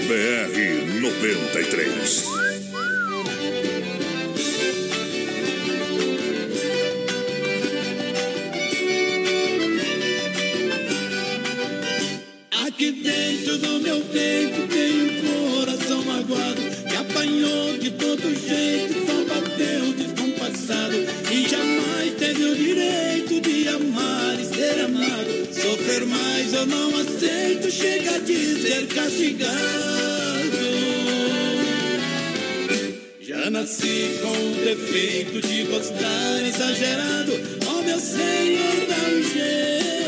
BR 0.09 1.01
93. 1.01 2.60
Aqui 12.81 12.93
dentro 12.93 13.59
do 13.59 13.79
meu 13.81 14.01
peito 14.05 14.67
tem 14.69 15.03
um 15.03 15.59
coração 15.59 16.03
magoado 16.03 16.63
que 16.89 16.97
apanhou 16.97 17.77
de 17.77 17.91
todo 17.91 18.23
jeito, 18.23 18.95
só 19.07 19.35
bateu 19.35 19.93
descompassado 19.93 20.97
e 21.31 21.47
jamais 21.47 22.15
teve 22.19 22.43
o 22.43 22.57
direito 22.57 23.39
de 23.39 23.69
amar 23.69 24.35
e 24.41 24.45
ser 24.47 24.81
amado. 24.81 25.49
Sofrer 25.53 26.07
mais 26.07 26.55
eu 26.55 26.65
não 26.65 26.97
aceito, 26.97 27.71
chega 27.71 28.19
de 28.21 28.63
ser 28.63 28.87
castigado. 28.87 29.51
Já 33.21 33.51
nasci 33.51 34.19
com 34.23 34.31
o 34.31 34.65
defeito 34.65 35.47
de 35.47 35.65
gostar 35.65 36.49
exagerado. 36.49 37.33
Oh 37.69 37.83
meu 37.83 38.01
Senhor, 38.01 38.87
dá 38.89 39.11
um 39.11 39.23
jeito. 39.23 40.00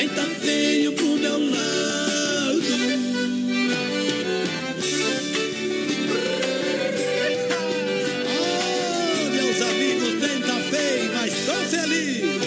Senta 0.00 0.22
feio 0.22 0.92
pro 0.94 1.04
meu 1.18 1.38
lado. 1.50 2.62
Oh, 8.24 9.30
meus 9.30 9.60
amigos, 9.60 10.14
tenta 10.22 10.54
feio, 10.70 11.12
mas 11.12 11.34
tô 11.44 11.52
feliz. 11.68 12.40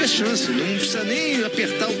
É 0.00 0.06
chance, 0.06 0.48
não 0.52 0.76
precisa 0.76 1.02
nem 1.02 1.42
apertar 1.42 1.90
o. 1.90 1.94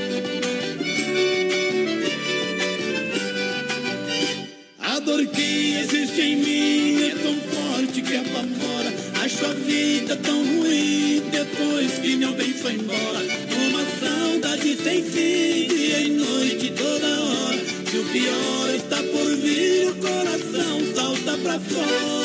A 4.78 5.00
dor 5.00 5.26
que 5.26 5.78
existe 5.80 6.20
em 6.20 6.36
mim 6.36 7.08
é 7.08 7.14
tão 7.16 7.34
forte 7.34 8.02
que 8.02 8.16
apavora. 8.18 8.94
Acho 9.24 9.46
a 9.46 9.52
vida 9.54 10.14
tão 10.14 10.44
ruim 10.44 10.59
depois 11.60 11.98
que 11.98 12.16
meu 12.16 12.32
bem 12.32 12.52
foi 12.52 12.72
embora. 12.72 13.20
Uma 13.68 13.84
saudade 14.00 14.76
sem 14.76 15.02
fim, 15.02 15.68
dia 15.68 16.00
e 16.00 16.10
noite, 16.10 16.72
toda 16.76 17.06
hora. 17.06 17.58
Se 17.90 17.98
o 17.98 18.04
pior 18.04 18.74
está 18.74 18.96
por 18.96 19.36
vir, 19.36 19.88
o 19.88 19.94
coração 19.96 20.94
salta 20.94 21.38
pra 21.38 21.60
fora. 21.60 22.20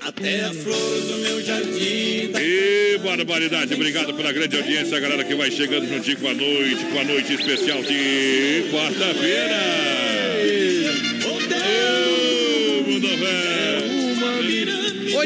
Até 0.00 0.44
a 0.44 0.52
flor 0.54 1.00
do 1.02 1.18
meu 1.18 1.42
jardim 1.42 2.30
tá 2.32 2.40
E 2.40 2.98
barbaridade, 2.98 3.74
obrigado 3.74 4.14
pela 4.14 4.32
grande 4.32 4.56
audiência, 4.56 4.96
a 4.96 5.00
galera 5.00 5.24
que 5.24 5.34
vai 5.34 5.50
chegando 5.50 5.86
juntinho 5.88 6.16
com 6.18 6.28
a 6.28 6.34
noite, 6.34 6.84
com 6.86 6.98
a 6.98 7.04
noite 7.04 7.34
especial 7.34 7.82
de 7.82 8.64
quarta-feira. 8.70 9.95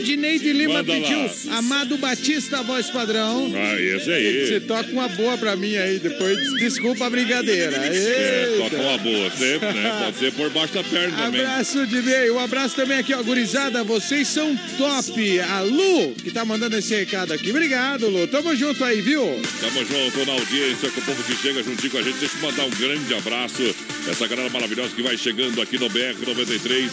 Odineide 0.00 0.52
Lima 0.52 0.74
Manda 0.74 0.92
lá. 0.92 1.00
pediu 1.00 1.30
Amado 1.52 1.96
Batista, 1.98 2.62
voz 2.62 2.88
padrão. 2.90 3.52
Ah, 3.54 3.80
esse 3.80 4.04
Você 4.04 4.54
aí. 4.54 4.60
toca 4.60 4.90
uma 4.90 5.08
boa 5.08 5.36
pra 5.38 5.56
mim 5.56 5.76
aí, 5.76 5.98
depois 5.98 6.38
desculpa 6.58 7.06
a 7.06 7.10
brincadeira. 7.10 7.76
É, 7.76 8.56
toca 8.58 8.76
uma 8.76 8.98
boa, 8.98 9.30
sempre, 9.30 9.72
né? 9.72 10.02
Pode 10.04 10.18
ser 10.18 10.32
por 10.32 10.50
baixo 10.50 10.74
da 10.74 10.82
perna 10.84 11.16
também. 11.16 11.40
Abraço 11.42 11.86
de 11.86 12.02
meio, 12.02 12.34
um 12.36 12.38
abraço 12.40 12.74
também 12.76 12.98
aqui, 12.98 13.14
ó, 13.14 13.22
gurizada, 13.22 13.84
vocês 13.84 14.28
são 14.28 14.56
top. 14.78 15.40
A 15.40 15.60
Lu, 15.60 16.12
que 16.14 16.30
tá 16.30 16.44
mandando 16.44 16.76
esse 16.76 16.94
recado 16.94 17.32
aqui. 17.32 17.50
Obrigado, 17.50 18.08
Lu. 18.08 18.26
Tamo 18.26 18.54
junto 18.56 18.82
aí, 18.84 19.00
viu? 19.00 19.22
Tamo 19.60 19.84
junto 19.84 20.26
na 20.26 20.32
audiência 20.32 20.90
com 20.90 21.00
o 21.00 21.04
povo 21.04 21.22
que 21.24 21.36
chega 21.36 21.62
juntinho 21.62 21.90
com 21.90 21.98
a 21.98 22.02
gente. 22.02 22.18
Deixa 22.18 22.36
eu 22.36 22.42
mandar 22.42 22.64
um 22.64 22.70
grande 22.70 23.14
abraço. 23.14 23.62
Essa 24.08 24.26
galera 24.26 24.48
maravilhosa 24.50 24.94
que 24.94 25.02
vai 25.02 25.16
chegando 25.16 25.60
aqui 25.60 25.78
no 25.78 25.88
BR 25.88 26.14
93. 26.26 26.90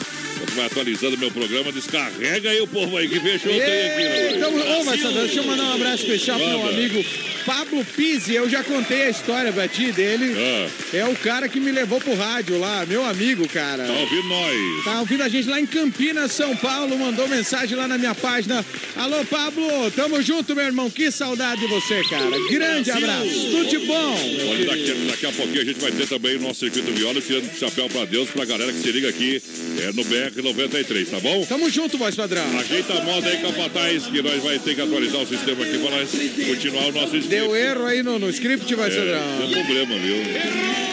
Vai 0.57 0.65
atualizando 0.65 1.17
meu 1.17 1.31
programa. 1.31 1.71
Descarrega 1.71 2.49
aí 2.49 2.59
o 2.61 2.67
povo 2.67 2.97
aí 2.97 3.07
que 3.07 3.19
fechou 3.19 3.51
o 3.51 3.55
trem 3.59 3.89
aqui. 3.89 4.03
né? 4.03 4.31
Então, 4.35 4.53
ô, 4.79 4.83
Marcelo, 4.83 5.13
deixa 5.13 5.39
eu 5.39 5.43
mandar 5.45 5.63
um 5.63 5.73
abraço 5.75 6.03
especial 6.03 6.37
pro 6.39 6.47
meu 6.47 6.67
amigo 6.67 7.05
Pablo 7.45 7.85
Pizzi. 7.95 8.33
Eu 8.33 8.49
já 8.49 8.63
contei 8.63 9.03
a 9.03 9.09
história 9.09 9.53
pra 9.53 9.67
ti 9.67 9.91
dele. 9.91 10.33
Ah, 10.37 10.67
É 10.93 11.05
o 11.05 11.15
cara 11.15 11.47
que 11.47 11.59
me 11.59 11.71
levou 11.71 11.99
pro 12.01 12.15
rádio 12.15 12.59
lá, 12.59 12.85
meu 12.85 13.05
amigo, 13.05 13.47
cara. 13.47 13.85
tá 13.85 13.93
ouvindo 13.93 14.27
nós? 14.27 14.83
Tá 14.83 14.99
ouvindo 14.99 15.23
a 15.23 15.29
gente 15.29 15.47
lá 15.47 15.59
em 15.59 15.65
Campinas, 15.65 16.31
São 16.31 16.55
Paulo, 16.57 16.97
mandou 16.97 17.27
mensagem 17.27 17.77
lá 17.77 17.87
na 17.87 17.97
minha 17.97 18.13
página. 18.15 18.65
Alô, 18.95 19.23
Pablo, 19.25 19.91
tamo 19.91 20.21
junto, 20.21 20.55
meu 20.55 20.65
irmão. 20.65 20.89
Que 20.89 21.11
saudade 21.11 21.61
de 21.61 21.67
você, 21.67 22.01
cara. 22.09 22.25
Grande 22.49 22.91
abraço. 22.91 23.29
Tudo 23.51 23.65
de 23.69 23.77
bom. 23.79 24.17
Olha, 24.49 24.65
daqui, 24.65 24.93
daqui 25.09 25.25
a 25.25 25.31
pouquinho 25.31 25.61
a 25.61 25.65
gente 25.65 25.79
vai 25.79 25.91
ter 25.91 26.07
também 26.07 26.35
o 26.37 26.41
nosso 26.41 26.59
circuito 26.61 26.91
viola, 26.91 27.21
tirando 27.21 27.49
o 27.51 27.57
chapéu 27.57 27.87
pra 27.89 28.05
Deus, 28.05 28.29
pra 28.29 28.45
galera 28.45 28.71
que 28.73 28.79
se 28.79 28.91
liga 28.91 29.09
aqui 29.09 29.41
é, 29.81 29.91
no 29.93 30.03
BR 30.03 30.31
93, 30.53 31.09
tá 31.09 31.19
bom? 31.19 31.45
Tamo 31.45 31.69
junto, 31.69 31.97
voz 31.97 32.15
padrão. 32.15 32.43
Ajeita 32.59 32.93
a 32.93 33.01
moda 33.03 33.27
aí, 33.27 33.37
Capataz, 33.37 34.05
que 34.07 34.21
nós 34.21 34.41
vai 34.43 34.59
ter 34.59 34.75
que 34.75 34.81
atualizar 34.81 35.21
o 35.21 35.25
sistema 35.27 35.63
aqui 35.63 35.77
pra 35.77 35.91
nós 35.91 36.09
continuar 36.47 36.85
o 36.87 36.91
nosso 36.91 37.17
script. 37.17 37.27
Deu 37.29 37.55
erro 37.55 37.85
aí 37.85 38.03
no, 38.03 38.17
no 38.19 38.29
script, 38.29 38.73
voz 38.75 38.93
É, 38.93 38.97
padrão. 38.97 39.37
deu 39.39 39.49
problema, 39.63 39.95
viu? 39.97 40.17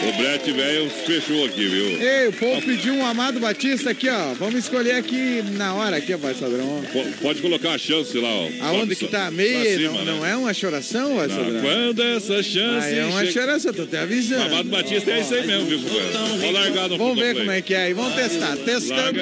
O 0.07 0.11
Brett 0.17 0.51
velho 0.51 0.89
fechou 1.07 1.45
aqui, 1.45 1.67
viu? 1.67 1.85
Ei, 1.99 2.27
o 2.27 2.33
povo 2.33 2.61
pediu 2.61 2.93
um 2.93 3.05
Amado 3.05 3.39
Batista 3.39 3.89
aqui, 3.89 4.07
ó. 4.09 4.33
Vamos 4.35 4.59
escolher 4.59 4.91
aqui 4.93 5.43
na 5.53 5.73
hora, 5.73 5.97
aqui, 5.97 6.13
voz 6.15 6.37
padrão. 6.37 6.83
Po- 6.93 7.05
Pode 7.21 7.41
colocar 7.41 7.71
a 7.71 7.77
chance 7.77 8.15
lá, 8.17 8.29
ó. 8.29 8.49
Aonde 8.61 8.95
que 8.95 9.07
tá? 9.07 9.31
Meia, 9.31 9.77
cima, 9.77 9.93
não, 9.93 10.05
né? 10.05 10.11
não 10.11 10.25
é 10.25 10.35
uma 10.37 10.53
choração, 10.53 11.15
voz 11.15 11.31
Ah, 11.31 11.35
padrão? 11.37 11.61
quando 11.61 12.03
essa 12.03 12.43
chance. 12.43 12.85
Ah, 12.87 12.89
é 12.91 13.05
uma 13.05 13.19
chega- 13.25 13.31
choração, 13.31 13.73
tô 13.73 13.85
te 13.87 13.97
avisando. 13.97 14.43
Amado 14.43 14.69
Batista 14.69 15.11
é 15.11 15.21
isso 15.21 15.33
aí 15.33 15.47
mesmo, 15.47 15.65
viu? 15.65 15.79
Pode 15.79 16.51
largar 16.53 16.89
no 16.89 16.97
Vamos 16.97 17.17
ver 17.19 17.35
como 17.35 17.51
é 17.51 17.61
que 17.61 17.73
é 17.73 17.83
aí, 17.85 17.93
vamos 17.93 18.13
testar. 18.13 18.55
Testando. 18.57 19.19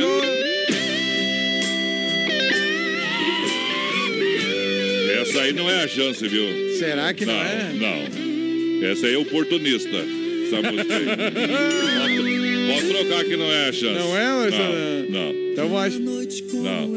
Essa 5.22 5.42
aí 5.42 5.54
não 5.54 5.70
é 5.70 5.84
a 5.84 5.88
chance, 5.88 6.28
viu? 6.28 6.46
Será 6.78 7.14
que 7.14 7.26
não, 7.26 7.34
não, 7.34 7.42
é? 7.42 7.74
não. 7.74 8.88
Essa 8.90 9.08
aí 9.08 9.14
é 9.14 9.18
oportunista. 9.18 9.90
Essa 9.90 10.72
música 10.72 10.96
aí. 10.98 11.06
Pode, 11.06 12.74
pode 12.74 12.88
trocar 12.94 13.24
que 13.24 13.38
não 13.38 13.52
é 13.52 13.70
a 13.70 13.74
chance. 13.74 14.00
Não 14.00 14.18
é, 14.18 14.28
Marcelo? 14.32 14.74
Não, 15.10 15.34
não, 15.34 15.52
Então 15.52 15.70
vamos. 15.70 16.00
não. 16.00 16.94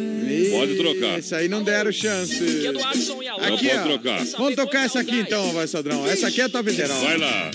Pode 0.51 0.75
trocar. 0.77 1.19
Isso 1.19 1.35
aí 1.35 1.49
não 1.49 1.63
deram 1.63 1.93
chance. 1.93 2.41
Não 2.73 2.85
Aqui, 2.85 3.69
pode 3.69 3.79
ó. 3.79 3.83
trocar. 3.85 4.25
Vamos 4.39 4.55
tocar 4.57 4.85
essa 4.85 5.01
aqui 5.01 5.17
então, 5.17 5.53
vai, 5.53 5.67
Sadrão. 5.67 6.07
Essa 6.07 6.29
aqui 6.29 6.41
é 6.41 6.49
top 6.49 6.71
geral. 6.73 7.01
Vai 7.01 7.19
lá. 7.19 7.51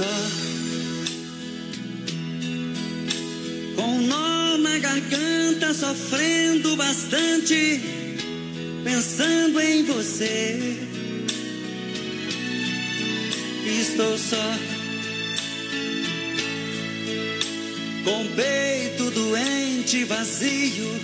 Só 0.00 0.06
com 3.76 3.82
um 3.82 4.06
nó 4.06 4.56
na 4.56 4.78
garganta, 4.78 5.74
sofrendo 5.74 6.74
bastante, 6.74 7.82
pensando 8.82 9.60
em 9.60 9.84
você. 9.84 10.78
Estou 13.66 14.16
só 14.16 14.54
com 18.02 18.22
o 18.22 18.28
peito 18.30 19.10
doente, 19.10 20.04
vazio, 20.04 20.98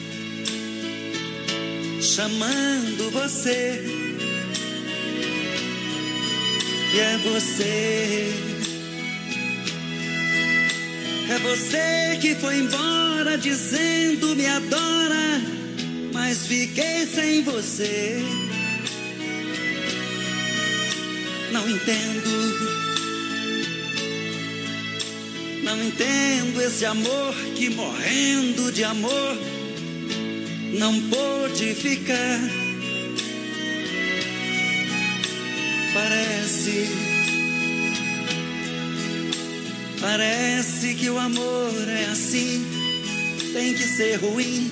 chamando 2.01 3.11
você. 3.11 3.85
E 6.95 6.99
é 6.99 7.19
você. 7.19 8.56
É 11.37 11.39
você 11.39 12.19
que 12.19 12.35
foi 12.35 12.61
embora 12.61 13.37
dizendo 13.37 14.35
me 14.35 14.47
adora, 14.47 15.43
mas 16.11 16.47
fiquei 16.47 17.07
sem 17.07 17.43
você. 17.43 18.23
Não 21.53 21.69
entendo. 21.69 22.31
Não 25.63 25.83
entendo 25.85 26.63
esse 26.63 26.87
amor 26.87 27.35
que 27.55 27.69
morrendo 27.69 28.73
de 28.73 28.83
amor 28.83 29.37
não 30.73 30.99
pôde 31.11 31.75
ficar. 31.75 32.41
Parece. 35.93 37.16
Parece 40.09 40.95
que 40.95 41.11
o 41.11 41.19
amor 41.19 41.89
é 41.89 42.05
assim. 42.05 42.65
Tem 43.53 43.75
que 43.75 43.83
ser 43.83 44.15
ruim 44.21 44.71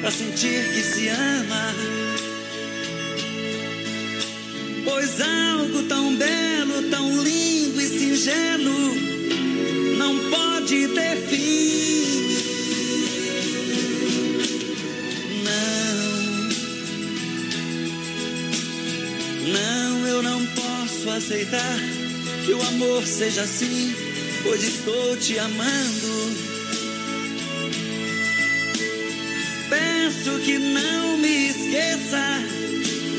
pra 0.00 0.10
sentir 0.10 0.64
que 0.74 0.82
se 0.82 1.06
ama. 1.06 1.72
Pois 4.84 5.20
algo 5.20 5.84
tão 5.84 6.16
belo, 6.16 6.90
tão 6.90 7.22
lindo 7.22 7.80
e 7.80 7.86
singelo 7.86 8.96
não 9.96 10.18
pode 10.28 10.88
ter 10.88 11.18
fim. 11.28 12.04
Não. 15.44 16.02
Não, 19.52 20.06
eu 20.08 20.20
não 20.20 20.44
posso 20.46 21.10
aceitar 21.10 21.78
que 22.44 22.52
o 22.52 22.60
amor 22.60 23.06
seja 23.06 23.42
assim, 23.42 23.94
pois 24.44 24.62
estou 24.62 25.16
te 25.16 25.38
amando. 25.38 26.34
Peço 29.70 30.38
que 30.40 30.58
não 30.58 31.16
me 31.16 31.48
esqueça, 31.48 32.40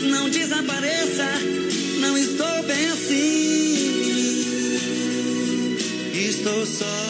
não 0.09 0.29
desapareça, 0.29 1.27
não 1.99 2.17
estou 2.17 2.63
bem 2.63 2.87
assim. 2.87 3.25
Estou 6.13 6.65
só. 6.65 7.04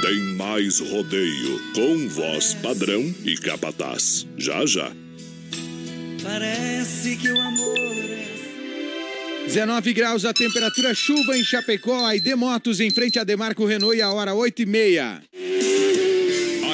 Tem 0.00 0.20
mais 0.34 0.80
rodeio 0.80 1.60
com 1.74 2.08
voz 2.08 2.54
padrão 2.54 3.02
e 3.24 3.36
capataz. 3.36 4.26
Já 4.36 4.64
já. 4.66 4.92
Parece 6.22 7.16
que 7.16 7.30
o 7.30 7.40
amor 7.40 7.78
é 7.78 8.34
19 9.46 9.92
graus 9.92 10.24
a 10.24 10.32
temperatura, 10.32 10.94
chuva 10.94 11.36
em 11.36 11.44
Chapecó, 11.44 12.06
a 12.06 12.16
ID 12.16 12.34
Motos 12.34 12.80
em 12.80 12.90
frente 12.90 13.18
a 13.18 13.24
Demarco 13.24 13.66
Renault 13.66 13.96
e 13.96 14.00
a 14.00 14.10
hora 14.10 14.34
8 14.34 14.62
e 14.62 14.66
meia. 14.66 15.22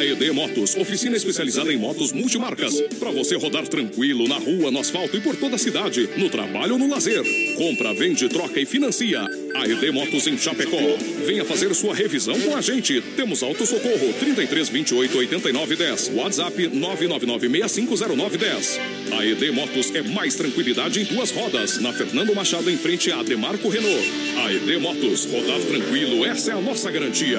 AED 0.01 0.33
Motos, 0.33 0.77
oficina 0.77 1.15
especializada 1.15 1.71
em 1.71 1.77
motos 1.77 2.11
multimarcas. 2.11 2.81
Para 2.99 3.11
você 3.11 3.37
rodar 3.37 3.69
tranquilo 3.69 4.27
na 4.27 4.39
rua, 4.39 4.71
no 4.71 4.81
asfalto 4.81 5.15
e 5.15 5.21
por 5.21 5.37
toda 5.37 5.57
a 5.57 5.59
cidade, 5.59 6.09
no 6.17 6.31
trabalho 6.31 6.73
ou 6.73 6.79
no 6.79 6.89
lazer. 6.89 7.23
Compra, 7.59 7.93
vende, 7.93 8.27
troca 8.31 8.59
e 8.59 8.65
financia. 8.65 9.21
AED 9.55 9.91
Motos 9.93 10.27
em 10.27 10.39
Chapecó. 10.39 10.79
Venha 11.27 11.45
fazer 11.45 11.75
sua 11.75 11.95
revisão 11.95 12.41
com 12.41 12.57
a 12.57 12.63
gente. 12.63 13.03
Temos 13.15 13.43
auto 13.43 13.67
socorro 13.67 14.15
33 14.19 14.71
28 14.71 15.19
89 15.19 15.77
10. 15.77 16.13
WhatsApp 16.15 16.69
999 16.69 17.69
6509 17.69 18.39
10. 18.39 18.81
AED 19.19 19.51
Motos 19.51 19.95
é 19.95 20.01
mais 20.01 20.35
tranquilidade 20.35 21.01
em 21.01 21.05
duas 21.05 21.31
rodas. 21.31 21.79
Na 21.79 21.93
Fernando 21.93 22.35
Machado 22.35 22.71
em 22.71 22.77
frente 22.79 23.13
a 23.13 23.23
Demarco 23.23 23.69
Renault. 23.69 24.09
AED 24.47 24.79
Motos, 24.79 25.27
rodar 25.27 25.61
tranquilo, 25.61 26.25
essa 26.25 26.53
é 26.53 26.55
a 26.55 26.61
nossa 26.61 26.91
garantia. 26.91 27.39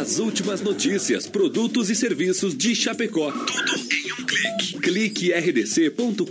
As 0.00 0.18
últimas 0.18 0.60
notícias, 0.62 1.26
produtos 1.26 1.90
e 1.90 1.94
serviços 1.94 2.56
de 2.56 2.74
Chapecó. 2.74 3.30
Tudo 3.30 3.78
em 3.92 4.12
um 4.12 4.24
clique. 4.24 4.78
Clique 4.80 5.32
rdc.com.br. 5.32 6.26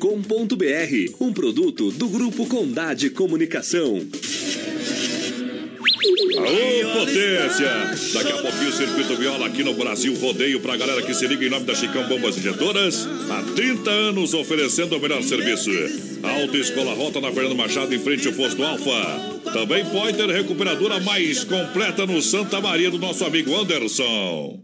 Um 1.19 1.31
produto 1.31 1.91
do 1.91 2.09
Grupo 2.09 2.47
Condade 2.47 3.11
Comunicação. 3.11 4.05
Aô, 6.37 6.99
potência! 6.99 7.69
Daqui 8.13 8.31
a 8.31 8.37
pouquinho 8.37 8.69
o 8.69 8.73
Circuito 8.73 9.15
Viola 9.15 9.45
aqui 9.45 9.63
no 9.63 9.73
Brasil 9.75 10.15
Rodeio 10.15 10.59
pra 10.59 10.75
galera 10.75 11.03
que 11.03 11.13
se 11.13 11.27
liga 11.27 11.45
em 11.45 11.49
nome 11.49 11.65
da 11.65 11.75
Chicão 11.75 12.07
Bombas 12.07 12.37
Injetoras. 12.37 13.07
Há 13.29 13.43
30 13.55 13.91
anos 13.91 14.33
oferecendo 14.33 14.97
o 14.97 14.99
melhor 14.99 15.21
serviço. 15.21 15.69
Autoescola 16.23 16.95
Rota 16.95 17.21
na 17.21 17.31
Fernando 17.31 17.55
Machado 17.55 17.93
em 17.93 17.99
frente 17.99 18.27
ao 18.27 18.33
posto 18.33 18.63
Alfa. 18.63 19.30
Também 19.53 19.85
Pointer 19.85 20.27
Recuperadora 20.27 20.99
mais 21.01 21.43
completa 21.43 22.05
no 22.05 22.21
Santa 22.21 22.61
Maria 22.61 22.89
do 22.89 22.97
nosso 22.97 23.25
amigo 23.25 23.53
Anderson. 23.55 24.63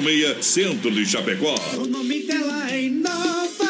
1406 0.00 0.44
centro 0.44 0.90
de 0.90 1.06
Chapecó. 1.06 1.54
O 1.76 1.86
nome 1.86 2.20
dela 2.22 2.70
é 2.70 2.82
Inova. 2.82 3.69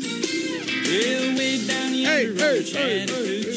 Hey, 0.91 2.35
hey, 2.35 2.63
hey, 2.63 3.05
hey. 3.07 3.50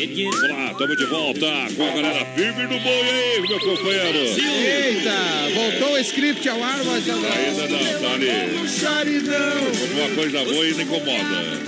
Olá, 0.00 0.70
estamos 0.70 0.96
de 0.96 1.06
volta 1.06 1.46
com 1.76 1.82
a 1.82 1.90
galera 1.90 2.24
firme 2.36 2.62
no 2.62 2.78
boi 2.78 3.00
aí, 3.02 3.40
meu 3.48 3.58
companheiro. 3.58 4.18
Eita, 4.18 5.10
voltou 5.52 5.94
o 5.94 5.98
script 5.98 6.48
ao 6.48 6.62
ar, 6.62 6.84
mas 6.84 7.02
Ainda 7.08 7.66
não, 7.66 8.00
tá 8.00 8.14
ali. 8.14 8.68
Saridão. 8.68 9.58
Uma 9.96 10.14
coisa 10.14 10.44
boa 10.44 10.68
e 10.68 10.74
não 10.74 10.82
incomoda. 10.82 11.58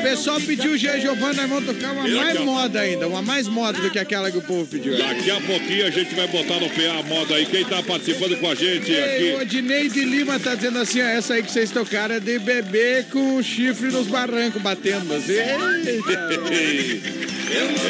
O 0.00 0.02
pessoal 0.02 0.40
pediu 0.40 0.76
G. 0.76 1.00
Giovanni, 1.00 1.36
nós 1.36 1.48
vamos 1.48 1.66
tocar 1.66 1.92
uma 1.92 2.08
mais 2.08 2.36
a- 2.36 2.40
moda 2.40 2.80
ainda, 2.80 3.06
uma 3.06 3.22
mais 3.22 3.46
moda 3.46 3.78
do 3.80 3.88
que 3.88 4.00
aquela 4.00 4.32
que 4.32 4.38
o 4.38 4.42
povo 4.42 4.66
pediu. 4.66 4.98
Daqui 4.98 5.30
a 5.30 5.40
pouquinho 5.40 5.86
a 5.86 5.90
gente 5.90 6.12
vai 6.16 6.26
botar 6.26 6.58
no 6.58 6.68
PA 6.70 6.98
a 6.98 7.02
moda 7.04 7.36
aí. 7.36 7.46
Quem 7.46 7.64
tá 7.64 7.84
participando 7.84 8.36
com 8.40 8.50
a 8.50 8.54
gente 8.56 8.90
Ei, 8.90 8.98
o 9.30 9.36
aqui? 9.36 9.42
Odinei 9.42 9.88
de 9.88 10.04
Lima 10.04 10.40
tá 10.40 10.56
dizendo 10.56 10.80
assim, 10.80 11.00
ó, 11.02 11.04
essa 11.04 11.34
aí 11.34 11.42
que 11.44 11.52
vocês 11.52 11.70
tocaram 11.70 12.16
é 12.16 12.20
de 12.20 12.36
bebê 12.40 13.04
com 13.12 13.40
chifre 13.40 13.92
nos 13.92 14.08
barrancos 14.08 14.60
batendo. 14.60 15.14
Assim. 15.14 15.34
Eita. 15.86 17.20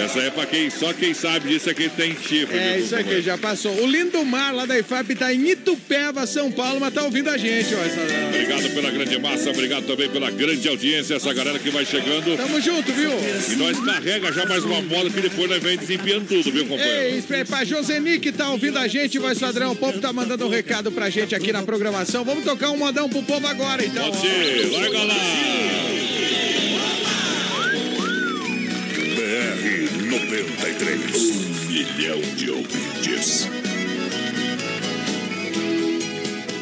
Essa 0.04 0.20
é 0.20 0.30
pra 0.30 0.46
quem, 0.46 0.70
só 0.70 0.92
quem 0.92 1.12
sabe 1.12 1.48
disso 1.48 1.68
é 1.70 1.74
quem 1.74 1.88
tem 1.88 2.16
chifre. 2.16 2.56
É, 2.56 2.78
isso 2.78 2.96
aqui 2.96 3.20
já 3.20 3.36
passou. 3.36 3.72
O 3.82 3.86
Lindomar 3.86 4.54
lá 4.54 4.64
da 4.64 4.78
IFAP 4.78 5.14
tá 5.14 5.32
em 5.32 5.50
Itupeva, 5.50 6.26
São 6.26 6.50
Paulo, 6.50 6.80
mas 6.80 6.94
tá 6.94 7.02
ouvindo 7.02 7.28
a 7.28 7.36
gente, 7.36 7.74
ó. 7.74 7.78
Essa... 7.78 8.00
Obrigado 8.28 8.74
pela 8.74 8.90
grande 8.90 9.18
massa, 9.18 9.50
obrigado 9.50 9.86
também 9.86 10.08
pela 10.08 10.30
grande 10.30 10.68
audiência, 10.68 11.14
essa 11.14 11.32
galera 11.32 11.58
que 11.58 11.70
vai 11.70 11.84
chegando. 11.84 12.36
Tamo 12.36 12.60
junto, 12.60 12.92
viu? 12.92 13.10
E 13.50 13.56
nós 13.56 13.78
carrega 13.80 14.32
já 14.32 14.46
mais 14.46 14.64
uma 14.64 14.80
moda 14.80 15.10
que 15.10 15.20
depois 15.20 15.48
nós 15.48 15.62
vem 15.62 15.76
desempenhando 15.76 16.26
tudo, 16.26 16.50
viu, 16.50 16.66
companheiro? 16.66 17.00
Ei, 17.00 17.24
aí, 17.30 17.44
pra 17.44 17.64
Joseni 17.64 18.18
que 18.18 18.32
tá 18.32 18.48
ouvindo 18.50 18.78
a 18.78 18.88
gente, 18.88 19.18
voz 19.18 19.38
padrão, 19.38 19.72
o 19.72 19.76
povo 19.76 20.00
tá 20.00 20.12
mandando 20.12 20.46
um 20.46 20.50
recado 20.50 20.90
pra 20.90 21.10
gente 21.10 21.34
aqui 21.34 21.52
na 21.52 21.62
programação. 21.62 22.24
Vamos 22.24 22.44
tocar 22.44 22.70
um 22.70 22.76
modão 22.76 23.08
pro 23.08 23.22
povo 23.22 23.46
agora, 23.46 23.84
então. 23.84 24.04
Pode 24.04 24.20
ser, 24.20 24.70
larga 24.72 25.02
lá! 25.02 26.09
93. 30.10 31.30
Um 31.30 31.68
milhão 31.68 32.20
de 32.34 32.50
ouvintes. 32.50 33.46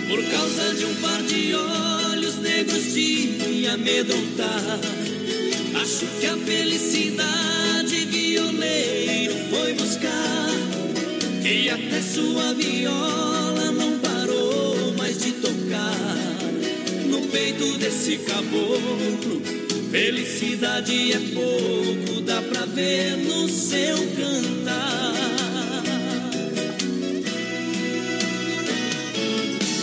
Por 0.07 0.23
causa 0.31 0.75
de 0.75 0.85
um 0.85 0.95
par 0.97 1.23
de 1.23 1.55
olhos 1.55 2.37
negros 2.41 2.93
de 2.93 3.39
me 3.39 3.67
amedrontar. 3.69 4.79
Acho 5.81 6.05
que 6.21 6.27
a 6.27 6.37
felicidade 6.37 8.05
violeiro 8.05 9.35
foi 9.49 9.73
buscar. 9.73 10.51
Que 11.43 11.71
até 11.71 12.03
sua 12.03 12.53
viola 12.53 13.73
não 13.73 13.99
parou 14.01 14.93
mais 14.99 15.19
de 15.21 15.33
tocar. 15.33 15.97
No 17.07 17.23
peito 17.29 17.79
desse 17.79 18.19
caboclo, 18.19 19.68
felicidade 19.91 21.13
é 21.13 21.19
pouco, 21.35 22.21
dá 22.23 22.43
pra 22.43 22.67
ver 22.67 23.17
no 23.17 23.49
seu 23.49 23.97
cantar. 23.97 25.15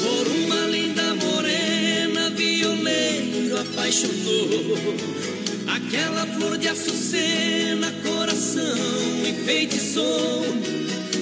Por 0.04 0.28
uma 0.28 0.68
linda 0.68 1.16
morena, 1.16 2.30
violeiro 2.32 3.60
apaixonou. 3.60 4.96
Aquela 5.68 6.26
flor 6.28 6.58
de 6.58 6.68
açucena, 6.68 7.92
coração 8.04 9.26
enfeitiçou. 9.28 10.46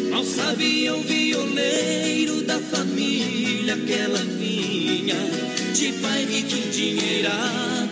Mal 0.09 0.23
sabia 0.25 0.95
o 0.95 1.01
violeiro 1.01 2.41
da 2.41 2.59
família 2.59 3.77
que 3.77 3.93
ela 3.93 4.19
vinha. 4.19 5.15
De 5.73 5.91
pai 5.93 6.25
rico 6.25 6.55
endinheirado, 6.55 7.82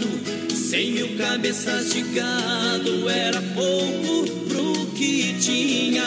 cem 0.71 0.93
mil 0.93 1.17
cabeças 1.17 1.91
de 1.91 2.01
gado, 2.01 3.10
era 3.10 3.41
pouco 3.41 4.25
pro 4.47 4.86
que 4.95 5.36
tinha. 5.38 6.05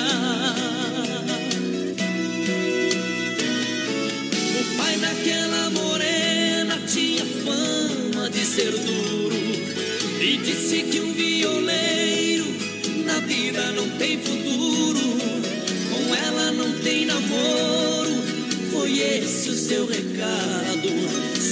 O 4.59 4.77
pai 4.79 4.97
daquela 4.97 5.69
morena 5.69 6.81
tinha 6.87 7.27
fama 7.45 8.31
de 8.31 8.43
ser 8.47 8.71
duro 8.71 9.37
e 10.23 10.39
disse 10.39 10.83
que 10.85 10.99
um 10.99 11.13
violeiro 11.13 12.47
na 13.05 13.21
vida 13.21 13.71
não 13.73 13.91
tem 13.99 14.19
futuro, 14.19 15.19
com 15.91 16.15
ela 16.15 16.53
não 16.53 16.73
tem 16.79 17.05
namoro. 17.05 18.15
Foi 18.73 18.99
esse 18.99 19.51
o 19.51 19.55
seu 19.55 19.87
recado, 19.87 20.89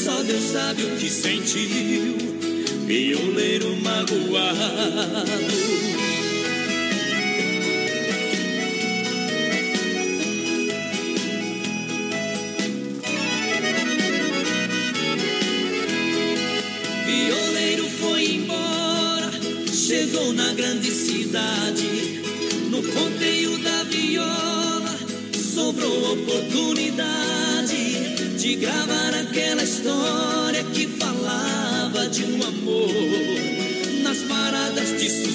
só 0.03 0.23
Deus 0.23 0.45
sabe 0.45 0.85
o 0.85 0.97
que 0.97 1.11
sentiu, 1.11 2.32
violeiro 2.93 3.75
magoado. 3.77 4.53
Violeiro 17.07 17.89
foi 17.89 18.35
embora, 18.35 19.31
chegou 19.73 20.35
na 20.35 20.53
grande 20.53 20.91
cidade. 20.91 22.21
No 22.71 22.83
ponteio 22.83 23.57
da 23.57 23.85
viola, 23.85 24.99
sobrou 25.33 26.13
oportunidade 26.13 28.37
de 28.37 28.57
gravar 28.57 29.02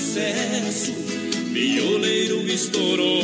sucesso, 0.08 0.94
violeiro 1.52 2.42
estourou. 2.50 3.24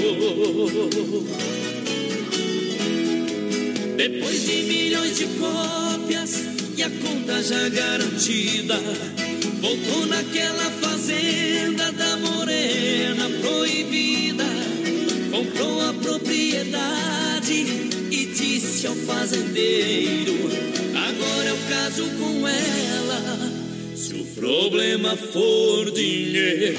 Depois 3.95 4.45
de 4.45 4.63
milhões 4.63 5.17
de 5.17 5.25
cópias 5.39 6.43
e 6.75 6.83
a 6.83 6.89
conta 6.89 7.41
já 7.41 7.69
garantida, 7.69 8.77
voltou 9.61 10.05
naquela 10.07 10.69
fazenda 10.81 11.91
da 11.93 12.17
morena 12.17 13.29
proibida, 13.41 14.43
comprou 15.31 15.89
a 15.89 15.93
propriedade 15.93 17.53
e 18.11 18.25
disse 18.25 18.87
ao 18.87 18.95
fazendeiro: 18.95 20.33
Agora 20.95 21.49
eu 21.49 21.57
caso 21.69 22.03
com 22.19 22.47
ela. 22.47 23.12
Problema 24.35 25.15
for 25.15 25.91
dinheiro. 25.91 26.75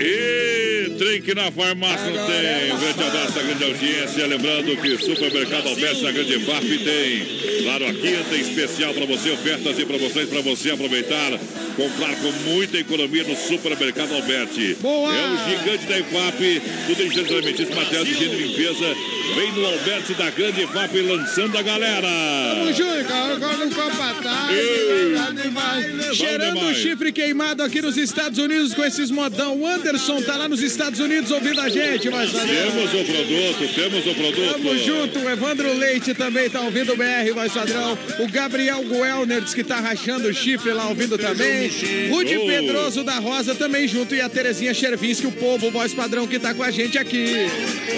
E 0.00 0.90
trem 0.98 1.22
que 1.22 1.34
na 1.34 1.50
farmácia 1.52 2.10
não 2.10 2.26
tem. 2.26 2.72
Um 2.72 2.78
grande 2.78 3.02
abraço, 3.02 3.38
a 3.38 3.42
grande 3.42 3.64
audiência. 3.64 4.26
Lembrando 4.26 4.76
que 4.76 4.98
Supermercado 4.98 5.68
Alberto 5.68 6.02
na 6.02 6.12
Grande 6.12 6.40
FAP 6.40 6.64
tem. 6.64 7.62
Claro, 7.62 7.86
aqui 7.86 8.16
tem 8.30 8.40
especial 8.40 8.94
para 8.94 9.06
você, 9.06 9.30
ofertas 9.30 9.78
e 9.78 9.84
promoções 9.84 10.28
para 10.28 10.40
você 10.40 10.70
aproveitar. 10.70 11.38
Comprar 11.76 12.16
com 12.16 12.32
muita 12.50 12.78
economia 12.78 13.22
no 13.24 13.36
Supermercado 13.36 14.14
Alberti. 14.14 14.76
Boa! 14.80 15.14
É 15.14 15.26
o 15.26 15.50
gigante 15.50 15.84
da 15.84 15.98
IFAP, 15.98 16.62
tudo 16.86 17.02
em 17.02 17.10
gênero 17.10 17.36
alimentício, 17.36 17.76
material 17.76 18.04
de 18.04 18.10
higiene 18.12 18.34
e 18.34 18.46
limpeza. 18.46 18.96
Vem 19.34 19.52
no 19.52 19.66
Alberti 19.66 20.14
da 20.14 20.30
Grande 20.30 20.62
IFAP 20.62 21.02
lançando 21.02 21.58
a 21.58 21.62
galera. 21.62 22.08
Tamo 22.54 22.72
junto. 22.72 23.12
Agora 23.12 23.56
no 23.58 23.70
Copa 23.74 24.16
Ei. 24.52 26.14
Cheirando 26.14 26.60
o 26.60 26.74
chifre 26.74 27.12
queimado 27.12 27.62
aqui 27.62 27.82
nos 27.82 27.98
Estados 27.98 28.38
Unidos 28.38 28.72
com 28.72 28.82
esses 28.82 29.10
modão. 29.10 29.60
O 29.60 29.66
Anderson 29.66 30.22
tá 30.22 30.36
lá 30.36 30.48
nos 30.48 30.62
Estados 30.62 30.98
Unidos 30.98 31.30
ouvindo 31.30 31.60
a 31.60 31.68
gente, 31.68 32.08
mas 32.08 32.32
Temos 32.32 32.94
o 32.94 33.04
produto, 33.04 33.74
temos 33.74 34.06
o 34.06 34.14
produto. 34.14 34.52
Tamo 34.52 34.78
junto, 34.78 35.18
o 35.18 35.30
Evandro 35.30 35.76
Leite 35.76 36.14
também 36.14 36.48
tá 36.48 36.60
ouvindo 36.62 36.94
o 36.94 36.96
BR, 36.96 37.32
voz 37.34 37.52
padrão. 37.52 37.98
O 38.20 38.28
Gabriel 38.28 38.82
Guelner 38.82 39.42
diz 39.42 39.52
que 39.52 39.64
tá 39.64 39.80
rachando 39.80 40.28
o 40.28 40.34
chifre 40.34 40.72
lá 40.72 40.88
ouvindo 40.88 41.18
também. 41.18 41.65
Rude 42.10 42.36
Oh. 42.36 42.46
Pedroso 42.46 43.02
da 43.02 43.18
Rosa 43.18 43.54
também 43.54 43.88
junto. 43.88 44.14
E 44.14 44.20
a 44.20 44.28
Terezinha 44.28 44.72
Chervinski, 44.74 45.26
o 45.26 45.32
povo, 45.32 45.70
voz 45.70 45.92
padrão 45.92 46.26
que 46.26 46.38
tá 46.38 46.54
com 46.54 46.62
a 46.62 46.70
gente 46.70 46.98
aqui. 46.98 47.26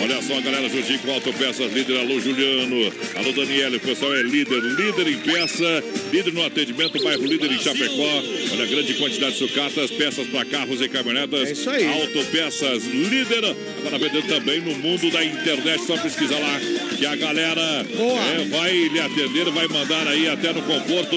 Olha 0.02 0.22
só, 0.22 0.40
galera, 0.40 0.68
juntinho 0.68 0.98
com 1.00 1.12
Autopeças 1.12 1.72
Líder, 1.72 1.98
alô 1.98 2.20
Juliano, 2.20 2.92
alô 3.16 3.32
Daniela, 3.32 3.76
o 3.76 3.80
pessoal 3.80 4.14
é 4.16 4.22
líder, 4.22 4.60
líder 4.60 5.08
em 5.08 5.18
peça, 5.18 5.84
líder 6.12 6.32
no 6.32 6.44
atendimento, 6.44 7.02
bairro 7.02 7.24
líder 7.24 7.50
em 7.52 7.58
Chapecó. 7.58 8.22
Olha, 8.52 8.66
grande 8.66 8.94
quantidade 8.94 9.32
de 9.32 9.38
sucatas, 9.38 9.90
peças 9.90 10.26
para 10.28 10.44
carros 10.44 10.80
e 10.80 10.88
caminhonetas. 10.88 11.48
É 11.48 11.52
isso 11.52 11.70
aí. 11.70 11.86
Autopeças 11.86 12.84
Líder, 12.84 13.44
agora 13.78 13.98
vendendo 13.98 14.28
também 14.28 14.60
no 14.60 14.74
mundo 14.76 15.10
da 15.10 15.24
internet, 15.24 15.84
só 15.84 15.96
pesquisar 15.96 16.38
lá 16.38 16.60
que 16.96 17.06
a 17.06 17.16
galera 17.16 17.60
é, 17.60 18.44
vai 18.48 18.72
lhe 18.72 19.00
atender, 19.00 19.44
vai 19.50 19.68
mandar 19.68 20.06
aí 20.08 20.28
até 20.28 20.52
no 20.52 20.62
conforto 20.62 21.16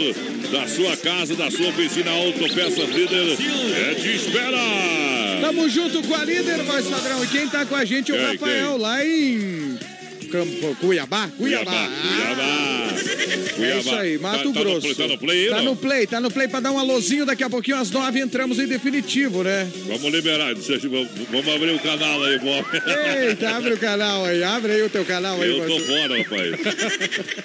da 0.51 0.67
sua 0.67 0.97
casa, 0.97 1.35
da 1.35 1.49
sua 1.49 1.69
oficina 1.69 2.11
Autopeças 2.41 2.89
Líder. 2.89 3.37
É 3.77 3.93
de 3.93 4.15
espera! 4.15 4.57
Tamo 5.41 5.69
junto 5.69 6.01
com 6.01 6.15
a 6.15 6.25
líder, 6.25 6.63
voz 6.63 6.87
padrão. 6.87 7.23
E 7.23 7.27
quem 7.27 7.47
tá 7.47 7.67
com 7.67 7.75
a 7.75 7.85
gente 7.85 8.11
é 8.11 8.15
o 8.15 8.31
Rafael, 8.31 8.77
lá 8.77 9.05
em 9.05 9.70
Campo, 10.31 10.75
Cuiabá. 10.79 11.29
Cuiabá. 11.37 11.71
Cuiabá. 11.71 12.43
Ah, 12.43 12.87
É 13.61 13.79
isso 13.79 13.95
aí, 13.95 14.17
Mato 14.17 14.37
Tá- 14.37 14.43
tá 14.43 14.45
no 14.45 14.53
Grosso. 14.53 14.81
play- 14.81 14.95
tá 14.95 15.07
no 15.07 15.17
play 15.17 15.49
Tá 15.49 15.61
no 15.61 15.75
play, 15.75 16.07
tá 16.07 16.19
no 16.21 16.31
play 16.31 16.47
pra 16.47 16.59
dar 16.59 16.71
um 16.71 16.79
alôzinho. 16.79 17.25
Daqui 17.25 17.43
a 17.43 17.49
pouquinho, 17.49 17.77
às 17.77 17.91
nove, 17.91 18.19
entramos 18.19 18.57
em 18.59 18.65
definitivo, 18.67 19.43
né? 19.43 19.67
Vamos 19.87 20.11
liberar, 20.11 20.53
vamos 20.55 21.47
abrir 21.53 21.71
o 21.71 21.79
canal 21.79 22.23
aí, 22.23 22.39
Bob. 22.39 22.65
Eita, 23.27 23.49
abre 23.57 23.73
o 23.73 23.77
canal 23.77 24.25
aí, 24.25 24.43
abre 24.43 24.71
aí 24.73 24.81
o 24.83 24.89
teu 24.89 25.05
canal 25.05 25.39
aí. 25.41 25.49
Eu 25.49 25.67
tô 25.67 25.79
fora, 25.79 26.17
rapaz. 26.17 26.55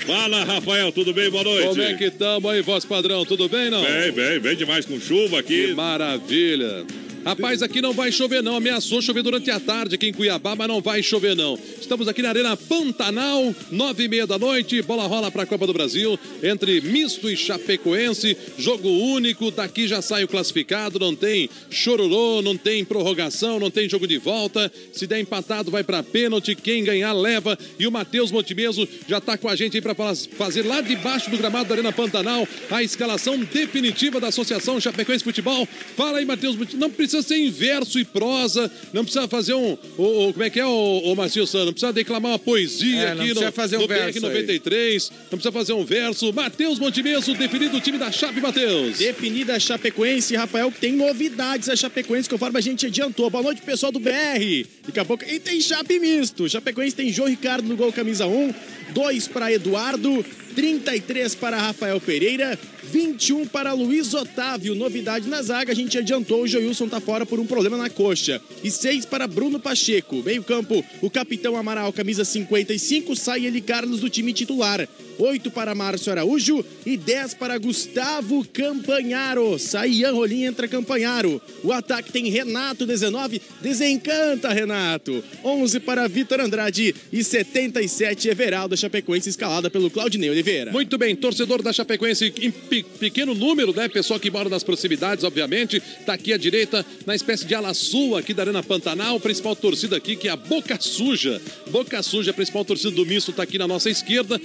Fala, 0.07 0.45
Rafael, 0.45 0.93
tudo 0.93 1.13
bem? 1.13 1.29
Boa 1.31 1.45
noite. 1.45 1.69
Como 1.69 1.83
é 1.83 1.95
que 1.95 2.05
estamos 2.05 2.51
aí, 2.51 2.63
voz 2.63 2.85
padrão? 2.85 3.25
Tudo 3.25 3.49
bem, 3.49 3.69
não? 3.71 3.83
Bem, 3.83 4.13
bem, 4.13 4.39
bem 4.41 4.57
demais 4.57 4.85
com 4.87 4.99
chuva 5.01 5.43
Que 5.43 5.65
aqui. 5.67 5.75
maravilha. 5.75 6.85
Rapaz, 7.27 7.61
aqui 7.61 7.83
não 7.83 7.93
vai 7.93 8.13
chover 8.13 8.41
não. 8.41 8.55
Ameaçou 8.55 9.03
chover 9.03 9.21
durante 9.21 9.51
a 9.51 9.59
tarde 9.59 9.97
aqui 9.97 10.07
em 10.07 10.13
Cuiabá, 10.13 10.55
mas 10.55 10.69
não 10.69 10.81
vai 10.81 11.03
chover 11.03 11.35
não. 11.35 11.59
Estamos 11.81 12.07
aqui 12.07 12.23
na 12.23 12.29
Arena 12.29 12.57
Pantanal, 12.57 13.53
nove 13.69 14.05
e 14.05 14.09
meia 14.09 14.29
da 14.29 14.39
noite. 14.39 14.81
Bola 14.83 15.09
rola 15.09 15.29
para 15.29 15.43
a 15.43 15.47
Copa 15.47 15.67
do 15.67 15.73
Brasil 15.73 16.17
entre 16.41 16.81
Misto 16.81 17.29
e 17.29 17.37
Chapecoense. 17.37 18.37
Jogo 18.57 18.89
único. 18.89 19.51
Daqui 19.51 19.89
já 19.89 20.01
sai 20.01 20.23
o 20.23 20.29
classificado. 20.29 21.01
Não 21.01 21.17
tem 21.17 21.51
chororô, 21.69 22.43
não 22.43 22.57
tem 22.57 22.85
prorrogação, 22.85 23.59
não 23.59 23.73
tem 23.73 23.89
jogo 23.89 24.07
de 24.07 24.19
volta. 24.19 24.71
Se 24.93 25.05
der 25.05 25.19
empatado, 25.19 25.69
vai 25.69 25.83
para 25.83 26.05
pênalti. 26.05 26.55
Quem 26.55 26.85
ganhar 26.85 27.13
leva. 27.13 27.59
E 27.77 27.89
o 27.89 27.91
Matheus 27.91 28.31
Montemeso 28.31 28.87
já 29.09 29.19
está 29.19 29.37
com 29.37 29.49
a 29.49 29.57
gente 29.57 29.77
aí 29.77 29.83
para 29.83 29.97
fazer 29.97 30.63
lá 30.65 30.81
debaixo 30.81 31.29
do 31.29 31.37
gramado 31.37 31.69
da 31.71 31.75
Arena 31.75 31.93
Pantanal 31.93 32.47
a 32.71 32.85
escalação 32.85 33.37
definitiva 33.37 34.21
da 34.21 34.29
Associação 34.29 34.81
Chapecoense 34.81 35.25
Futebol. 35.25 35.67
Fala 35.97 36.19
aí, 36.19 36.25
Matheus. 36.25 36.57
Não 36.75 36.89
precisa 36.89 37.16
ser 37.23 37.37
em 37.37 37.51
verso 37.51 37.99
e 37.99 38.05
prosa, 38.05 38.71
não 38.93 39.05
precisa 39.05 39.27
fazer 39.29 39.55
um. 39.55 39.77
o- 39.97 40.29
o- 40.29 40.33
como 40.33 40.45
é 40.45 40.51
que 40.51 40.59
é, 40.61 40.67
o, 40.67 40.99
o 41.05 41.17
Marcinho 41.17 41.47
Santos? 41.47 41.67
Não 41.67 41.73
precisa 41.73 41.93
declamar 41.93 42.33
uma 42.33 42.39
poesia 42.39 42.97
É, 43.01 43.05
não 43.15 43.23
aqui 43.23 43.31
precisa 43.33 43.47
no, 43.47 43.53
fazer 43.53 43.77
um 43.77 43.81
no 43.81 43.89
BR 43.89 43.95
verso 43.95 44.19
aí. 44.19 44.23
93. 44.23 45.11
Não 45.11 45.29
precisa 45.31 45.53
fazer 45.53 45.73
um 45.73 45.85
verso. 45.85 46.33
Matheus 46.33 46.79
Montemeso, 46.79 47.35
definido 47.35 47.77
o 47.77 47.81
time 47.81 47.99
da 47.99 48.11
Chape, 48.13 48.41
Matheus. 48.41 48.99
Definida 48.99 49.55
a 49.57 49.61
Chapecoense, 49.61 50.35
Rafael, 50.37 50.73
tem 50.81 50.93
novidades 50.93 51.69
a 51.69 51.77
Chapecoense, 51.77 52.29
conforme 52.29 52.59
a 52.59 52.61
gente 52.63 52.87
adiantou. 52.87 53.29
Boa 53.31 53.43
noite, 53.43 53.63
pessoal 53.63 53.91
do 53.93 53.99
BR. 54.01 54.67
Daqui 54.87 55.01
a 55.01 55.05
pouco. 55.05 55.25
E 55.25 55.39
tem 55.41 55.61
Chape 55.61 55.99
misto. 55.99 56.49
Chapecoense 56.49 56.95
tem 56.97 57.13
João 57.13 57.29
Ricardo 57.29 57.69
no 57.69 57.77
gol, 57.77 57.93
camisa 57.93 58.27
1. 58.27 58.55
2 58.93 59.29
para 59.29 59.53
Eduardo. 59.53 60.25
33 60.57 61.35
para 61.35 61.59
Rafael 61.59 62.01
Pereira. 62.01 62.59
21 62.91 63.47
para 63.47 63.75
Luiz 63.75 64.15
Otávio. 64.15 64.75
Novidade 64.75 65.29
na 65.29 65.43
zaga, 65.43 65.71
a 65.73 65.75
gente 65.75 65.99
adiantou. 65.99 66.43
O 66.43 66.49
Joilson 66.49 66.89
tá 66.89 66.99
fora 66.99 67.27
por 67.27 67.39
um 67.39 67.47
problema 67.47 67.77
na 67.77 67.91
coxa. 67.91 68.41
E 68.65 68.71
6 68.71 69.05
para 69.05 69.27
Bruno 69.27 69.61
Pacheco. 69.61 70.23
Meio-campo, 70.23 70.83
o 71.03 71.11
capitão 71.11 71.57
Amaral, 71.57 71.93
camisa 71.93 72.25
55. 72.25 73.15
Sai 73.15 73.45
ele 73.45 73.61
Carlos 73.61 74.01
do 74.01 74.09
time 74.09 74.33
titular. 74.33 74.89
8 75.19 75.51
para 75.51 75.75
Márcio 75.75 76.13
Araújo 76.13 76.65
e 76.85 76.97
10 76.97 77.35
para 77.35 77.59
Gustavo 77.59 78.47
Campanharo. 78.53 79.59
Sai 79.59 79.91
Ian 79.91 80.13
Rolim, 80.13 80.45
entra 80.45 80.69
Campanharo. 80.69 81.41
O 81.63 81.73
ataque 81.73 82.13
tem 82.13 82.29
Renato, 82.29 82.87
19. 82.87 83.41
Desencanta, 83.61 84.53
Renato. 84.53 85.23
11 85.45 85.81
para 85.81 86.07
Vitor 86.09 86.41
Andrade 86.41 86.95
e 87.13 87.23
77 87.25 88.29
Everaldo 88.29 88.77
Chapecoense, 88.77 89.29
escalada 89.29 89.69
pelo 89.71 89.91
Claudinei 89.91 90.31
Oliveira. 90.31 90.73
Muito 90.73 90.97
bem, 90.99 91.15
torcedor 91.17 91.63
da 91.63 91.73
Chapecoense 91.73 92.33
em 92.41 92.51
pe- 92.51 92.83
pequeno 92.99 93.35
número, 93.35 93.75
né? 93.75 93.89
Pessoal 93.89 94.21
que 94.21 94.31
mora 94.31 94.49
nas 94.49 94.63
proximidades, 94.63 95.25
obviamente. 95.25 95.81
Tá 96.05 96.15
aqui 96.15 96.33
à 96.33 96.37
direita, 96.37 96.85
na 97.07 97.15
espécie 97.15 97.45
de 97.47 97.55
ala 97.55 97.73
sul 97.75 98.17
aqui 98.17 98.33
da 98.35 98.43
Arena 98.43 98.63
Pantanal. 98.63 99.19
Principal 99.21 99.57
torcida 99.57 99.97
aqui, 99.97 100.17
que 100.17 100.29
é 100.29 100.31
a 100.31 100.37
Boca 100.37 100.79
Suja. 100.81 101.41
Boca 101.71 102.03
Suja, 102.03 102.31
a 102.31 102.35
principal 102.35 102.65
torcida 102.65 102.91
do 102.91 103.05
misto, 103.07 103.33
tá 103.33 103.43
aqui 103.43 103.59
na 103.59 103.67
nossa 103.67 103.91
esquerda. 103.91 104.41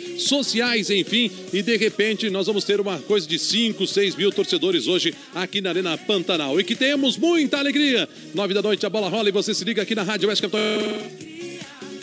Sociais, 0.61 0.89
enfim. 0.91 1.31
E 1.51 1.63
de 1.63 1.75
repente 1.75 2.29
nós 2.29 2.45
vamos 2.45 2.63
ter 2.63 2.79
uma 2.79 2.99
coisa 2.99 3.27
de 3.27 3.39
5, 3.39 3.87
6 3.87 4.15
mil 4.15 4.31
torcedores 4.31 4.87
hoje 4.87 5.13
aqui 5.33 5.59
na 5.59 5.69
Arena 5.71 5.97
Pantanal. 5.97 6.59
E 6.59 6.63
que 6.63 6.75
temos 6.75 7.17
muita 7.17 7.57
alegria. 7.57 8.07
Nove 8.35 8.53
da 8.53 8.61
noite, 8.61 8.85
a 8.85 8.89
bola 8.89 9.09
rola 9.09 9.27
e 9.29 9.31
você 9.31 9.53
se 9.55 9.65
liga 9.65 9.81
aqui 9.81 9.95
na 9.95 10.03
Rádio 10.03 10.29
Oeste 10.29 10.43
Capital. 10.43 10.61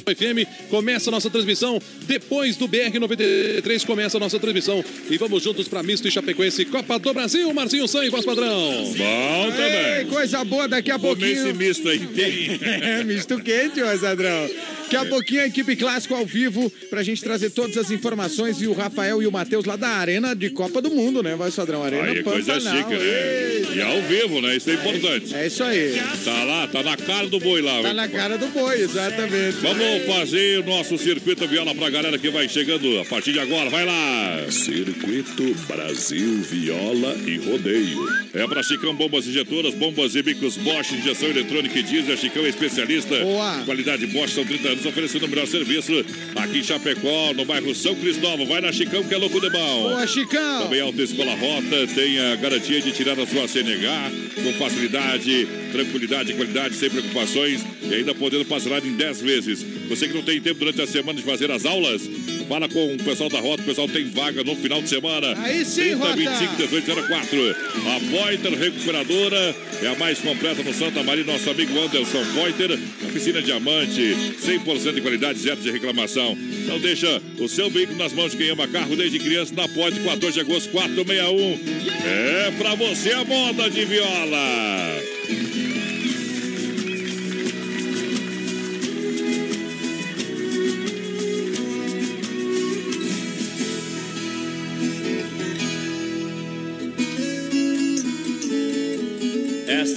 FM. 0.08 0.48
Começa 0.70 1.10
a 1.10 1.12
nossa 1.12 1.28
transmissão. 1.30 1.80
Depois 2.06 2.56
do 2.56 2.66
BR 2.66 2.98
93 2.98 3.84
começa 3.84 4.16
a 4.16 4.20
nossa 4.20 4.40
transmissão. 4.40 4.82
E 5.08 5.16
vamos 5.18 5.42
juntos 5.42 5.68
para 5.68 5.82
Misto 5.82 6.08
e 6.08 6.10
Chapecoense 6.10 6.64
Copa 6.64 6.98
do 6.98 7.12
Brasil. 7.14 7.52
Marcinho 7.52 7.86
San 7.86 8.04
e 8.04 8.08
voz 8.10 8.24
padrão. 8.24 8.48
Bom 8.96 9.46
Ei, 9.46 9.52
também. 9.52 10.06
coisa 10.06 10.42
boa, 10.44 10.66
daqui 10.66 10.90
a 10.90 10.98
Comer 10.98 11.30
esse 11.30 11.42
pouquinho. 11.44 11.56
misto 11.56 11.88
aí 11.88 11.98
tem. 12.06 12.58
É, 12.88 13.04
misto 13.04 13.38
quente, 13.40 13.82
ô 13.82 13.98
Sadrão. 13.98 14.48
Daqui 14.88 14.96
a 14.96 15.04
pouquinho 15.04 15.42
a 15.42 15.46
equipe 15.46 15.76
clássico 15.76 16.14
ao 16.14 16.24
vivo 16.24 16.72
pra 16.88 17.02
gente 17.02 17.22
trazer 17.22 17.50
todas 17.50 17.76
as 17.76 17.90
informações 17.90 18.62
e 18.62 18.66
o 18.66 18.72
Rafael 18.72 19.22
e 19.22 19.26
o 19.26 19.30
Matheus 19.30 19.66
lá 19.66 19.76
da 19.76 19.88
Arena 19.88 20.34
de 20.34 20.48
Copa 20.48 20.80
do 20.80 20.90
Mundo, 20.90 21.22
né? 21.22 21.36
Vai, 21.36 21.50
Sadrão? 21.50 21.82
Arena 21.84 22.04
Aí 22.04 22.22
coisa 22.22 22.58
chique, 22.58 22.94
né? 22.94 23.76
E 23.76 23.82
ao 23.82 24.00
vivo, 24.00 24.40
né? 24.40 24.56
Isso 24.56 24.70
é 24.70 24.74
importante. 24.74 25.34
É 25.34 25.46
isso 25.46 25.62
aí. 25.62 26.00
Tá 26.24 26.44
lá, 26.44 26.66
tá 26.68 26.82
na 26.82 26.96
cara 26.96 27.26
do 27.26 27.38
boi 27.38 27.60
lá. 27.60 27.82
Tá 27.82 27.92
na 27.92 28.08
cara 28.08 28.38
do 28.38 28.46
boi, 28.46 28.80
exatamente. 28.80 29.58
Vamos 29.60 30.06
fazer 30.06 30.60
o 30.60 30.64
nosso 30.64 30.96
circuito 30.96 31.46
viola 31.46 31.74
pra 31.74 31.90
galera 31.90 32.18
que 32.18 32.30
vai 32.30 32.48
chegando 32.48 32.98
a 32.98 33.04
partir 33.04 33.34
de 33.34 33.40
agora. 33.40 33.68
Vai 33.68 33.84
lá. 33.84 34.46
Circuito 34.50 35.54
Brasil 35.66 36.40
Viola 36.40 37.14
e 37.26 37.36
Rodeio. 37.36 38.08
É 38.32 38.46
pra 38.46 38.62
Chicão 38.62 38.94
Bombas 38.94 39.26
Injetoras, 39.26 39.74
bombas 39.74 40.14
e 40.14 40.22
bicos 40.22 40.56
Bosch, 40.56 40.92
injeção 40.92 41.28
eletrônica 41.28 41.78
e 41.78 41.82
diesel. 41.82 42.16
Chicão 42.16 42.46
é 42.46 42.48
especialista. 42.48 43.18
Boa. 43.20 43.62
Qualidade 43.66 44.06
Bosch, 44.06 44.32
são 44.32 44.46
30 44.46 44.68
anos 44.68 44.77
oferecendo 44.86 45.26
o 45.26 45.28
melhor 45.28 45.46
serviço 45.46 45.92
aqui 46.36 46.58
em 46.58 46.62
Chapecó, 46.62 47.32
no 47.34 47.44
bairro 47.44 47.74
São 47.74 47.94
Cristóvão. 47.94 48.46
Vai 48.46 48.60
na 48.60 48.72
Chicão 48.72 49.02
que 49.04 49.14
é 49.14 49.18
louco 49.18 49.40
de 49.40 49.50
bom. 49.50 49.82
Boa, 49.82 50.06
Chicão. 50.06 50.62
Também 50.62 50.80
Alta 50.80 51.02
Escola 51.02 51.34
Rota 51.34 51.86
tem 51.94 52.18
a 52.18 52.36
garantia 52.36 52.80
de 52.80 52.92
tirar 52.92 53.18
a 53.18 53.26
sua 53.26 53.46
CNH 53.46 54.10
com 54.42 54.52
facilidade, 54.54 55.48
tranquilidade 55.72 56.32
qualidade, 56.38 56.74
sem 56.76 56.88
preocupações 56.88 57.64
e 57.82 57.94
ainda 57.94 58.14
podendo 58.14 58.44
parcelar 58.44 58.84
em 58.84 58.92
10 58.92 59.20
vezes. 59.20 59.62
Você 59.88 60.08
que 60.08 60.14
não 60.14 60.22
tem 60.22 60.40
tempo 60.40 60.58
durante 60.60 60.80
a 60.80 60.86
semana 60.86 61.18
de 61.18 61.24
fazer 61.24 61.50
as 61.50 61.66
aulas, 61.66 62.02
Fala 62.48 62.66
com 62.66 62.94
o 62.94 62.96
pessoal 62.96 63.28
da 63.28 63.40
Rota, 63.40 63.62
o 63.62 63.66
pessoal 63.66 63.86
tem 63.86 64.08
vaga 64.08 64.42
no 64.42 64.56
final 64.56 64.80
de 64.80 64.88
semana. 64.88 65.34
Aí 65.42 65.64
sim, 65.66 65.96
30, 65.96 65.96
Rota. 65.98 66.16
25, 66.16 66.56
1804. 66.56 67.56
A 67.86 68.00
Poiter 68.10 68.58
Recuperadora 68.58 69.56
é 69.82 69.86
a 69.86 69.94
mais 69.96 70.18
completa 70.18 70.62
no 70.62 70.72
Santa 70.72 71.02
Maria. 71.02 71.24
Nosso 71.24 71.50
amigo 71.50 71.78
Anderson 71.78 72.24
Poiter, 72.34 72.72
oficina 73.06 73.42
diamante, 73.42 74.16
100% 74.42 74.94
de 74.94 75.00
qualidade, 75.02 75.38
zero 75.38 75.60
de 75.60 75.70
reclamação. 75.70 76.38
Então 76.64 76.80
deixa 76.80 77.20
o 77.38 77.48
seu 77.48 77.68
veículo 77.68 77.98
nas 77.98 78.14
mãos 78.14 78.32
de 78.32 78.38
quem 78.38 78.48
ama 78.48 78.66
carro 78.66 78.96
desde 78.96 79.18
criança 79.18 79.52
na 79.54 79.68
Poiter, 79.68 80.02
14 80.02 80.32
de 80.32 80.40
agosto, 80.40 80.70
461. 80.70 81.58
É 82.06 82.50
pra 82.56 82.74
você 82.74 83.12
a 83.12 83.24
moda 83.24 83.68
de 83.68 83.84
viola. 83.84 85.67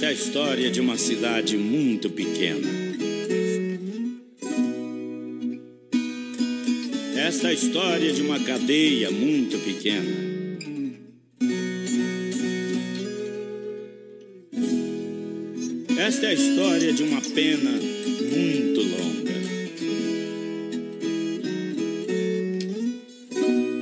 Esta 0.02 0.10
é 0.10 0.16
a 0.16 0.18
história 0.18 0.68
de 0.68 0.80
uma 0.80 0.98
cidade 0.98 1.56
muito 1.56 2.10
pequena. 2.10 2.68
Esta 7.16 7.46
é 7.46 7.50
a 7.50 7.52
história 7.52 8.12
de 8.12 8.20
uma 8.20 8.40
cadeia 8.40 9.12
muito 9.12 9.58
pequena. 9.60 10.10
Esta 15.96 16.26
é 16.26 16.30
a 16.30 16.34
história 16.34 16.92
de 16.92 17.04
uma 17.04 17.20
pena 17.20 17.70
muito 17.70 18.80
longa. 18.82 19.32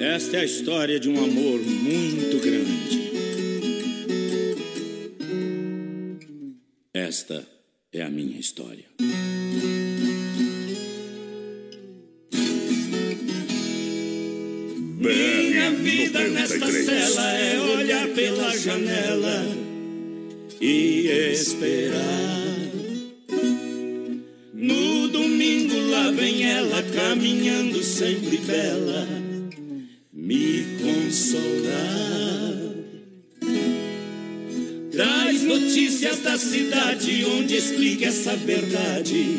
Esta 0.05 0.37
é 0.37 0.41
a 0.41 0.45
história 0.45 1.01
de 1.01 1.09
um 1.09 1.17
amor 1.17 1.61
muito 1.61 2.39
grande. 2.41 3.00
Esta 7.31 7.47
é 7.93 8.03
a 8.03 8.11
minha 8.11 8.41
história. 8.41 8.87
Minha 14.99 15.71
vida 15.71 16.29
nesta 16.29 16.73
cela 16.73 17.33
é 17.35 17.61
olhar 17.61 18.09
pela 18.09 18.59
janela 18.59 19.47
e 20.61 21.07
esperar. 21.33 22.01
No 24.53 25.09
domingo 25.09 25.79
lá 25.89 26.11
vem 26.11 26.51
ela 26.51 26.83
caminhando 26.83 27.81
sempre 27.85 28.39
bela, 28.39 29.07
cidade 36.41 37.25
onde 37.27 37.57
explica 37.57 38.07
essa 38.07 38.35
verdade. 38.35 39.39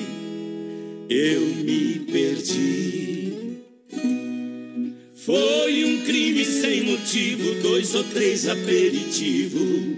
Eu 1.09 1.41
me 1.41 1.99
perdi. 2.11 3.33
Foi 5.15 5.83
um 5.85 6.05
crime 6.05 6.45
sem 6.45 6.83
motivo, 6.83 7.55
dois 7.61 7.93
ou 7.95 8.03
três 8.03 8.47
aperitivos. 8.47 9.97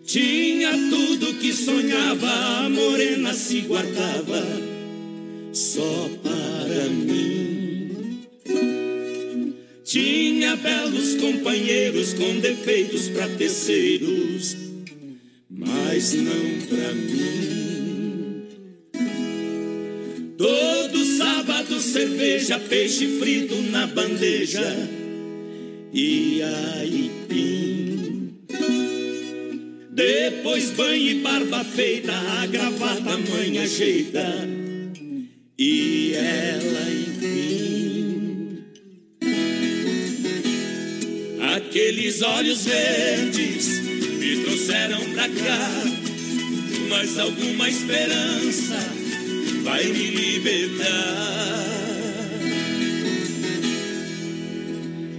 Tinha 0.06 0.72
tudo 0.90 1.34
que 1.40 1.54
sonhava, 1.54 2.30
a 2.66 2.70
morena 2.70 3.34
se 3.34 3.62
guardava 3.62 4.63
companheiros 11.44 12.14
com 12.14 12.40
defeitos 12.40 13.10
pra 13.10 13.28
terceiros, 13.28 14.56
mas 15.50 16.14
não 16.14 16.68
pra 16.70 16.94
mim. 16.94 18.44
Todo 20.38 21.06
sábado 21.18 21.82
cerveja, 21.82 22.58
peixe 22.58 23.20
frito 23.20 23.56
na 23.64 23.86
bandeja 23.88 24.64
e 25.94 26.42
aipim. 26.42 28.36
Depois 29.92 30.72
banho 30.72 31.10
e 31.10 31.16
barba 31.16 31.66
feita, 31.66 32.14
a 32.14 32.46
gravata 32.48 33.18
mãe 33.18 33.60
ajeita 33.60 34.63
Aqueles 42.14 42.22
olhos 42.22 42.66
verdes 42.66 43.80
me 44.20 44.44
trouxeram 44.44 45.00
pra 45.14 45.28
cá, 45.30 45.84
mas 46.88 47.18
alguma 47.18 47.68
esperança 47.68 48.78
vai 49.64 49.86
me 49.86 50.12
libertar. 50.12 51.66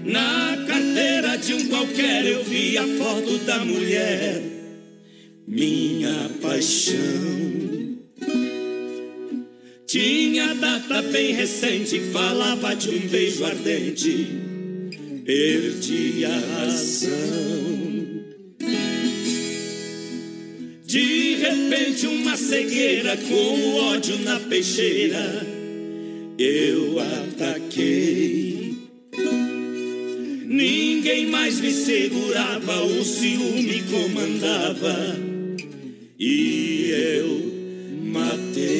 Na 0.04 0.64
carteira 0.68 1.36
de 1.36 1.54
um 1.54 1.68
qualquer 1.68 2.26
eu 2.26 2.44
vi 2.44 2.78
a 2.78 2.86
foto 2.86 3.38
da 3.38 3.58
mulher, 3.64 4.40
minha 5.48 6.30
paixão. 6.40 6.94
Tinha 9.84 10.54
data 10.54 11.02
bem 11.02 11.32
recente, 11.32 11.98
falava 12.12 12.76
de 12.76 12.90
um 12.90 13.08
beijo 13.08 13.44
ardente. 13.44 14.53
Perdi 15.24 16.22
a 16.26 16.38
razão. 16.58 17.94
De 20.84 21.34
repente, 21.36 22.06
uma 22.06 22.36
cegueira 22.36 23.16
com 23.16 23.74
ódio 23.76 24.18
na 24.18 24.38
peixeira. 24.38 25.46
Eu 26.38 26.98
ataquei. 26.98 28.76
Ninguém 30.44 31.26
mais 31.28 31.58
me 31.58 31.72
segurava, 31.72 32.84
o 32.84 33.02
ciúme 33.02 33.82
comandava. 33.84 35.16
E 36.18 36.90
eu 36.90 37.52
matei. 38.12 38.73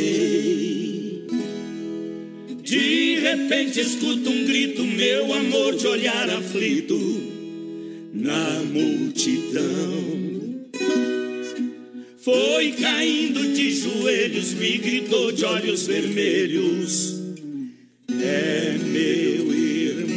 Repente 3.34 3.80
escuto 3.80 4.30
um 4.30 4.44
grito, 4.44 4.84
meu 4.84 5.34
amor 5.34 5.74
de 5.74 5.88
olhar 5.88 6.30
aflito 6.30 6.96
na 8.12 8.62
multidão. 8.62 10.14
Foi 12.18 12.72
caindo 12.72 13.52
de 13.52 13.72
joelhos, 13.72 14.54
me 14.54 14.78
gritou 14.78 15.32
de 15.32 15.44
olhos 15.44 15.86
vermelhos. 15.86 17.20
É 18.08 18.78
meu 18.78 19.52
irmão. 19.52 20.14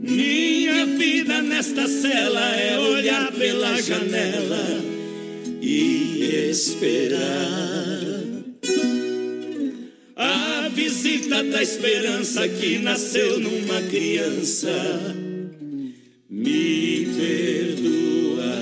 Minha 0.00 0.86
vida 0.86 1.42
nesta 1.42 1.86
cela 1.86 2.56
é 2.56 2.78
olhar 2.78 3.30
pela 3.32 3.80
janela 3.80 4.95
e 5.60 6.48
esperar 6.50 7.16
a 10.16 10.68
visita 10.68 11.42
da 11.44 11.62
esperança 11.62 12.48
que 12.48 12.78
nasceu 12.78 13.38
numa 13.40 13.82
criança. 13.82 14.72
Me 16.28 17.06
perdoa. 17.16 18.56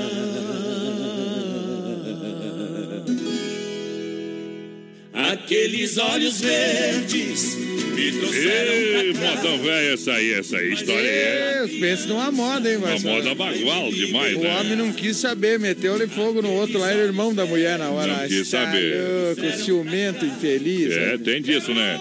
Aqueles 5.33 5.99
olhos 5.99 6.41
verdes 6.41 7.74
me 7.95 8.13
trouxeram 8.13 8.73
Ei, 8.73 9.13
modão 9.13 9.59
velho, 9.59 9.95
essa 9.95 10.13
aí, 10.13 10.33
essa 10.35 10.57
aí, 10.59 10.73
história 10.73 11.07
é. 11.09 11.67
Pensa 11.81 12.07
numa 12.09 12.31
moda, 12.31 12.71
hein, 12.71 12.77
Uma 12.77 12.89
Marcelo? 12.89 13.15
moda 13.15 13.35
bagual 13.35 13.91
demais, 13.93 14.37
O 14.37 14.41
né? 14.41 14.57
homem 14.61 14.77
não 14.77 14.93
quis 14.93 15.17
saber, 15.17 15.59
meteu-lhe 15.59 16.07
fogo 16.07 16.43
no 16.43 16.51
outro 16.53 16.79
lá, 16.79 16.91
era 16.91 17.03
irmão 17.03 17.35
da 17.35 17.47
mulher 17.47 17.79
na 17.79 17.91
hora. 17.91 18.13
Não 18.19 18.29
quis 18.29 18.49
saber. 18.49 18.97
louco, 19.37 19.57
ciumento, 19.65 20.25
infeliz. 20.25 20.93
É, 20.93 21.19
tem 21.19 21.41
disso, 21.41 21.73
né? 21.73 21.99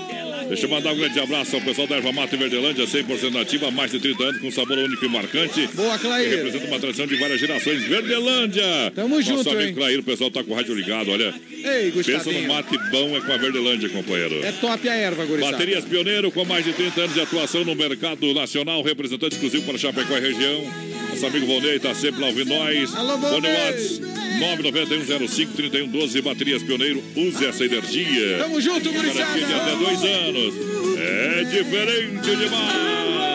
Deixa 0.54 0.68
eu 0.68 0.70
mandar 0.70 0.93
um 0.93 0.95
grande 0.95 1.20
abraço 1.20 1.56
ao 1.56 1.62
pessoal 1.64 1.88
da 1.88 1.95
Erva 1.95 2.12
Mata 2.12 2.36
e 2.36 2.38
Verdelândia, 2.38 2.86
100% 2.86 3.32
nativa, 3.32 3.70
há 3.70 3.72
mais 3.72 3.89
de 3.89 3.99
30 3.99 4.24
anos, 4.24 4.39
com 4.39 4.51
sabor 4.51 4.78
único 4.78 5.04
e 5.04 5.10
marcante. 5.10 5.68
Boa, 5.74 5.97
Clair. 5.97 6.30
Que 6.30 6.36
representa 6.36 6.68
uma 6.68 6.80
tradição 6.80 7.08
de 7.08 7.16
várias 7.16 7.39
gerações. 7.39 7.82
Verdelândia! 7.82 8.91
Tamo 8.93 9.16
Nosso 9.16 9.30
junto, 9.30 9.49
amigo 9.49 9.70
hein? 9.70 9.74
Clair, 9.74 9.99
o 9.99 10.04
pessoal 10.04 10.30
tá 10.30 10.43
com 10.43 10.51
o 10.51 10.56
rádio 10.56 10.76
ligado, 10.76 11.10
olha. 11.10 11.34
Ei, 11.51 11.91
Pensa 11.91 12.32
no 12.32 12.47
mate 12.47 12.78
bom, 12.91 13.18
é 13.18 13.22
com 13.22 13.32
a 13.32 13.38
Verdelândia, 13.38 13.89
companheiro. 13.89 14.45
É 14.45 14.51
top 14.51 14.88
a 14.88 14.93
erva, 14.93 15.26
gurizada. 15.26 15.54
Baterias 15.54 15.86
Pioneiro, 15.86 16.32
com 16.32 16.45
mais 16.45 16.64
de 16.64 16.72
30 16.74 17.01
anos 17.01 17.14
de 17.16 17.22
atuação 17.22 17.66
no 17.66 17.74
mercado 17.74 18.32
nacional, 18.36 18.84
representante 18.84 19.34
exclusivo 19.34 19.64
para 19.64 19.80
Chapecó 19.80 20.16
e 20.16 20.22
região. 20.22 20.64
Nosso 21.10 21.26
amigo 21.26 21.47
Volney 21.47 21.80
tá 21.80 21.95
sempre 21.95 22.22
lá 22.22 22.28
ouvindo 22.28 22.49
nós. 22.49 22.93
Alô, 22.93 23.18
Volney. 23.18 24.03
Whats 24.39 24.61
991053112 24.61 26.21
Baterias 26.21 26.63
Pioneiro. 26.63 27.03
Use 27.15 27.45
essa 27.45 27.65
energia. 27.65 28.38
Tamo 28.39 28.59
junto, 28.61 28.91
gurizada. 28.91 29.31
até 29.31 29.75
dois 29.75 30.03
anos. 30.03 30.53
É 30.97 31.43
diferente 31.43 32.36
demais. 32.36 33.32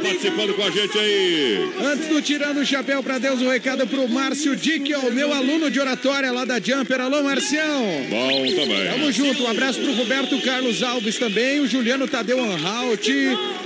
Participando 0.00 0.54
com 0.54 0.62
a 0.62 0.70
gente 0.70 0.98
aí? 0.98 1.70
Antes 1.84 2.08
do 2.08 2.22
Tirando 2.22 2.60
o 2.60 2.66
Chapéu 2.66 3.02
pra 3.02 3.18
Deus, 3.18 3.40
um 3.40 3.48
recado 3.48 3.86
pro 3.86 4.08
Márcio 4.08 4.56
Dickel, 4.56 5.10
meu 5.12 5.32
aluno 5.32 5.70
de 5.70 5.78
oratória 5.78 6.32
lá 6.32 6.44
da 6.44 6.58
Jumper. 6.60 7.00
Alô, 7.00 7.22
Marcião. 7.22 7.84
Bom 8.08 8.54
também. 8.54 8.90
Tamo 8.90 9.12
junto. 9.12 9.42
Um 9.44 9.48
abraço 9.48 9.80
pro 9.80 9.92
Roberto 9.94 10.40
Carlos 10.42 10.82
Alves 10.82 11.18
também, 11.18 11.60
o 11.60 11.66
Juliano 11.66 12.08
Tadeu 12.08 12.42
Anhalt. 12.42 13.06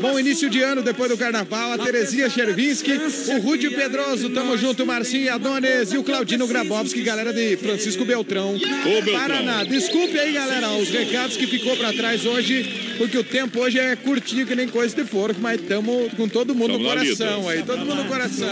Bom 0.00 0.18
início 0.18 0.50
de 0.50 0.60
ano 0.60 0.82
depois 0.82 1.10
do 1.10 1.16
carnaval. 1.16 1.72
A 1.72 1.78
Terezinha 1.78 2.28
Chervinski, 2.28 2.92
o 2.92 3.40
Rudy 3.40 3.70
Pedroso. 3.70 4.30
Tamo 4.30 4.56
junto, 4.56 4.84
Marcinho 4.84 5.32
Adones 5.32 5.92
e 5.92 5.98
o 5.98 6.02
Claudino 6.02 6.46
Grabowski, 6.46 7.02
galera 7.02 7.32
de 7.32 7.56
Francisco 7.56 8.04
Beltrão. 8.04 8.58
Beltrão. 8.58 9.18
Paraná. 9.18 9.64
Desculpe 9.64 10.18
aí, 10.18 10.32
galera, 10.32 10.70
os 10.70 10.88
recados 10.88 11.36
que 11.36 11.46
ficou 11.46 11.76
pra 11.76 11.92
trás 11.92 12.24
hoje, 12.24 12.94
porque 12.98 13.16
o 13.16 13.24
tempo 13.24 13.60
hoje 13.60 13.78
é 13.78 13.94
curtinho 13.96 14.46
que 14.46 14.54
nem 14.54 14.68
coisa 14.68 14.94
de 14.94 15.04
porco, 15.04 15.40
mas 15.40 15.60
tamo 15.62 16.10
com 16.16 16.23
todo 16.28 16.54
mundo 16.54 16.78
no 16.78 16.84
coração 16.84 17.48
aí. 17.48 17.62
Todo 17.62 17.78
mundo 17.80 17.94
no 17.96 18.04
coração. 18.04 18.48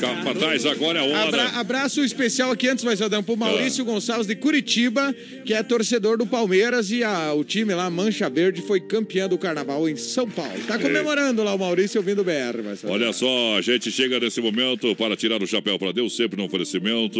Capataz, 0.00 0.66
agora 0.66 1.00
é 1.00 1.02
hora. 1.02 1.28
Abra- 1.28 1.48
abraço 1.60 2.02
especial 2.04 2.50
aqui 2.50 2.68
antes, 2.68 2.84
vai 2.84 2.96
dar 2.96 3.22
pro 3.22 3.36
Maurício 3.36 3.84
Gonçalves 3.84 4.26
de 4.26 4.34
Curitiba, 4.34 5.14
que 5.44 5.54
é 5.54 5.62
torcedor 5.62 6.16
do 6.18 6.26
Palmeiras 6.26 6.90
e 6.90 7.02
a- 7.04 7.32
o 7.34 7.44
time 7.44 7.74
lá, 7.74 7.88
Mancha 7.90 8.28
Verde, 8.28 8.62
foi 8.62 8.80
campeão 8.80 9.28
do 9.28 9.38
carnaval 9.38 9.88
em 9.88 9.96
São 9.96 10.28
Paulo. 10.28 10.52
Tá 10.66 10.78
comemorando 10.78 11.42
lá 11.42 11.54
o 11.54 11.58
Maurício 11.58 12.00
ouvindo 12.00 12.20
o 12.22 12.24
BR, 12.24 12.62
mas 12.64 12.82
Olha 12.84 13.12
só, 13.12 13.56
a 13.56 13.60
gente 13.60 13.90
chega 13.90 14.18
nesse 14.20 14.40
momento 14.40 14.94
para 14.96 15.16
tirar 15.16 15.42
o 15.42 15.46
chapéu 15.46 15.78
para 15.78 15.92
Deus, 15.92 16.16
sempre 16.16 16.36
no 16.36 16.44
oferecimento 16.44 17.18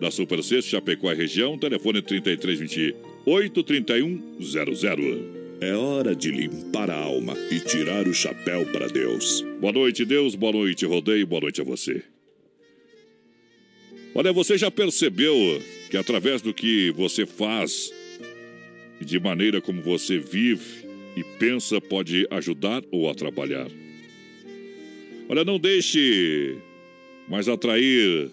da 0.00 0.10
Super 0.10 0.42
Sexta, 0.42 0.70
Chapecó 0.70 1.10
e 1.12 1.14
região, 1.16 1.58
telefone 1.58 2.00
3328 2.02 3.62
3100. 3.62 5.39
É 5.62 5.74
hora 5.74 6.16
de 6.16 6.30
limpar 6.30 6.88
a 6.90 6.96
alma 6.96 7.36
e 7.50 7.60
tirar 7.60 8.08
o 8.08 8.14
chapéu 8.14 8.64
para 8.72 8.86
Deus. 8.88 9.44
Boa 9.60 9.74
noite, 9.74 10.06
Deus, 10.06 10.34
boa 10.34 10.52
noite, 10.52 10.86
Rodeio, 10.86 11.26
boa 11.26 11.42
noite 11.42 11.60
a 11.60 11.64
você. 11.64 12.02
Olha, 14.14 14.32
você 14.32 14.56
já 14.56 14.70
percebeu 14.70 15.34
que 15.90 15.98
através 15.98 16.40
do 16.40 16.54
que 16.54 16.90
você 16.92 17.26
faz 17.26 17.92
de 19.02 19.20
maneira 19.20 19.60
como 19.60 19.82
você 19.82 20.18
vive 20.18 20.88
e 21.14 21.22
pensa 21.38 21.78
pode 21.78 22.26
ajudar 22.30 22.82
ou 22.90 23.10
atrapalhar? 23.10 23.68
Olha, 25.28 25.44
não 25.44 25.58
deixe 25.58 26.56
mais 27.28 27.50
atrair 27.50 28.30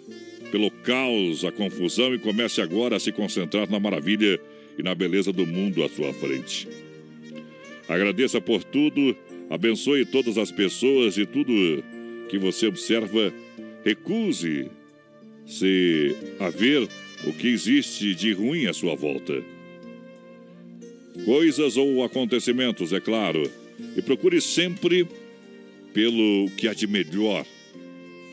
pelo 0.49 0.71
caos, 0.71 1.43
a 1.43 1.51
confusão 1.51 2.15
e 2.15 2.19
comece 2.19 2.61
agora 2.61 2.95
a 2.95 2.99
se 3.01 3.11
concentrar 3.11 3.69
na 3.69 3.81
maravilha 3.81 4.39
e 4.79 4.81
na 4.81 4.95
beleza 4.95 5.33
do 5.33 5.45
mundo 5.45 5.83
à 5.83 5.89
sua 5.89 6.13
frente. 6.13 6.86
Agradeça 7.87 8.41
por 8.41 8.63
tudo, 8.63 9.15
abençoe 9.49 10.05
todas 10.05 10.37
as 10.37 10.51
pessoas 10.51 11.17
e 11.17 11.25
tudo 11.25 11.83
que 12.29 12.37
você 12.37 12.67
observa. 12.67 13.33
Recuse 13.83 14.69
se 15.45 16.15
a 16.39 16.49
ver 16.49 16.87
o 17.25 17.33
que 17.33 17.47
existe 17.47 18.13
de 18.13 18.33
ruim 18.33 18.65
à 18.65 18.73
sua 18.73 18.95
volta. 18.95 19.41
Coisas 21.25 21.77
ou 21.77 22.03
acontecimentos, 22.03 22.93
é 22.93 22.99
claro, 22.99 23.49
e 23.95 24.01
procure 24.01 24.41
sempre 24.41 25.07
pelo 25.93 26.49
que 26.57 26.67
há 26.67 26.73
de 26.73 26.85
melhor 26.85 27.45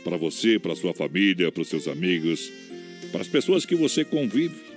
para 0.02 0.16
você, 0.16 0.59
para 0.59 0.76
sua 0.76 0.92
família, 0.92 1.50
para 1.50 1.62
os 1.62 1.68
seus 1.68 1.88
amigos, 1.88 2.52
para 3.11 3.22
as 3.22 3.28
pessoas 3.28 3.64
que 3.64 3.74
você 3.74 4.05
convive. 4.05 4.74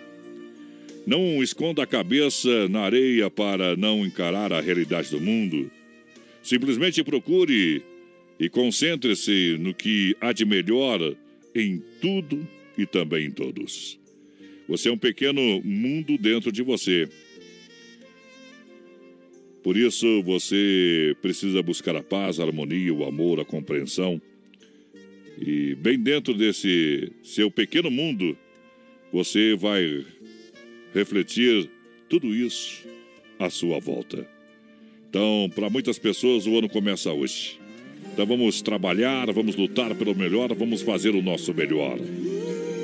Não 1.07 1.41
esconda 1.41 1.83
a 1.83 1.87
cabeça 1.87 2.67
na 2.67 2.81
areia 2.81 3.29
para 3.29 3.77
não 3.77 4.05
encarar 4.05 4.51
a 4.51 4.59
realidade 4.59 5.09
do 5.09 5.21
mundo. 5.21 5.71
Simplesmente 6.43 7.01
procure 7.01 7.81
e 8.37 8.49
concentre-se 8.49 9.55
no 9.57 9.73
que 9.73 10.17
há 10.19 10.33
de 10.33 10.43
melhor 10.43 11.15
em 11.55 11.81
tudo 12.01 12.45
e 12.77 12.85
também 12.85 13.27
em 13.27 13.31
todos. 13.31 13.97
Você 14.67 14.89
é 14.89 14.91
um 14.91 14.97
pequeno 14.97 15.61
mundo 15.63 16.17
dentro 16.17 16.51
de 16.51 16.61
você. 16.61 17.07
Por 19.63 19.77
isso 19.77 20.21
você 20.23 21.15
precisa 21.21 21.63
buscar 21.63 21.95
a 21.95 22.03
paz, 22.03 22.37
a 22.37 22.43
harmonia, 22.43 22.93
o 22.93 23.05
amor, 23.05 23.39
a 23.39 23.45
compreensão. 23.45 24.21
E 25.39 25.73
bem 25.75 25.97
dentro 25.97 26.33
desse 26.33 27.13
seu 27.23 27.49
pequeno 27.49 27.89
mundo, 27.89 28.37
você 29.09 29.55
vai 29.55 30.05
refletir 30.97 31.69
tudo 32.09 32.33
isso 32.33 32.83
à 33.39 33.49
sua 33.49 33.79
volta. 33.79 34.27
Então, 35.09 35.49
para 35.53 35.69
muitas 35.69 35.99
pessoas, 35.99 36.47
o 36.47 36.57
ano 36.57 36.67
começa 36.67 37.13
hoje. 37.13 37.59
Então, 38.11 38.25
vamos 38.25 38.61
trabalhar, 38.61 39.31
vamos 39.31 39.55
lutar 39.55 39.93
pelo 39.93 40.15
melhor, 40.15 40.53
vamos 40.55 40.81
fazer 40.81 41.11
o 41.11 41.21
nosso 41.21 41.53
melhor. 41.53 41.99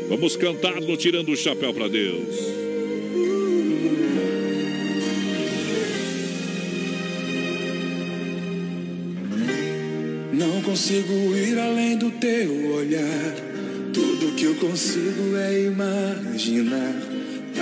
Vamos 0.10 0.36
cantar 0.36 0.80
no 0.80 0.96
Tirando 0.96 1.32
o 1.32 1.36
Chapéu 1.36 1.74
para 1.74 1.88
Deus. 1.88 2.36
Não 10.34 10.62
consigo 10.62 11.36
ir 11.36 11.58
além 11.58 11.98
do 11.98 12.12
teu 12.12 12.76
olhar. 12.76 13.36
Tudo 13.92 14.36
que 14.36 14.46
eu 14.46 14.56
consigo 14.56 15.36
é 15.36 15.66
imaginar 15.66 17.13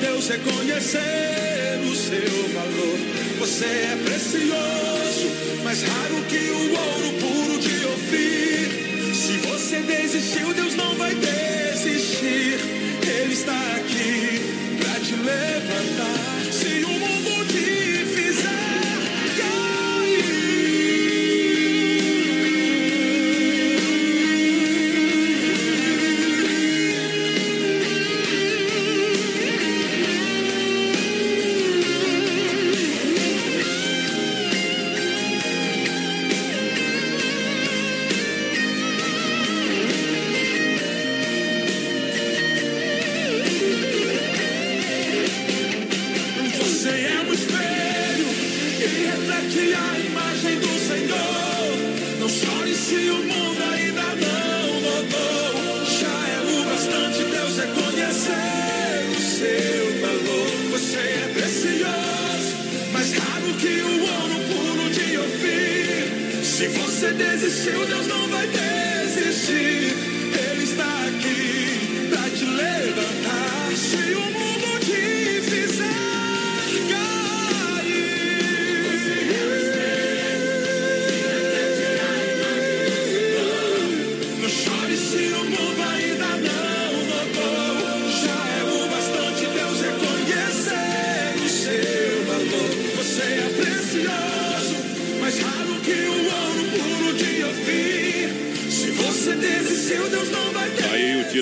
Deus 0.00 0.28
reconhecer 0.28 1.80
o 1.82 1.94
seu 1.94 2.48
valor. 2.54 2.98
Você 3.38 3.64
é 3.64 3.98
precioso, 4.04 5.62
mais 5.62 5.82
raro 5.82 6.22
que 6.28 6.38
o 6.38 6.70
ouro 6.72 7.12
puro 7.20 7.58
de 7.58 7.86
ouvir. 7.86 9.14
Se 9.14 9.38
você 9.46 9.80
desistiu, 9.80 10.52
Deus 10.54 10.74
não 10.76 10.94
vai 10.96 11.14
desistir. 11.14 12.58
Ele 13.02 13.32
está 13.32 13.56
aqui 13.76 14.40
pra 14.78 15.00
te 15.00 15.14
levantar. 15.14 16.33
Você 67.04 67.12
desistiu, 67.12 67.86
Deus 67.86 68.06
não 68.06 68.28
vai 68.28 68.46
desistir. 68.46 69.83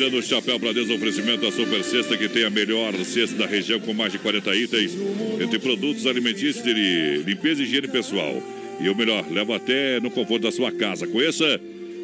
Tirando 0.03 0.19
o 0.19 0.23
Chapéu 0.23 0.59
para 0.59 0.73
Deus, 0.73 0.91
oferecimento 0.91 1.43
da 1.43 1.53
Super 1.53 1.85
Sexta, 1.85 2.17
que 2.17 2.29
tem 2.29 2.43
a 2.43 2.51
melhor 2.51 2.93
cesta 3.05 3.37
da 3.37 3.47
região 3.47 3.79
com 3.79 3.95
mais 3.95 4.11
de 4.11 4.19
40 4.19 4.53
itens, 4.57 4.99
entre 5.41 5.61
produtos 5.61 6.09
alimentícios 6.09 6.65
de 6.65 7.23
limpeza 7.25 7.63
e 7.63 7.67
higiene 7.67 7.87
pessoal. 7.87 8.43
E 8.81 8.89
o 8.89 8.97
melhor, 8.97 9.25
leva 9.31 9.55
até 9.55 10.01
no 10.01 10.11
conforto 10.11 10.43
da 10.43 10.51
sua 10.51 10.73
casa. 10.73 11.07
Conheça 11.07 11.61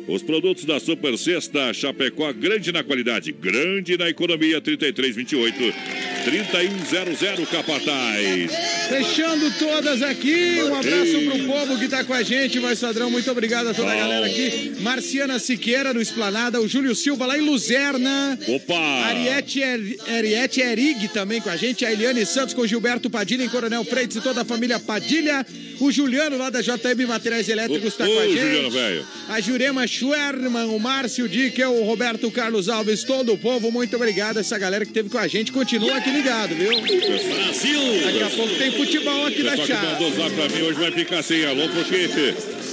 os 0.07 0.23
produtos 0.23 0.65
da 0.65 0.79
Super 0.79 1.19
Sexta 1.19 1.73
Chapecó, 1.75 2.33
grande 2.33 2.71
na 2.71 2.85
qualidade, 2.85 3.33
grande 3.33 3.99
na 3.99 4.09
economia, 4.09 4.61
3328 4.61 5.98
3100 6.33 7.47
Capataz. 7.47 8.51
Fechando 8.89 9.51
todas 9.59 10.03
aqui, 10.03 10.61
um 10.63 10.75
abraço 10.75 11.21
pro 11.23 11.39
povo 11.47 11.79
que 11.79 11.89
tá 11.89 12.05
com 12.05 12.13
a 12.13 12.23
gente, 12.23 12.59
vai 12.59 12.77
Sadrão, 12.77 13.11
muito 13.11 13.31
obrigado 13.31 13.69
a 13.69 13.75
toda 13.75 13.91
a 13.91 13.95
galera 13.97 14.27
aqui. 14.27 14.75
Marciana 14.81 15.39
Siqueira 15.39 15.95
no 15.95 16.03
Esplanada, 16.03 16.61
o 16.61 16.69
Júlio 16.69 16.95
Silva 16.95 17.25
lá 17.25 17.39
em 17.39 17.41
Luzerna. 17.41 18.39
Opa! 18.47 18.75
Ariete, 19.07 19.61
Er- 19.61 19.97
Ariete 20.07 20.61
Erig 20.61 21.09
também 21.09 21.41
com 21.41 21.49
a 21.49 21.57
gente, 21.57 21.87
a 21.87 21.93
Eliane 21.93 22.27
Santos 22.27 22.53
com 22.55 22.61
o 22.61 22.67
Gilberto 22.67 23.09
Padilha 23.09 23.45
em 23.45 23.49
Coronel 23.49 23.83
Freitas 23.85 24.17
e 24.17 24.21
toda 24.21 24.43
a 24.43 24.45
família 24.45 24.79
Padilha. 24.79 25.47
O 25.81 25.91
Juliano 25.93 26.37
lá 26.37 26.51
da 26.51 26.61
JM 26.61 27.07
Materiais 27.07 27.49
Elétricos 27.49 27.95
tá 27.95 28.05
com 28.05 28.19
a 28.19 28.27
gente. 28.27 28.39
Juliano, 28.39 28.71
velho. 28.71 29.07
A 29.29 29.41
Jurema 29.41 29.87
Schwerman, 29.87 30.67
o 30.67 30.79
Márcio 30.79 31.29
Dickel, 31.29 31.73
o 31.73 31.85
Roberto 31.85 32.31
Carlos 32.31 32.69
Alves, 32.69 33.05
todo 33.05 33.33
o 33.33 33.39
povo, 33.39 33.71
muito 33.71 33.95
obrigado. 33.97 34.39
Essa 34.39 34.59
galera 34.59 34.85
que 34.85 34.93
teve 34.93 35.09
com 35.09 35.19
a 35.19 35.27
gente, 35.29 35.53
continua 35.53 35.97
aqui 35.97 36.11
ligado, 36.19 36.55
viu? 36.55 36.71
Brasil! 36.81 37.81
Daqui 38.05 38.23
a 38.23 38.31
pouco 38.31 38.55
tem 38.57 38.73
futebol 38.73 39.27
aqui 39.27 39.43
da 39.43 39.57
chave. 39.57 39.87
mandou 39.87 40.11
zap 40.13 40.31
pra 40.35 40.49
mim 40.49 40.63
hoje 40.63 40.79
vai 40.79 40.91
ficar 40.93 41.23
sem 41.23 41.45
alô, 41.45 41.69
porque 41.69 42.09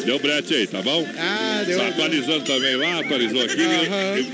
deu 0.06 0.20
brete 0.20 0.54
aí, 0.54 0.68
tá 0.68 0.82
bom? 0.82 1.08
Ah, 1.18 1.64
deu. 1.66 1.78
Tá 1.80 1.88
atualizando 1.88 2.42
também 2.42 2.76
lá, 2.76 3.00
atualizou 3.00 3.42
aqui, 3.42 3.56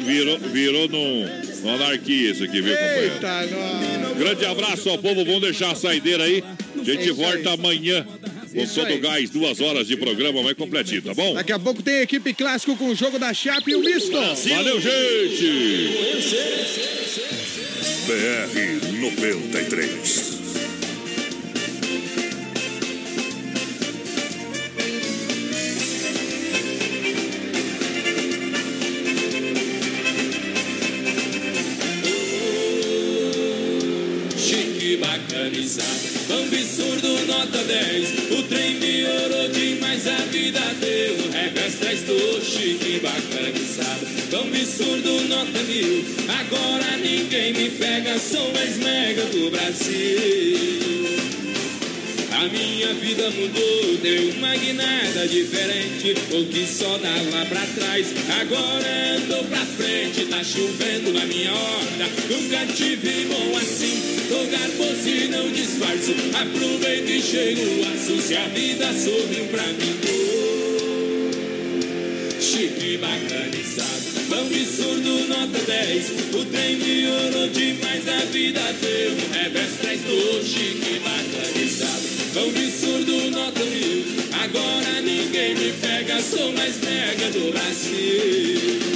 virou, 0.05 0.37
virou 0.39 0.87
num, 0.89 1.27
numa 1.61 1.73
anarquia 1.75 2.31
isso 2.31 2.43
aqui, 2.43 2.61
viu, 2.61 2.73
companheiro? 2.75 3.13
Eita, 3.13 3.47
nós. 3.47 4.17
Grande 4.17 4.45
abraço 4.45 4.89
ao 4.89 4.97
povo, 4.97 5.23
vamos 5.25 5.41
deixar 5.41 5.71
a 5.71 5.75
saideira 5.75 6.23
aí. 6.23 6.43
A 6.79 6.83
gente 6.83 7.09
É 7.09 7.13
volta 7.13 7.49
aí. 7.49 7.53
amanhã 7.55 8.05
com 8.53 8.61
Isso 8.61 8.75
todo 8.75 8.87
aí. 8.87 8.99
gás, 8.99 9.29
duas 9.29 9.61
horas 9.61 9.87
de 9.87 9.95
programa, 9.95 10.41
vai 10.43 10.53
completinho, 10.55 11.01
tá 11.01 11.13
bom? 11.13 11.33
Daqui 11.35 11.51
a 11.53 11.59
pouco 11.59 11.81
tem 11.81 12.01
equipe 12.01 12.33
clássico 12.33 12.75
com 12.75 12.87
o 12.89 12.95
jogo 12.95 13.17
da 13.19 13.33
Chape 13.33 13.71
e 13.71 13.75
o 13.75 13.79
misto. 13.79 14.11
Valeu, 14.11 14.79
gente! 14.81 15.91
BR 18.07 18.99
93. 18.99 20.39
Chique 34.35 34.97
bacanizado, 34.97 35.87
absurdo 36.41 37.25
nota 37.27 37.60
traz 42.41 42.45
do 42.45 42.45
chique 42.45 42.99
bacanizado. 42.99 44.11
Absurdo 44.61 45.27
nota 45.27 45.59
mil, 45.63 46.05
agora 46.39 46.97
ninguém 46.97 47.53
me 47.53 47.69
pega, 47.71 48.17
sou 48.19 48.51
mais 48.53 48.77
mega 48.77 49.23
do 49.25 49.49
Brasil. 49.49 51.11
A 52.31 52.47
minha 52.47 52.93
vida 52.95 53.29
mudou, 53.29 53.97
deu 54.01 54.29
uma 54.35 54.55
guinada 54.55 55.27
diferente. 55.27 56.15
O 56.31 56.45
que 56.45 56.65
só 56.65 56.97
dava 56.97 57.45
pra 57.45 57.65
trás, 57.75 58.07
agora 58.39 59.17
andou 59.17 59.43
pra 59.45 59.65
frente. 59.65 60.25
Tá 60.25 60.43
chovendo 60.43 61.13
na 61.13 61.25
minha 61.25 61.53
horta, 61.53 62.09
nunca 62.29 62.65
tive 62.73 63.25
bom 63.25 63.57
assim. 63.57 64.01
Tô 64.29 64.45
garboso 64.45 65.09
e 65.09 65.27
não 65.27 65.51
disfarço, 65.51 66.15
aproveito 66.33 67.09
e 67.09 67.21
chego 67.21 67.61
aço. 67.93 68.21
Se 68.21 68.35
a 68.35 68.47
vida 68.47 68.87
sorriu 68.93 69.45
pra 69.45 69.63
mim, 69.63 70.30
chique 72.91 72.97
bacanizado. 72.97 74.01
Pão 74.29 74.45
absurdo, 74.45 75.27
nota 75.27 75.59
10. 75.65 76.11
O 76.33 76.45
trem 76.45 76.75
melhorou 76.77 77.47
demais, 77.47 78.07
a 78.07 78.25
vida 78.25 78.61
deu 78.81 79.11
um 79.11 79.33
revés. 79.33 79.71
Traz 79.81 80.01
do 80.01 80.43
chique 80.43 80.99
bacanizado. 80.99 82.01
Pão 82.33 82.49
absurdo, 82.49 83.31
nota 83.31 83.63
mil. 83.63 84.05
Agora 84.43 85.01
ninguém 85.01 85.55
me 85.55 85.71
pega, 85.73 86.21
sou 86.21 86.51
mais 86.53 86.77
mega 86.81 87.29
do 87.31 87.51
Brasil. 87.51 88.90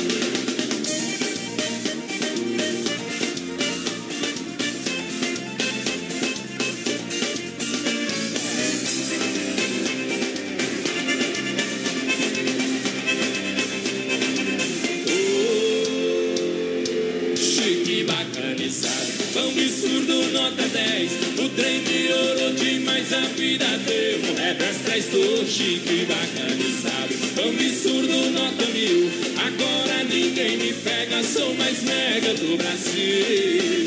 Vida 23.36 23.66
um 23.66 24.36
revés, 24.36 24.78
traz 24.86 25.06
do 25.06 25.46
chique 25.46 26.06
bacanizado. 26.06 27.14
Absurdo, 27.48 28.32
nota 28.32 28.66
mil. 28.68 29.10
Agora 29.38 30.04
ninguém 30.04 30.58
me 30.58 30.74
pega, 30.74 31.24
sou 31.24 31.54
mais 31.56 31.84
mega 31.84 32.34
do 32.34 32.58
Brasil. 32.58 33.86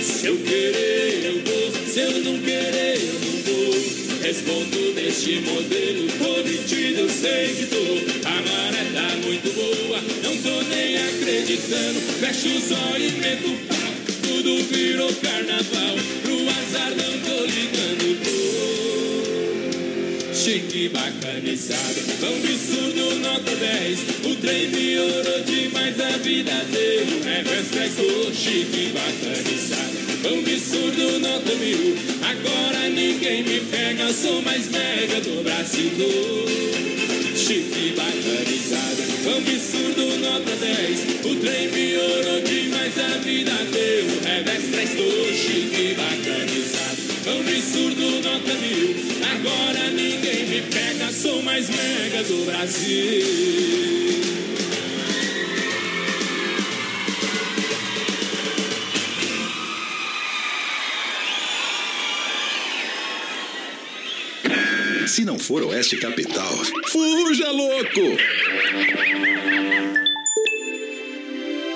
Se 0.00 0.26
eu 0.26 0.36
querer, 0.38 1.24
eu 1.24 1.42
vou. 1.44 1.72
Se 1.86 2.00
eu 2.00 2.10
não 2.24 2.38
querer, 2.38 2.96
eu 2.96 3.14
não 3.20 3.42
vou. 3.42 4.22
Respondo 4.22 4.92
deste 4.94 5.40
modelo, 5.40 6.08
tô 6.18 6.42
eu 7.02 7.08
sei 7.08 7.54
que 7.54 7.66
tô. 7.66 8.28
A 8.28 8.30
maré 8.30 8.84
tá 8.92 9.16
muito 9.24 9.52
boa, 9.54 10.00
não 10.22 10.36
tô 10.36 10.62
nem 10.68 10.96
acreditando. 10.96 12.00
Fecho 12.20 12.48
os 12.48 12.70
olhos 12.70 13.12
e 13.12 13.16
meto 13.16 13.50
pau, 13.66 13.92
tudo 14.22 14.62
virou 14.70 15.12
carnaval. 15.14 15.96
Pro 16.22 16.48
azar 16.48 16.94
não 16.96 17.21
Chique 20.42 20.88
bacanizado, 20.88 22.00
vão 22.18 22.40
de 22.40 22.58
surdo, 22.58 23.14
nota 23.20 23.54
10. 23.54 23.98
O 24.24 24.34
trem 24.40 24.70
piorou 24.72 25.40
demais, 25.44 26.00
a 26.00 26.18
vida 26.18 26.64
dele. 26.64 27.22
É 27.26 27.44
refresco, 27.48 28.34
chique 28.34 28.92
bacanizado. 28.92 29.98
Vão 30.20 30.42
de 30.42 30.58
surdo, 30.58 31.20
nota 31.20 31.54
mil. 31.54 31.96
Agora 32.22 32.88
ninguém 32.88 33.44
me 33.44 33.60
pega, 33.60 34.12
sou 34.12 34.42
mais 34.42 34.68
mega 34.68 35.20
do 35.20 35.44
Brasil. 35.44 35.92
Chique 37.36 37.94
bacanizado, 37.96 39.02
vão 39.22 39.40
de 39.42 39.60
surdo, 39.60 40.18
nota 40.18 40.56
10. 40.56 41.24
O 41.24 41.36
trem 41.36 41.68
piorou 41.68 42.40
demais, 42.40 42.98
a 42.98 43.18
vida 43.18 43.52
deu. 43.70 44.06
Revés, 44.24 44.64
trestou, 44.72 45.32
chique 45.34 45.94
bacanizado. 45.94 46.51
Vão 47.24 47.42
de 47.44 47.62
surdo, 47.62 48.20
nota 48.20 48.54
mil. 48.54 48.96
Agora 49.30 49.90
ninguém 49.90 50.46
me 50.46 50.62
pega, 50.62 51.12
sou 51.12 51.40
mais 51.42 51.68
mega 51.68 52.24
do 52.24 52.44
Brasil. 52.44 53.62
Se 65.06 65.24
não 65.24 65.38
for 65.38 65.62
Oeste 65.62 65.98
Capital, 65.98 66.52
fuja 66.90 67.50
louco! 67.50 68.16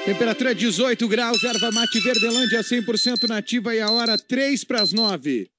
Temperatura 0.06 0.54
18 0.54 1.08
graus, 1.08 1.42
erva 1.42 1.72
mate 1.72 1.98
Verdelândia 1.98 2.60
100% 2.60 3.28
nativa 3.28 3.74
e 3.74 3.80
a 3.80 3.90
hora 3.90 4.16
3 4.16 4.62
para 4.62 4.80
as 4.80 4.92
9. 4.92 5.50